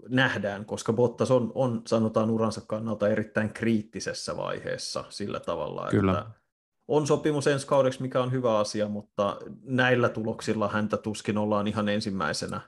nähdään, 0.08 0.64
koska 0.64 0.92
Bottas 0.92 1.30
on, 1.30 1.52
on, 1.54 1.82
sanotaan 1.86 2.30
uransa 2.30 2.60
kannalta 2.66 3.08
erittäin 3.08 3.52
kriittisessä 3.52 4.36
vaiheessa 4.36 5.04
sillä 5.08 5.40
tavalla, 5.40 5.88
Kyllä. 5.90 6.12
että 6.12 6.30
on 6.88 7.06
sopimus 7.06 7.46
ensi 7.46 7.66
kaudeksi, 7.66 8.02
mikä 8.02 8.22
on 8.22 8.32
hyvä 8.32 8.58
asia, 8.58 8.88
mutta 8.88 9.36
näillä 9.62 10.08
tuloksilla 10.08 10.68
häntä 10.68 10.96
tuskin 10.96 11.38
ollaan 11.38 11.68
ihan 11.68 11.88
ensimmäisenä 11.88 12.60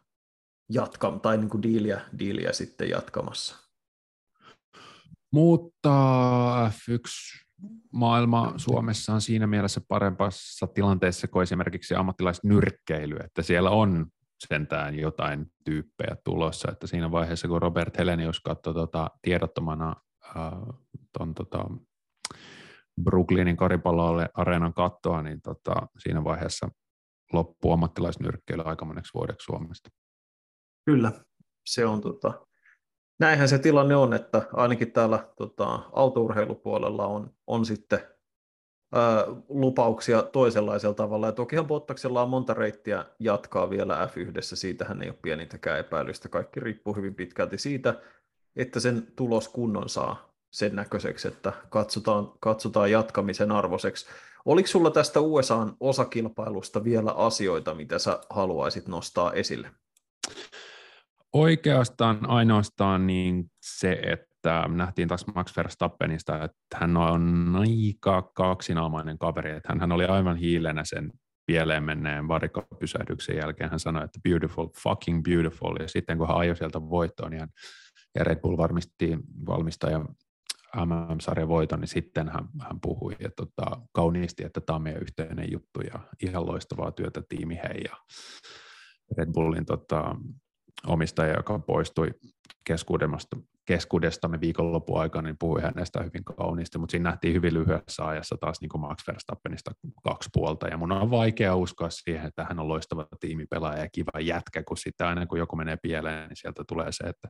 jatka, 0.71 1.19
tai 1.23 1.37
niin 1.37 1.51
kuin 1.51 1.63
diiliä, 1.63 2.01
diiliä 2.19 2.53
sitten 2.53 2.91
jatkamassa. 2.91 3.57
Mutta 5.33 5.91
F1 6.69 7.48
maailma 7.93 8.55
Suomessa 8.57 9.15
on 9.15 9.21
siinä 9.21 9.47
mielessä 9.47 9.81
parempassa 9.89 10.67
tilanteessa 10.67 11.29
kuin 11.29 11.43
esimerkiksi 11.43 11.95
ammattilaisnyrkkeily, 11.95 13.17
että 13.25 13.43
siellä 13.43 13.71
on 13.71 14.07
sentään 14.49 14.99
jotain 14.99 15.47
tyyppejä 15.65 16.17
tulossa, 16.25 16.73
että 16.73 16.87
siinä 16.87 17.11
vaiheessa 17.11 17.49
kun 17.49 17.63
Robert 17.63 17.99
Helenius 17.99 18.41
katsoi 18.41 18.75
tuota 18.75 19.11
tiedottomana 19.23 19.97
äh, 20.37 20.53
ton, 21.19 21.35
tota, 21.35 21.65
Brooklynin 23.03 23.57
areenan 24.35 24.75
kattoa, 24.75 25.23
niin 25.23 25.41
tota, 25.43 25.75
siinä 25.99 26.25
vaiheessa 26.25 26.69
loppuu 27.33 27.73
ammattilaisnyrkkeily 27.73 28.63
aika 28.67 28.85
moneksi 28.85 29.15
vuodeksi 29.15 29.45
Suomesta. 29.45 29.91
Kyllä, 30.85 31.13
se 31.67 31.87
on 31.87 32.01
tota, 32.01 32.47
näinhän 33.19 33.49
se 33.49 33.59
tilanne 33.59 33.97
on, 33.97 34.15
että 34.15 34.43
ainakin 34.53 34.93
täällä 34.93 35.29
tota, 35.37 35.81
autourheilupuolella 35.93 37.07
on, 37.07 37.31
on 37.47 37.67
sitten 37.67 38.01
ää, 38.93 39.25
lupauksia 39.49 40.23
toisenlaisella 40.23 40.95
tavalla. 40.95 41.27
Ja 41.27 41.33
tokihan 41.33 41.67
Bottaksella 41.67 42.23
on 42.23 42.31
monta 42.31 42.55
reittiä 42.55 43.05
jatkaa 43.19 43.71
vielä 43.71 44.09
F1, 44.13 44.57
siitähän 44.57 45.03
ei 45.03 45.09
ole 45.09 45.19
pienintäkään 45.23 45.79
epäilystä. 45.79 46.29
Kaikki 46.29 46.61
riippuu 46.61 46.95
hyvin 46.95 47.15
pitkälti 47.15 47.59
siitä, 47.59 47.95
että 48.57 48.81
sen 48.81 49.13
tuloskunnon 49.17 49.89
saa 49.89 50.29
sen 50.51 50.77
näköiseksi, 50.77 51.29
että 51.29 51.53
katsotaan, 51.69 52.33
katsotaan 52.41 52.91
jatkamisen 52.91 53.53
arvoiseksi. 53.53 54.07
Oliko 54.45 54.67
sulla 54.67 54.91
tästä 54.91 55.21
USAn 55.21 55.77
osakilpailusta 55.81 56.85
vielä 56.85 57.11
asioita, 57.11 57.75
mitä 57.75 57.99
sä 57.99 58.21
haluaisit 58.31 58.89
nostaa 58.89 59.33
esille? 59.33 59.71
Oikeastaan 61.33 62.31
ainoastaan 62.31 63.07
niin 63.07 63.51
se, 63.63 63.93
että 63.93 64.65
nähtiin 64.69 65.09
taas 65.09 65.27
Max 65.35 65.57
Verstappenista, 65.57 66.45
että 66.45 66.59
hän 66.75 66.97
on 66.97 67.55
aika 67.57 68.23
kaksinaamainen 68.23 69.19
kaveri, 69.19 69.51
että 69.51 69.77
hän 69.81 69.93
oli 69.93 70.05
aivan 70.05 70.37
hiilenä 70.37 70.85
sen 70.85 71.11
pieleen 71.47 71.83
menneen 71.83 72.29
varikkopysähdyksen 72.29 73.37
jälkeen. 73.37 73.71
Hän 73.71 73.81
sanoi, 73.81 74.05
että 74.05 74.21
beautiful, 74.29 74.69
fucking 74.83 75.23
beautiful, 75.23 75.77
ja 75.81 75.89
sitten 75.89 76.19
kun 76.19 76.29
hän 76.29 76.37
ajoi 76.37 76.57
sieltä 76.57 76.81
voittoon, 76.81 77.31
niin 77.31 77.49
ja 78.15 78.25
Red 78.25 78.41
Bull 78.41 78.57
varmisti 78.57 79.19
valmistaja 79.47 80.05
MM-sarjan 80.77 81.49
voiton, 81.49 81.81
niin 81.81 81.89
sitten 81.89 82.29
hän, 82.29 82.49
hän 82.61 82.81
puhui 82.81 83.17
ja 83.21 83.31
tota, 83.37 83.81
kauniisti, 83.93 84.45
että 84.45 84.61
tämä 84.61 84.75
on 84.75 84.83
meidän 84.83 85.03
yhteinen 85.03 85.53
juttu 85.53 85.81
ja 85.81 86.01
ihan 86.23 86.47
loistavaa 86.47 86.93
työtä 86.93 87.23
tiimi 87.29 87.57
hei 87.57 87.83
ja 87.85 87.97
Red 89.19 89.33
Bullin 89.33 89.67
tota, 89.67 90.17
omistaja, 90.87 91.37
joka 91.37 91.59
poistui 91.59 92.11
keskuudesta, 92.65 93.37
keskuudestamme 93.65 94.41
viikonlopun 94.41 95.01
aikana, 95.01 95.29
niin 95.29 95.37
puhui 95.39 95.63
hänestä 95.63 96.03
hyvin 96.03 96.25
kauniisti, 96.25 96.79
mutta 96.79 96.91
siinä 96.91 97.11
nähtiin 97.11 97.35
hyvin 97.35 97.55
lyhyessä 97.55 98.07
ajassa 98.07 98.37
taas 98.41 98.61
niin 98.61 98.69
kuin 98.69 98.81
Max 98.81 99.07
Verstappenista 99.07 99.71
kaksi 100.05 100.29
puolta, 100.33 100.69
ja 100.69 100.77
mun 100.77 100.93
on 100.93 101.11
vaikea 101.11 101.57
uskoa 101.57 101.91
siihen, 101.91 102.27
että 102.27 102.45
hän 102.45 102.59
on 102.59 102.69
loistava 102.69 103.07
tiimipelaaja 103.21 103.83
ja 103.83 103.89
kiva 103.93 104.21
jätkä, 104.21 104.63
kun 104.63 104.77
sitten 104.77 105.07
aina 105.07 105.27
kun 105.27 105.39
joku 105.39 105.57
menee 105.57 105.77
pieleen, 105.83 106.29
niin 106.29 106.37
sieltä 106.37 106.65
tulee 106.69 106.93
se, 106.93 107.05
että 107.05 107.29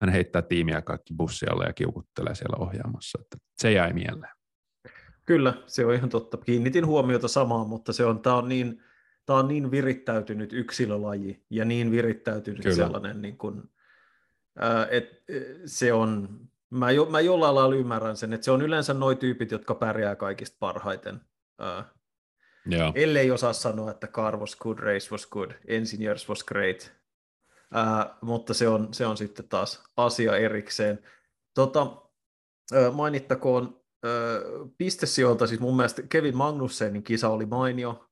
hän 0.00 0.12
heittää 0.12 0.42
tiimiä 0.42 0.82
kaikki 0.82 1.14
bussialle 1.16 1.64
ja 1.64 1.72
kiukuttelee 1.72 2.34
siellä 2.34 2.56
ohjaamassa. 2.66 3.18
Että 3.22 3.36
se 3.58 3.72
jäi 3.72 3.92
mieleen. 3.92 4.32
Kyllä, 5.26 5.54
se 5.66 5.86
on 5.86 5.94
ihan 5.94 6.08
totta. 6.08 6.36
Kiinnitin 6.36 6.86
huomiota 6.86 7.28
samaan, 7.28 7.68
mutta 7.68 7.92
se 7.92 8.04
on, 8.04 8.22
tämä 8.22 8.36
on 8.36 8.48
niin, 8.48 8.82
tämä 9.26 9.38
on 9.38 9.48
niin 9.48 9.70
virittäytynyt 9.70 10.52
yksilölaji 10.52 11.44
ja 11.50 11.64
niin 11.64 11.90
virittäytynyt 11.90 12.62
Kyllä. 12.62 12.76
sellainen, 12.76 13.22
niin 13.22 13.38
kuin, 13.38 13.62
että 14.90 15.32
se 15.66 15.92
on, 15.92 16.40
mä, 16.70 16.90
jo, 16.90 17.04
mä 17.04 17.20
jollain 17.20 17.54
lailla 17.54 17.74
ymmärrän 17.74 18.16
sen, 18.16 18.32
että 18.32 18.44
se 18.44 18.50
on 18.50 18.62
yleensä 18.62 18.94
nuo 18.94 19.14
tyypit, 19.14 19.50
jotka 19.50 19.74
pärjää 19.74 20.16
kaikista 20.16 20.56
parhaiten. 20.60 21.20
Joo. 22.66 22.92
Ellei 22.94 23.30
osaa 23.30 23.52
sanoa, 23.52 23.90
että 23.90 24.06
car 24.06 24.36
was 24.36 24.56
good, 24.56 24.78
race 24.78 25.10
was 25.10 25.26
good, 25.26 25.50
engineers 25.66 26.28
was 26.28 26.44
great, 26.44 26.92
Ää, 27.74 28.18
mutta 28.20 28.54
se 28.54 28.68
on, 28.68 28.94
se 28.94 29.06
on 29.06 29.16
sitten 29.16 29.48
taas 29.48 29.84
asia 29.96 30.36
erikseen. 30.36 30.98
Tota, 31.54 32.02
mainittakoon 32.92 33.83
pistesijoilta, 34.78 35.46
siis 35.46 35.60
mun 35.60 35.76
mielestä 35.76 36.02
Kevin 36.08 36.36
Magnussenin 36.36 37.02
kisa 37.02 37.28
oli 37.28 37.46
mainio, 37.46 38.04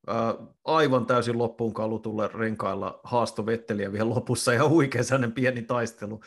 aivan 0.65 1.05
täysin 1.05 1.37
loppuun 1.37 1.73
kalutulle 1.73 2.29
renkailla 2.33 2.99
haasto 3.03 3.45
Vetteliä 3.45 3.91
vielä 3.91 4.09
lopussa 4.09 4.53
ja 4.53 4.69
huikea 4.69 5.03
sellainen 5.03 5.31
pieni 5.31 5.61
taistelu. 5.61 6.21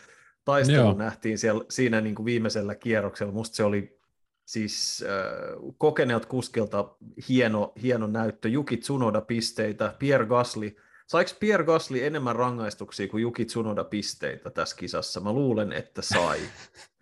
Taistelu 0.44 0.78
Joo. 0.78 0.94
nähtiin 0.94 1.38
siellä, 1.38 1.64
siinä 1.70 2.00
niin 2.00 2.14
kuin 2.14 2.26
viimeisellä 2.26 2.74
kierroksella, 2.74 3.32
musta 3.32 3.56
se 3.56 3.64
oli 3.64 3.98
siis 4.44 5.04
äh, 5.08 5.74
kokeneelta 5.78 6.28
kuskilta 6.28 6.96
hieno, 7.28 7.72
hieno 7.82 8.06
näyttö, 8.06 8.48
Juki 8.48 8.76
Tsunoda 8.76 9.20
pisteitä, 9.20 9.94
Pierre 9.98 10.26
Gasly 10.26 10.76
saiko 11.06 11.30
Pierre 11.40 11.64
Gasly 11.64 12.04
enemmän 12.06 12.36
rangaistuksia 12.36 13.08
kuin 13.08 13.22
Juki 13.22 13.44
Tsunoda 13.44 13.84
pisteitä 13.84 14.50
tässä 14.50 14.76
kisassa? 14.76 15.20
Mä 15.20 15.32
luulen, 15.32 15.72
että 15.72 16.02
sai. 16.02 16.38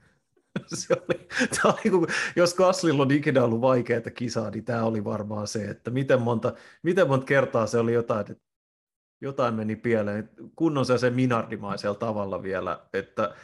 se 0.75 0.95
oli, 0.95 1.29
tämä 1.63 1.75
oli, 1.75 2.07
jos 2.37 2.55
Gaslylla 2.55 3.03
on 3.03 3.11
ikinä 3.11 3.45
ollut 3.45 3.61
vaikeaa 3.61 4.01
kisaa, 4.15 4.51
niin 4.51 4.65
tämä 4.65 4.85
oli 4.85 5.05
varmaan 5.05 5.47
se, 5.47 5.65
että 5.65 5.91
miten 5.91 6.23
monta, 6.23 6.55
miten 6.83 7.09
monta 7.09 7.27
kertaa 7.27 7.67
se 7.67 7.79
oli 7.79 7.93
jotain, 7.93 8.21
että 8.21 8.45
jotain 9.21 9.55
meni 9.55 9.77
pieleen, 9.77 10.31
kunnon 10.57 10.87
se, 10.87 10.99
se 10.99 11.11
minardimaisella 11.11 11.95
tavalla 11.95 12.43
vielä, 12.43 12.81
että 12.93 13.35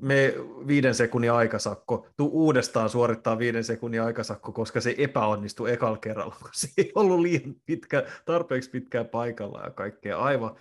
me 0.00 0.34
viiden 0.66 0.94
sekunnin 0.94 1.32
aikasakko, 1.32 2.06
tuu 2.16 2.30
uudestaan 2.32 2.88
suorittaa 2.88 3.38
viiden 3.38 3.64
sekunnin 3.64 4.02
aikasakko, 4.02 4.52
koska 4.52 4.80
se 4.80 4.94
epäonnistui 4.98 5.72
ekal 5.72 5.96
kerralla, 5.96 6.36
kun 6.40 6.50
se 6.52 6.68
ei 6.76 6.92
ollut 6.94 7.20
liian 7.20 7.54
pitkä, 7.66 8.06
tarpeeksi 8.24 8.70
pitkään 8.70 9.08
paikalla 9.08 9.62
ja 9.64 9.70
kaikkea. 9.70 10.18
Aivan, 10.18 10.56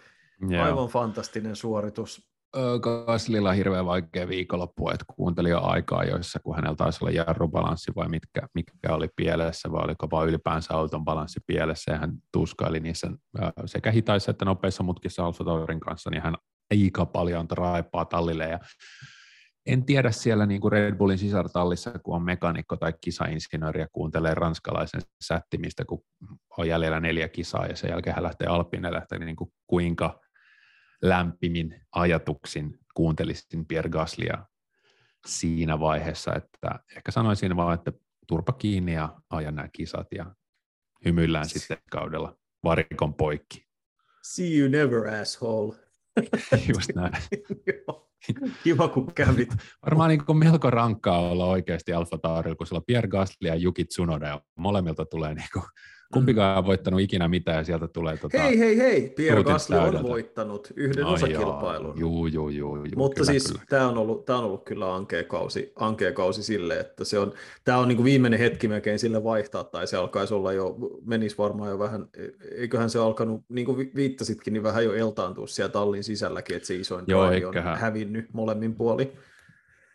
yeah. 0.51 0.65
aivan 0.65 0.87
fantastinen 0.87 1.55
suoritus. 1.55 2.29
Kaslilla 3.05 3.51
hirveän 3.51 3.85
vaikea 3.85 4.27
viikonloppu, 4.27 4.89
että 4.89 5.05
kuuntelin 5.15 5.51
jo 5.51 5.61
aikaa 5.61 6.03
joissa, 6.03 6.39
kun 6.43 6.55
hänellä 6.55 6.75
taisi 6.75 6.99
olla 7.01 7.11
jarrubalanssi 7.11 7.91
vai 7.95 8.09
mitkä, 8.09 8.41
mitkä 8.53 8.93
oli 8.93 9.07
pielessä, 9.15 9.71
vai 9.71 9.83
oliko 9.83 10.07
vaan 10.11 10.27
ylipäänsä 10.27 10.73
auton 10.73 11.05
balanssi 11.05 11.39
pielessä, 11.47 11.91
ja 11.91 11.97
hän 11.97 12.13
tuskaili 12.31 12.79
niissä 12.79 13.07
sekä 13.65 13.91
hitaissa 13.91 14.31
että 14.31 14.45
nopeissa 14.45 14.83
mutkissa 14.83 15.25
Alfa 15.25 15.43
Taurin 15.43 15.79
kanssa, 15.79 16.09
niin 16.09 16.23
hän 16.23 16.35
aika 16.71 17.05
paljon 17.05 17.45
raipaa 17.51 18.05
tallille, 18.05 18.45
ja 18.45 18.59
en 19.65 19.85
tiedä 19.85 20.11
siellä 20.11 20.45
niin 20.45 20.61
kuin 20.61 20.71
Red 20.71 20.95
Bullin 20.95 21.17
sisartallissa, 21.17 21.91
kun 22.03 22.15
on 22.15 22.23
mekanikko 22.23 22.77
tai 22.77 22.93
kisainsinööri 23.01 23.81
ja 23.81 23.87
kuuntelee 23.91 24.33
ranskalaisen 24.33 25.01
sättimistä, 25.23 25.85
kun 25.85 26.01
on 26.57 26.67
jäljellä 26.67 26.99
neljä 26.99 27.27
kisaa 27.27 27.65
ja 27.65 27.75
sen 27.75 27.89
jälkeen 27.89 28.15
hän 28.15 28.23
lähtee 28.23 28.47
Alpine 28.47 28.91
lähtee, 28.91 29.19
niin 29.19 29.35
kuin 29.35 29.51
kuinka 29.67 30.19
lämpimin 31.01 31.81
ajatuksin 31.91 32.79
kuuntelisin 32.93 33.65
Pierre 33.65 33.89
Gaslia 33.89 34.45
siinä 35.27 35.79
vaiheessa, 35.79 36.35
että 36.35 36.79
ehkä 36.95 37.11
sanoisin 37.11 37.55
vaan, 37.55 37.73
että 37.73 37.91
turpa 38.27 38.53
kiinni 38.53 38.93
ja 38.93 39.21
ajan 39.29 39.55
nämä 39.55 39.67
kisat 39.73 40.07
ja 40.15 40.35
hymyillään 41.05 41.49
sitten 41.49 41.77
kaudella 41.91 42.37
varikon 42.63 43.13
poikki. 43.13 43.67
See 44.23 44.59
you 44.59 44.69
never, 44.69 45.21
asshole. 45.21 45.75
Just 46.73 46.89
näin. 46.95 47.13
Kiva, 48.63 48.87
kun 48.87 49.13
kävit. 49.13 49.49
Varmaan 49.85 50.09
niin 50.09 50.25
kuin 50.25 50.37
melko 50.37 50.69
rankkaa 50.69 51.19
olla 51.19 51.45
oikeasti 51.45 51.93
Alfa 51.93 52.17
Taurilla, 52.17 52.55
kun 52.55 52.67
sillä 52.67 52.81
Pierre 52.87 53.07
Gasly 53.07 53.47
ja 53.47 53.55
Yuki 53.55 53.85
Tsunoda, 53.85 54.27
ja 54.27 54.41
molemmilta 54.55 55.05
tulee 55.05 55.33
niin 55.33 55.47
kuin 55.53 55.65
Kumpikaan 56.13 56.57
on 56.57 56.65
voittanut 56.65 56.99
ikinä 56.99 57.27
mitään 57.27 57.57
ja 57.57 57.63
sieltä 57.63 57.87
tulee... 57.87 58.17
Tota, 58.17 58.41
hei, 58.41 58.59
hei, 58.59 58.77
hei! 58.77 59.13
Pierre 59.15 59.43
Gasly 59.43 59.77
on 59.77 60.03
voittanut 60.03 60.73
yhden 60.75 61.03
no, 61.03 61.13
osakilpailun. 61.13 61.99
Juu, 61.99 62.27
juu, 62.27 62.49
juu, 62.49 62.75
juu, 62.75 62.87
Mutta 62.95 63.15
kyllä, 63.15 63.31
siis 63.31 63.47
kyllä. 63.47 63.63
tämä 63.69 63.87
on, 63.87 63.97
ollut, 63.97 64.25
tämä 64.25 64.39
on 64.39 64.45
ollut 64.45 64.65
kyllä 64.65 64.95
ankea 64.95 65.23
kausi, 65.23 65.71
ankea 65.75 66.11
kausi 66.11 66.43
sille, 66.43 66.79
että 66.79 67.03
se 67.03 67.19
on, 67.19 67.33
tämä 67.63 67.77
on 67.77 67.87
niin 67.87 67.95
kuin 67.95 68.05
viimeinen 68.05 68.39
hetki 68.39 68.67
melkein 68.67 68.99
sille 68.99 69.23
vaihtaa, 69.23 69.63
tai 69.63 69.87
se 69.87 69.97
alkaisi 69.97 70.33
olla 70.33 70.53
jo, 70.53 70.75
menisi 71.05 71.37
varmaan 71.37 71.69
jo 71.69 71.79
vähän, 71.79 72.07
eiköhän 72.51 72.89
se 72.89 72.99
alkanut, 72.99 73.45
niin 73.49 73.65
kuin 73.65 73.91
viittasitkin, 73.95 74.53
niin 74.53 74.63
vähän 74.63 74.85
jo 74.85 74.93
eltaantua 74.93 75.47
siellä 75.47 75.71
tallin 75.71 76.03
sisälläkin, 76.03 76.55
että 76.55 76.67
se 76.67 76.75
isoin 76.75 77.05
Joo, 77.07 77.23
on 77.23 77.77
hävinnyt 77.77 78.33
molemmin 78.33 78.75
puoli. 78.75 79.13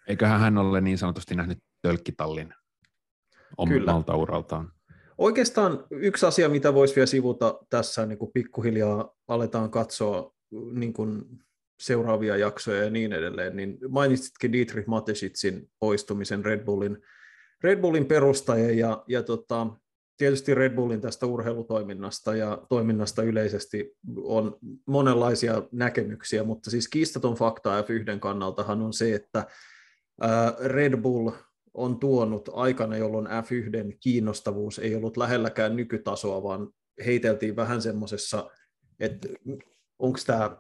Eiköhän 0.09 0.41
hän 0.41 0.59
ole 0.59 0.81
niin 0.81 0.99
sanotusti 0.99 1.35
nähnyt 1.35 1.59
tölkkitallin 1.83 2.55
omalta 3.57 4.17
uraltaan. 4.17 4.73
Oikeastaan 5.19 5.85
yksi 5.91 6.27
asia, 6.27 6.49
mitä 6.49 6.75
voisi 6.75 6.97
vielä 6.97 7.07
sivuta 7.07 7.61
tässä, 7.71 8.07
niin 8.07 8.19
kuin 8.19 8.31
pikkuhiljaa 8.35 9.15
aletaan 9.29 9.71
katsoa 9.71 10.35
niin 10.73 10.93
kuin 10.93 11.25
seuraavia 11.81 12.37
jaksoja 12.37 12.85
ja 12.85 12.91
niin 12.91 13.13
edelleen, 13.13 13.57
niin 13.57 13.79
mainitsitkin 13.89 14.53
Dietrich 14.53 14.89
Matesitzin 14.89 15.71
poistumisen 15.81 16.45
Red 16.45 16.65
Bullin, 16.65 16.99
Red 17.63 17.81
Bullin 17.81 18.07
perustaja 18.07 18.73
ja, 18.73 19.05
ja 19.09 19.23
tota, 19.23 19.67
tietysti 20.17 20.55
Red 20.55 20.75
Bullin 20.75 21.01
tästä 21.01 21.27
urheilutoiminnasta 21.27 22.37
ja 22.37 22.59
toiminnasta 22.69 23.23
yleisesti 23.23 23.97
on 24.23 24.59
monenlaisia 24.87 25.63
näkemyksiä, 25.73 26.45
mutta 26.45 26.71
siis 26.71 26.89
kiistaton 26.89 27.35
fakta 27.35 27.81
F1 27.81 28.19
kannaltahan 28.19 28.83
on 28.83 28.93
se, 28.93 29.15
että 29.15 29.47
Red 30.65 30.97
Bull 30.97 31.31
on 31.75 31.99
tuonut 31.99 32.49
aikana, 32.53 32.97
jolloin 32.97 33.27
F1 33.27 33.97
kiinnostavuus 34.01 34.79
ei 34.79 34.95
ollut 34.95 35.17
lähelläkään 35.17 35.77
nykytasoa, 35.77 36.43
vaan 36.43 36.69
heiteltiin 37.07 37.57
vähän 37.57 37.83
semmoisessa, 37.83 38.51
että 39.01 39.29
onko 39.99 40.19
tämä, 40.27 40.57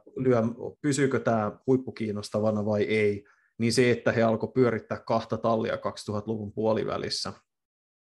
pysyykö 0.80 1.20
tämä 1.20 1.52
huippukiinnostavana 1.66 2.64
vai 2.64 2.82
ei, 2.82 3.24
niin 3.58 3.72
se, 3.72 3.90
että 3.90 4.12
he 4.12 4.22
alkoi 4.22 4.52
pyörittää 4.54 4.98
kahta 5.06 5.38
tallia 5.38 5.76
2000-luvun 5.76 6.52
puolivälissä 6.52 7.32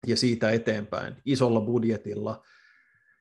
ja 0.07 0.17
siitä 0.17 0.51
eteenpäin 0.51 1.17
isolla 1.25 1.61
budjetilla, 1.61 2.43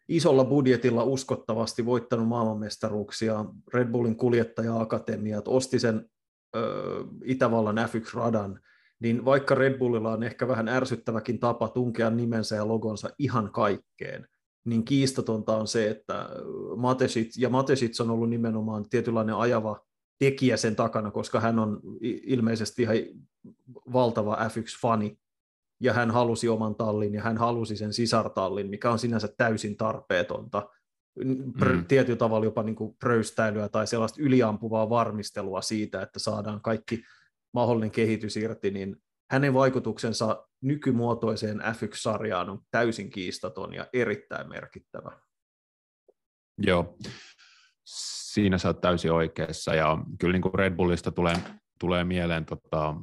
isolla 0.08 0.46
budjetilla 0.46 1.04
uskottavasti 1.04 1.86
voittanut 1.86 2.28
maailmanmestaruuksia, 2.28 3.46
Red 3.74 3.88
Bullin 3.88 4.18
kuljettaja-akatemiat, 4.18 5.48
osti 5.48 5.80
sen 5.80 6.10
ö, 6.56 7.04
Itävallan 7.26 7.78
F1-radan, 7.78 8.60
niin 9.04 9.26
vaikka 9.26 9.56
Red 9.56 9.78
Bullilla 9.78 10.12
on 10.12 10.24
ehkä 10.24 10.48
vähän 10.48 10.68
ärsyttäväkin 10.68 11.40
tapa 11.40 11.68
tunkea 11.68 12.10
nimensä 12.10 12.56
ja 12.56 12.68
logonsa 12.68 13.10
ihan 13.20 13.52
kaikkeen, 13.52 14.28
niin 14.66 14.86
kiistatonta 14.86 15.58
on 15.58 15.68
se, 15.68 15.90
että 15.90 16.30
Matesic, 16.78 17.38
ja 17.38 17.50
Matesic 17.50 18.02
on 18.02 18.10
ollut 18.10 18.30
nimenomaan 18.30 18.90
tietynlainen 18.90 19.36
ajava 19.36 19.80
tekijä 20.20 20.58
sen 20.58 20.76
takana, 20.76 21.12
koska 21.12 21.40
hän 21.40 21.60
on 21.60 21.82
ilmeisesti 22.02 22.82
ihan 22.82 22.96
valtava 23.94 24.36
F1-fani, 24.36 25.18
ja 25.80 25.94
hän 25.94 26.12
halusi 26.12 26.50
oman 26.50 26.76
tallin, 26.76 27.14
ja 27.14 27.22
hän 27.22 27.38
halusi 27.38 27.76
sen 27.76 27.94
sisartallin, 27.94 28.70
mikä 28.70 28.92
on 28.92 29.00
sinänsä 29.00 29.30
täysin 29.38 29.78
tarpeetonta, 29.78 30.70
mm. 31.26 31.86
tietyllä 31.88 32.18
tavalla 32.18 32.46
jopa 32.46 32.64
niin 32.64 32.76
kuin 32.76 32.96
pröystäilyä 33.00 33.70
tai 33.70 33.88
sellaista 33.88 34.22
yliampuvaa 34.22 34.90
varmistelua 34.90 35.62
siitä, 35.62 36.02
että 36.02 36.20
saadaan 36.20 36.62
kaikki 36.62 37.04
mahdollinen 37.54 37.92
kehitys 37.92 38.38
irti, 38.38 38.72
niin 38.72 38.96
hänen 39.32 39.54
vaikutuksensa 39.54 40.48
nykymuotoiseen 40.62 41.60
F1-sarjaan 41.62 42.50
on 42.50 42.60
täysin 42.72 43.10
kiistaton 43.10 43.74
ja 43.74 43.88
erittäin 43.94 44.50
merkittävä. 44.50 45.12
Joo, 46.58 46.98
siinä 48.34 48.58
sä 48.58 48.68
oot 48.68 48.82
täysin 48.82 49.12
oikeassa 49.12 49.76
ja 49.76 49.98
kyllä 50.20 50.32
niin 50.32 50.42
kuin 50.42 50.54
Red 50.54 50.76
Bullista 50.76 51.12
tulee, 51.12 51.36
tulee 51.80 52.04
mieleen 52.04 52.46
tota, 52.46 52.96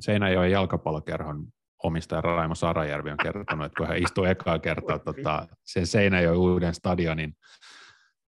Seinäjoen 0.00 0.50
jalkapallokerhon 0.50 1.46
omistaja 1.82 2.20
Raimo 2.20 2.54
Sarajärvi 2.54 3.10
on 3.10 3.16
kertonut, 3.16 3.66
että 3.66 3.76
kun 3.76 3.86
hän 3.86 3.98
istui 3.98 4.30
ekaa 4.30 4.58
kertaa 4.58 4.98
tota, 4.98 5.48
sen 5.64 5.86
Seinäjoen 5.86 6.38
uuden 6.38 6.74
stadionin 6.74 7.34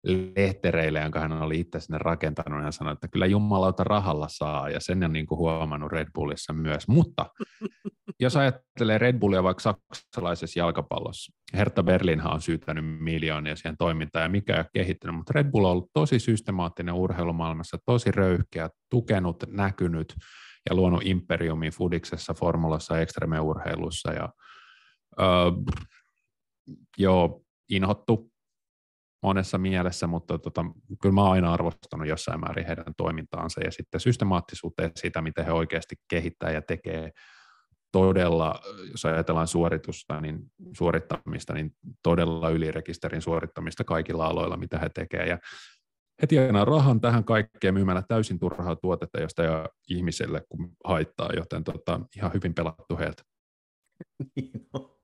lehtereille, 0.04 1.00
jonka 1.00 1.20
hän 1.20 1.32
oli 1.32 1.60
itse 1.60 1.80
sinne 1.80 1.98
rakentanut, 1.98 2.64
ja 2.64 2.72
sanoi, 2.72 2.94
että 2.94 3.08
kyllä 3.08 3.26
jumalauta 3.26 3.84
rahalla 3.84 4.28
saa, 4.30 4.70
ja 4.70 4.80
sen 4.80 5.04
on 5.04 5.14
niin 5.14 5.26
kuin 5.28 5.38
huomannut 5.38 5.92
Red 5.92 6.08
Bullissa 6.14 6.54
myös. 6.54 6.88
Mutta 6.88 7.26
jos 8.20 8.36
ajattelee 8.36 8.98
Red 8.98 9.20
Bullia 9.20 9.44
vaikka 9.44 9.62
saksalaisessa 9.62 10.60
jalkapallossa, 10.60 11.34
Hertha 11.54 11.84
Berlinhan 11.84 12.34
on 12.34 12.42
syyttänyt 12.42 12.86
miljoonia 13.00 13.56
siihen 13.56 13.78
toimintaan, 13.78 14.24
ja 14.24 14.30
mikä 14.30 14.54
ei 14.54 14.60
ole 14.60 14.70
kehittynyt, 14.74 15.16
mutta 15.16 15.34
Red 15.36 15.52
Bull 15.52 15.66
on 15.66 15.72
ollut 15.72 15.90
tosi 15.94 16.20
systemaattinen 16.20 16.94
urheilumaailmassa, 16.94 17.78
tosi 17.86 18.12
röyhkeä, 18.12 18.70
tukenut, 18.90 19.44
näkynyt, 19.48 20.16
ja 20.70 20.76
luonut 20.76 21.02
imperiumin 21.06 21.72
Fudiksessa, 21.72 22.34
Formulassa, 22.34 23.00
ekstremeurheilussa, 23.00 24.14
ja 24.14 24.30
öö, 25.20 25.52
joo, 26.98 27.42
inhottu 27.70 28.32
monessa 29.24 29.58
mielessä, 29.58 30.08
mutta 30.08 30.38
tota, 30.38 30.66
kyllä 31.02 31.16
mä 31.16 31.22
oon 31.22 31.32
aina 31.32 31.54
arvostanut 31.54 32.08
jossain 32.08 32.40
määrin 32.40 32.66
heidän 32.66 32.94
toimintaansa 32.98 33.62
ja 33.62 33.72
sitten 33.72 34.00
systemaattisuuteen 34.00 34.92
sitä, 34.96 35.22
miten 35.22 35.46
he 35.46 35.52
oikeasti 35.52 35.96
kehittää 36.10 36.52
ja 36.52 36.62
tekee 36.62 37.12
todella, 37.92 38.60
jos 38.92 39.06
ajatellaan 39.06 39.48
suoritusta, 39.48 40.22
niin 40.22 40.40
suorittamista, 40.78 41.54
niin 41.54 41.72
todella 42.04 42.50
ylirekisterin 42.50 43.22
suorittamista 43.22 43.84
kaikilla 43.84 44.26
aloilla, 44.26 44.58
mitä 44.58 44.80
he 44.80 44.90
tekevät. 44.90 45.28
Ja 45.28 45.40
he 46.22 46.28
tienaa 46.28 46.66
rahan 46.66 47.02
tähän 47.02 47.24
kaikkeen 47.24 47.74
myymällä 47.74 48.04
täysin 48.08 48.40
turhaa 48.40 48.76
tuotetta, 48.76 49.22
josta 49.22 49.44
ei 49.44 49.50
ole 49.50 49.70
ihmiselle 49.90 50.42
kun 50.50 50.72
haittaa, 50.86 51.30
joten 51.36 51.64
tota, 51.64 52.02
ihan 52.16 52.34
hyvin 52.34 52.54
pelattu 52.54 52.98
heiltä. 52.98 53.24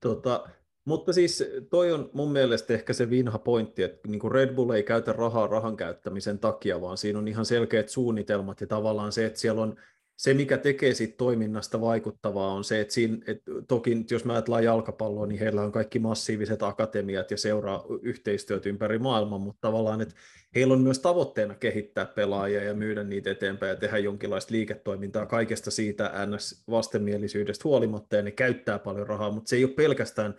Tota, 0.00 0.48
mutta 0.84 1.12
siis 1.12 1.44
toi 1.70 1.92
on 1.92 2.10
mun 2.12 2.32
mielestä 2.32 2.74
ehkä 2.74 2.92
se 2.92 3.10
vinha 3.10 3.38
pointti, 3.38 3.82
että 3.82 4.08
niin 4.08 4.20
kuin 4.20 4.32
Red 4.32 4.54
Bull 4.54 4.70
ei 4.70 4.82
käytä 4.82 5.12
rahaa 5.12 5.46
rahan 5.46 5.76
käyttämisen 5.76 6.38
takia, 6.38 6.80
vaan 6.80 6.98
siinä 6.98 7.18
on 7.18 7.28
ihan 7.28 7.46
selkeät 7.46 7.88
suunnitelmat 7.88 8.60
ja 8.60 8.66
tavallaan 8.66 9.12
se, 9.12 9.26
että 9.26 9.40
siellä 9.40 9.62
on 9.62 9.76
se, 10.16 10.34
mikä 10.34 10.58
tekee 10.58 10.94
siitä 10.94 11.14
toiminnasta 11.16 11.80
vaikuttavaa, 11.80 12.52
on 12.52 12.64
se, 12.64 12.80
että, 12.80 12.94
siinä, 12.94 13.18
että 13.26 13.50
toki 13.68 14.04
jos 14.10 14.24
mä 14.24 14.32
ajatellaan 14.32 14.64
jalkapalloa, 14.64 15.26
niin 15.26 15.38
heillä 15.38 15.62
on 15.62 15.72
kaikki 15.72 15.98
massiiviset 15.98 16.62
akatemiat 16.62 17.30
ja 17.30 17.36
seuraa 17.36 17.84
yhteistyöt 18.02 18.66
ympäri 18.66 18.98
maailmaa, 18.98 19.38
mutta 19.38 19.60
tavallaan, 19.60 20.00
että 20.00 20.14
heillä 20.54 20.74
on 20.74 20.80
myös 20.80 20.98
tavoitteena 20.98 21.54
kehittää 21.54 22.06
pelaajia 22.06 22.64
ja 22.64 22.74
myydä 22.74 23.04
niitä 23.04 23.30
eteenpäin 23.30 23.70
ja 23.70 23.76
tehdä 23.76 23.98
jonkinlaista 23.98 24.54
liiketoimintaa 24.54 25.26
kaikesta 25.26 25.70
siitä 25.70 26.12
NS-vastenmielisyydestä 26.26 27.64
huolimatta, 27.64 28.16
ja 28.16 28.22
ne 28.22 28.30
käyttää 28.30 28.78
paljon 28.78 29.06
rahaa, 29.06 29.30
mutta 29.30 29.48
se 29.48 29.56
ei 29.56 29.64
ole 29.64 29.72
pelkästään, 29.72 30.34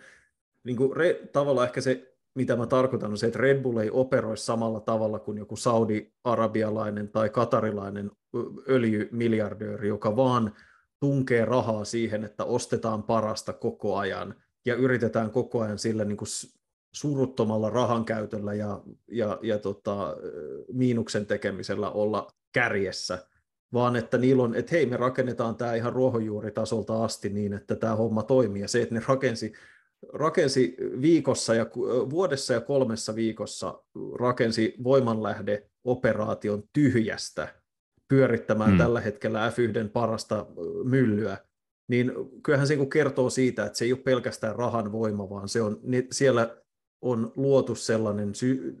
niin 0.66 0.76
kuin 0.76 0.96
re, 0.96 1.14
tavallaan 1.32 1.66
ehkä 1.66 1.80
se 1.80 2.16
mitä 2.36 2.56
mä 2.56 2.66
tarkoitan, 2.66 3.10
on 3.10 3.18
se, 3.18 3.26
että 3.26 3.38
Red 3.38 3.62
Bull 3.62 3.78
ei 3.78 3.90
operoi 3.92 4.36
samalla 4.36 4.80
tavalla 4.80 5.18
kuin 5.18 5.38
joku 5.38 5.56
saudi-arabialainen 5.56 7.08
tai 7.08 7.30
katarilainen 7.30 8.10
öljymiljardööri, 8.68 9.88
joka 9.88 10.16
vaan 10.16 10.54
tunkee 11.00 11.44
rahaa 11.44 11.84
siihen, 11.84 12.24
että 12.24 12.44
ostetaan 12.44 13.02
parasta 13.02 13.52
koko 13.52 13.96
ajan 13.96 14.34
ja 14.66 14.74
yritetään 14.74 15.30
koko 15.30 15.60
ajan 15.60 15.78
sillä 15.78 16.04
niin 16.04 16.16
kuin 16.16 16.28
suruttomalla 16.94 17.70
rahan 17.70 18.04
käytöllä 18.04 18.54
ja, 18.54 18.82
ja, 19.10 19.38
ja 19.42 19.58
tota, 19.58 20.16
miinuksen 20.72 21.26
tekemisellä 21.26 21.90
olla 21.90 22.28
kärjessä, 22.52 23.26
vaan 23.72 23.96
että 23.96 24.18
niillä 24.18 24.42
on, 24.42 24.54
että 24.54 24.74
hei, 24.74 24.86
me 24.86 24.96
rakennetaan 24.96 25.56
tämä 25.56 25.74
ihan 25.74 25.92
ruohonjuuritasolta 25.92 27.04
asti 27.04 27.28
niin, 27.28 27.52
että 27.52 27.76
tämä 27.76 27.96
homma 27.96 28.22
toimii. 28.22 28.62
Ja 28.62 28.68
se, 28.68 28.82
että 28.82 28.94
ne 28.94 29.02
rakensi 29.08 29.52
rakensi 30.12 30.76
viikossa 31.00 31.54
ja 31.54 31.66
vuodessa 32.10 32.54
ja 32.54 32.60
kolmessa 32.60 33.14
viikossa 33.14 33.82
rakensi 34.18 34.74
voimanlähdeoperaation 34.84 36.64
tyhjästä 36.72 37.48
pyörittämään 38.08 38.70
hmm. 38.70 38.78
tällä 38.78 39.00
hetkellä 39.00 39.50
F1 39.50 39.88
parasta 39.88 40.46
myllyä, 40.84 41.38
niin 41.88 42.12
kyllähän 42.42 42.66
se 42.66 42.76
kertoo 42.92 43.30
siitä, 43.30 43.66
että 43.66 43.78
se 43.78 43.84
ei 43.84 43.92
ole 43.92 44.00
pelkästään 44.00 44.56
rahan 44.56 44.92
voima, 44.92 45.30
vaan 45.30 45.48
se 45.48 45.62
on, 45.62 45.80
siellä 46.10 46.56
on 47.02 47.32
luotu 47.36 47.74
sellainen, 47.74 48.32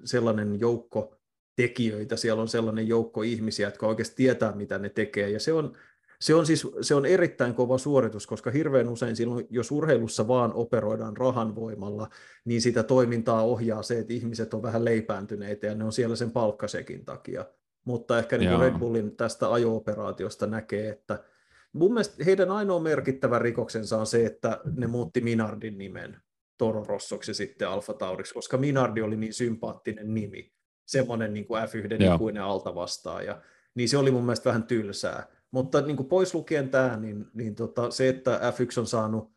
sellainen 0.04 0.60
joukko 0.60 1.16
tekijöitä, 1.56 2.16
siellä 2.16 2.42
on 2.42 2.48
sellainen 2.48 2.88
joukko 2.88 3.22
ihmisiä, 3.22 3.66
jotka 3.66 3.86
oikeasti 3.86 4.16
tietää, 4.16 4.52
mitä 4.52 4.78
ne 4.78 4.88
tekee, 4.88 5.30
ja 5.30 5.40
se 5.40 5.52
on, 5.52 5.76
se 6.20 6.34
on 6.34 6.46
siis 6.46 6.66
se 6.80 6.94
on 6.94 7.06
erittäin 7.06 7.54
kova 7.54 7.78
suoritus, 7.78 8.26
koska 8.26 8.50
hirveän 8.50 8.88
usein 8.88 9.16
silloin, 9.16 9.46
jos 9.50 9.70
urheilussa 9.70 10.28
vaan 10.28 10.52
operoidaan 10.54 11.16
rahan 11.16 11.54
voimalla, 11.54 12.08
niin 12.44 12.60
sitä 12.60 12.82
toimintaa 12.82 13.42
ohjaa 13.42 13.82
se, 13.82 13.98
että 13.98 14.12
ihmiset 14.12 14.54
on 14.54 14.62
vähän 14.62 14.84
leipääntyneitä 14.84 15.66
ja 15.66 15.74
ne 15.74 15.84
on 15.84 15.92
siellä 15.92 16.16
sen 16.16 16.30
palkkasekin 16.30 17.04
takia. 17.04 17.44
Mutta 17.84 18.18
ehkä 18.18 18.38
niin 18.38 18.60
Red 18.60 18.78
Bullin 18.78 19.16
tästä 19.16 19.52
ajo-operaatiosta 19.52 20.46
näkee, 20.46 20.88
että 20.88 21.24
mun 21.72 21.92
mielestä 21.92 22.24
heidän 22.24 22.50
ainoa 22.50 22.80
merkittävä 22.80 23.38
rikoksensa 23.38 23.98
on 23.98 24.06
se, 24.06 24.26
että 24.26 24.60
ne 24.76 24.86
muutti 24.86 25.20
Minardin 25.20 25.78
nimen 25.78 26.16
Toro 26.58 26.84
Rossoksi 26.84 27.34
sitten 27.34 27.68
Alfa 27.68 27.94
Tauriksi, 27.94 28.34
koska 28.34 28.56
Minardi 28.56 29.02
oli 29.02 29.16
niin 29.16 29.32
sympaattinen 29.32 30.14
nimi, 30.14 30.52
semmoinen 30.86 31.34
niin 31.34 31.46
kuin 31.46 31.62
F1 31.62 32.14
ikuinen 32.14 32.42
altavastaaja, 32.42 33.42
niin 33.74 33.88
se 33.88 33.98
oli 33.98 34.10
mun 34.10 34.24
mielestä 34.24 34.48
vähän 34.48 34.66
tylsää. 34.66 35.35
Mutta 35.56 35.80
niin 35.80 35.96
kuin 35.96 36.08
pois 36.08 36.34
lukien 36.34 36.68
tämä, 36.68 36.96
niin, 36.96 37.26
niin 37.34 37.54
tota, 37.54 37.90
se, 37.90 38.08
että 38.08 38.38
F1 38.38 38.80
on 38.80 38.86
saanut 38.86 39.32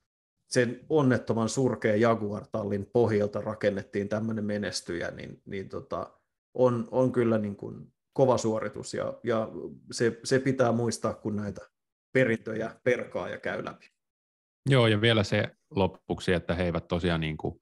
sen 0.48 0.86
onnettoman 0.90 1.50
surkea 1.50 1.96
Jaguar-tallin 1.96 2.86
pohjalta 2.94 3.42
rakennettiin 3.42 4.10
tämmöinen 4.10 4.46
menestyjä, 4.46 5.12
niin, 5.12 5.42
niin 5.46 5.70
tota, 5.70 6.14
on, 6.54 6.88
on 6.92 7.12
kyllä 7.12 7.38
niin 7.38 7.56
kuin 7.56 7.94
kova 8.14 8.38
suoritus 8.38 8.94
ja, 8.94 9.14
ja 9.24 9.50
se, 9.92 10.20
se 10.24 10.40
pitää 10.40 10.72
muistaa, 10.72 11.14
kun 11.14 11.36
näitä 11.36 11.62
perintöjä 12.12 12.76
perkaa 12.84 13.30
ja 13.30 13.38
käy 13.38 13.66
läpi. 13.66 13.90
Joo, 14.70 14.88
ja 14.88 15.02
vielä 15.02 15.24
se 15.24 15.56
lopuksi, 15.70 16.34
että 16.34 16.56
he 16.56 16.64
eivät 16.64 16.88
tosiaan 16.88 17.22
niin 17.22 17.38
kuin, 17.38 17.62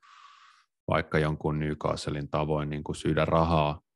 vaikka 0.88 1.20
jonkun 1.20 1.60
Newcastlein 1.60 2.30
tavoin 2.30 2.70
niin 2.70 2.84
kuin 2.84 2.96
syydä 2.96 3.26
rahaa 3.26 3.87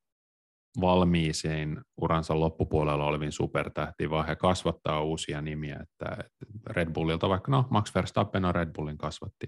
valmiisiin 0.81 1.81
uransa 2.01 2.39
loppupuolella 2.39 3.05
oleviin 3.05 3.31
supertähtiin, 3.31 4.09
vaan 4.09 4.27
he 4.27 4.35
kasvattaa 4.35 5.03
uusia 5.03 5.41
nimiä. 5.41 5.79
Että 5.81 6.17
Red 6.69 6.93
Bullilta 6.93 7.29
vaikka, 7.29 7.51
no 7.51 7.67
Max 7.69 7.95
Verstappen 7.95 8.45
on 8.45 8.55
Red 8.55 8.69
Bullin 8.73 8.97
kasvatti. 8.97 9.47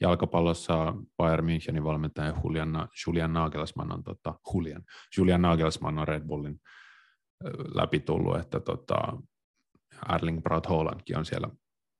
Jalkapallossa 0.00 0.94
Bayern 1.16 1.46
Münchenin 1.46 1.84
valmentaja 1.84 2.34
Julian, 2.44 2.88
Julian 3.06 3.32
Nagelsmann 3.32 3.92
on, 3.92 4.04
tota, 4.04 4.34
Julian, 4.54 4.82
Julian 5.16 5.42
Nagelsmann 5.42 5.98
on 5.98 6.08
Red 6.08 6.26
Bullin 6.26 6.60
läpi 7.74 8.00
tullut, 8.00 8.36
että 8.36 8.60
tota, 8.60 8.96
Erling 10.14 10.42
Braut 10.42 10.66
Haalandkin 10.66 11.18
on 11.18 11.24
siellä, 11.24 11.48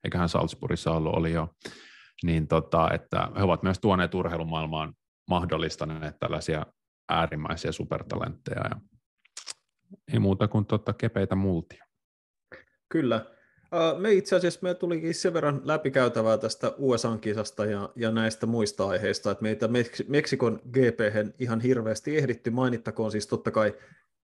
eiköhän 0.04 0.28
Salzburgissa 0.28 0.90
ollut, 0.90 1.14
oli 1.14 1.32
jo, 1.32 1.48
niin 2.22 2.48
tota, 2.48 2.90
että 2.90 3.28
he 3.36 3.42
ovat 3.42 3.62
myös 3.62 3.78
tuoneet 3.78 4.14
urheilumaailmaan 4.14 4.94
mahdollistaneet 5.28 6.18
tällaisia 6.20 6.66
äärimmäisiä 7.18 7.72
supertalentteja 7.72 8.62
ja 8.70 8.80
ei 10.12 10.18
muuta 10.18 10.48
kuin 10.48 10.66
totta 10.66 10.92
kepeitä 10.92 11.34
multia. 11.34 11.84
Kyllä. 12.88 13.26
Me 13.98 14.12
itse 14.12 14.36
asiassa 14.36 14.60
me 14.62 14.74
tulikin 14.74 15.14
sen 15.14 15.34
verran 15.34 15.60
läpikäytävää 15.64 16.38
tästä 16.38 16.72
USA-kisasta 16.78 17.64
ja, 17.64 17.88
ja 17.96 18.10
näistä 18.10 18.46
muista 18.46 18.88
aiheista, 18.88 19.30
että 19.30 19.42
meitä 19.42 19.68
Meksikon 20.08 20.60
gp 20.72 21.00
ihan 21.38 21.60
hirveästi 21.60 22.18
ehditty. 22.18 22.50
Mainittakoon 22.50 23.12
siis 23.12 23.26
totta 23.26 23.50
kai 23.50 23.74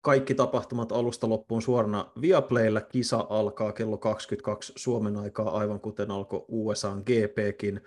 kaikki 0.01 0.35
tapahtumat 0.35 0.91
alusta 0.91 1.29
loppuun 1.29 1.61
suorana 1.61 2.11
Viaplaylla. 2.21 2.81
Kisa 2.81 3.27
alkaa 3.29 3.71
kello 3.71 3.97
22 3.97 4.73
Suomen 4.75 5.17
aikaa, 5.17 5.57
aivan 5.57 5.79
kuten 5.79 6.11
alkoi 6.11 6.45
USA 6.47 6.97
GPkin 7.05 7.81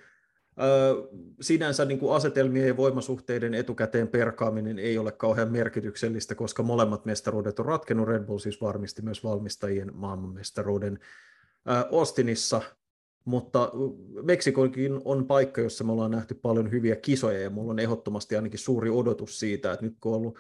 sinänsä 1.40 1.84
niin 1.84 1.98
kuin 1.98 2.16
asetelmien 2.16 2.66
ja 2.66 2.76
voimasuhteiden 2.76 3.54
etukäteen 3.54 4.08
perkaaminen 4.08 4.78
ei 4.78 4.98
ole 4.98 5.12
kauhean 5.12 5.52
merkityksellistä, 5.52 6.34
koska 6.34 6.62
molemmat 6.62 7.04
mestaruudet 7.04 7.58
on 7.58 7.66
ratkennut. 7.66 8.08
Red 8.08 8.24
Bull 8.24 8.38
siis 8.38 8.60
varmisti 8.60 9.02
myös 9.02 9.24
valmistajien 9.24 9.90
maailmanmestaruuden 9.94 10.98
Austinissa, 11.92 12.62
mutta 13.24 13.72
Meksikonkin 14.22 15.00
on 15.04 15.26
paikka, 15.26 15.60
jossa 15.60 15.84
me 15.84 15.92
ollaan 15.92 16.10
nähty 16.10 16.34
paljon 16.34 16.70
hyviä 16.70 16.96
kisoja 16.96 17.40
ja 17.40 17.50
mulla 17.50 17.70
on 17.70 17.78
ehdottomasti 17.78 18.36
ainakin 18.36 18.58
suuri 18.58 18.90
odotus 18.90 19.38
siitä, 19.38 19.72
että 19.72 19.86
nyt 19.86 19.96
kun 20.00 20.12
on 20.12 20.18
ollut, 20.18 20.38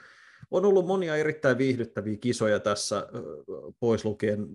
on 0.50 0.64
ollut 0.64 0.86
monia 0.86 1.16
erittäin 1.16 1.58
viihdyttäviä 1.58 2.16
kisoja 2.16 2.60
tässä, 2.60 3.06
pois 3.80 4.04
lukien 4.04 4.46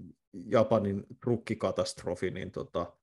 Japanin 0.45 1.05
trukkikatastrofi, 1.23 2.31
niin 2.31 2.51
tota, 2.51 2.93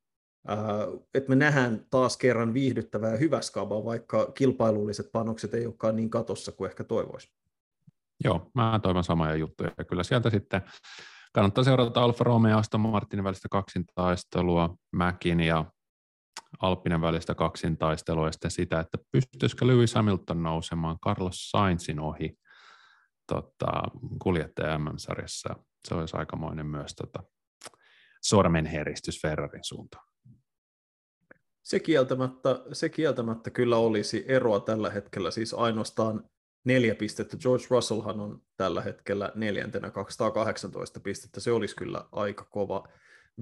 että 1.15 1.29
me 1.29 1.37
nähdään 1.37 1.87
taas 1.91 2.17
kerran 2.17 2.55
viihdyttävää 2.55 3.11
ja 3.11 3.17
hyvä 3.17 3.41
skaba, 3.41 3.85
vaikka 3.85 4.33
kilpailulliset 4.35 5.13
panokset 5.13 5.55
ei 5.55 5.67
olekaan 5.67 5.97
niin 5.97 6.11
katossa 6.11 6.53
kuin 6.53 6.71
ehkä 6.71 6.85
toivoisi. 6.85 7.29
Joo, 8.25 8.51
mä 8.55 8.81
toivon 8.83 9.05
samoja 9.05 9.35
juttuja. 9.35 9.71
Kyllä 9.89 10.03
sieltä 10.03 10.31
sitten 10.31 10.63
kannattaa 11.33 11.65
seurata 11.65 12.03
Alfa 12.03 12.25
Romeo 12.25 12.51
ja 12.51 12.59
Aston 12.59 12.81
Martinin 12.81 13.25
välistä 13.25 13.49
kaksintaistelua, 13.49 14.77
Mäkin 14.93 15.41
ja 15.41 15.65
Alppinen 16.63 17.01
välistä 17.01 17.35
kaksintaistelua 17.35 18.27
ja 18.27 18.33
sitten 18.33 18.51
sitä, 18.51 18.81
että 18.81 18.99
pystyisikö 19.13 19.67
Lewis 19.67 19.95
Hamilton 19.95 20.43
nousemaan 20.43 20.99
Carlos 21.05 21.51
Sainzin 21.51 22.01
ohi 22.01 22.39
tota, 23.27 23.83
kuljettaja 24.23 24.79
MM-sarjassa. 24.79 25.57
Se 25.89 25.95
olisi 25.95 26.17
aikamoinen 26.17 26.67
myös 26.67 26.95
tota, 26.95 27.23
sormenheristys 28.23 29.23
Ferrarin 29.23 29.65
suuntaan. 29.65 30.05
Se 31.67 31.81
kieltämättä, 31.81 32.61
se 32.73 32.89
kieltämättä 32.89 33.51
kyllä 33.51 33.77
olisi 33.77 34.25
eroa 34.29 34.61
tällä 34.61 34.91
hetkellä, 34.91 35.31
siis 35.31 35.55
ainoastaan 35.55 36.25
neljä 36.65 36.95
pistettä. 36.95 37.37
George 37.37 37.65
Russellhan 37.71 38.21
on 38.21 38.43
tällä 38.57 38.83
hetkellä 38.83 39.33
neljäntenä 39.35 39.91
218 39.91 41.01
pistettä, 41.01 41.41
se 41.41 41.53
olisi 41.53 41.77
kyllä 41.77 42.05
aika 42.13 42.45
kova 42.45 42.89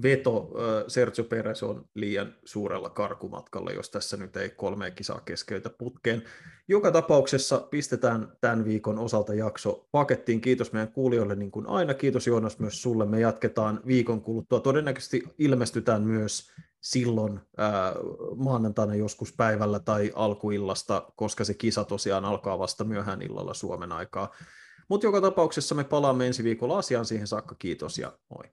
veto. 0.03 0.51
Sergio 0.87 1.23
Perez 1.23 1.63
on 1.63 1.85
liian 1.93 2.35
suurella 2.45 2.89
karkumatkalla, 2.89 3.71
jos 3.71 3.89
tässä 3.89 4.17
nyt 4.17 4.37
ei 4.37 4.49
kolme 4.49 4.91
kisaa 4.91 5.21
keskeytä 5.21 5.69
putkeen. 5.69 6.23
Joka 6.67 6.91
tapauksessa 6.91 7.59
pistetään 7.59 8.37
tämän 8.41 8.65
viikon 8.65 8.99
osalta 8.99 9.33
jakso 9.33 9.87
pakettiin. 9.91 10.41
Kiitos 10.41 10.71
meidän 10.71 10.91
kuulijoille 10.91 11.35
niin 11.35 11.51
kuin 11.51 11.67
aina. 11.67 11.93
Kiitos 11.93 12.27
Joonas 12.27 12.59
myös 12.59 12.81
sulle. 12.81 13.05
Me 13.05 13.19
jatketaan 13.19 13.81
viikon 13.87 14.21
kuluttua. 14.21 14.59
Todennäköisesti 14.59 15.23
ilmestytään 15.37 16.01
myös 16.01 16.51
silloin 16.85 17.39
ää, 17.57 17.93
maanantaina 18.35 18.95
joskus 18.95 19.33
päivällä 19.37 19.79
tai 19.79 20.11
alkuillasta, 20.15 21.11
koska 21.15 21.43
se 21.43 21.53
kisa 21.53 21.83
tosiaan 21.83 22.25
alkaa 22.25 22.59
vasta 22.59 22.83
myöhään 22.83 23.21
illalla 23.21 23.53
Suomen 23.53 23.91
aikaa. 23.91 24.31
Mutta 24.89 25.07
joka 25.07 25.21
tapauksessa 25.21 25.75
me 25.75 25.83
palaamme 25.83 26.27
ensi 26.27 26.43
viikolla 26.43 26.77
asiaan. 26.77 27.05
Siihen 27.05 27.27
saakka 27.27 27.55
kiitos 27.55 27.97
ja 27.97 28.17
moi. 28.29 28.43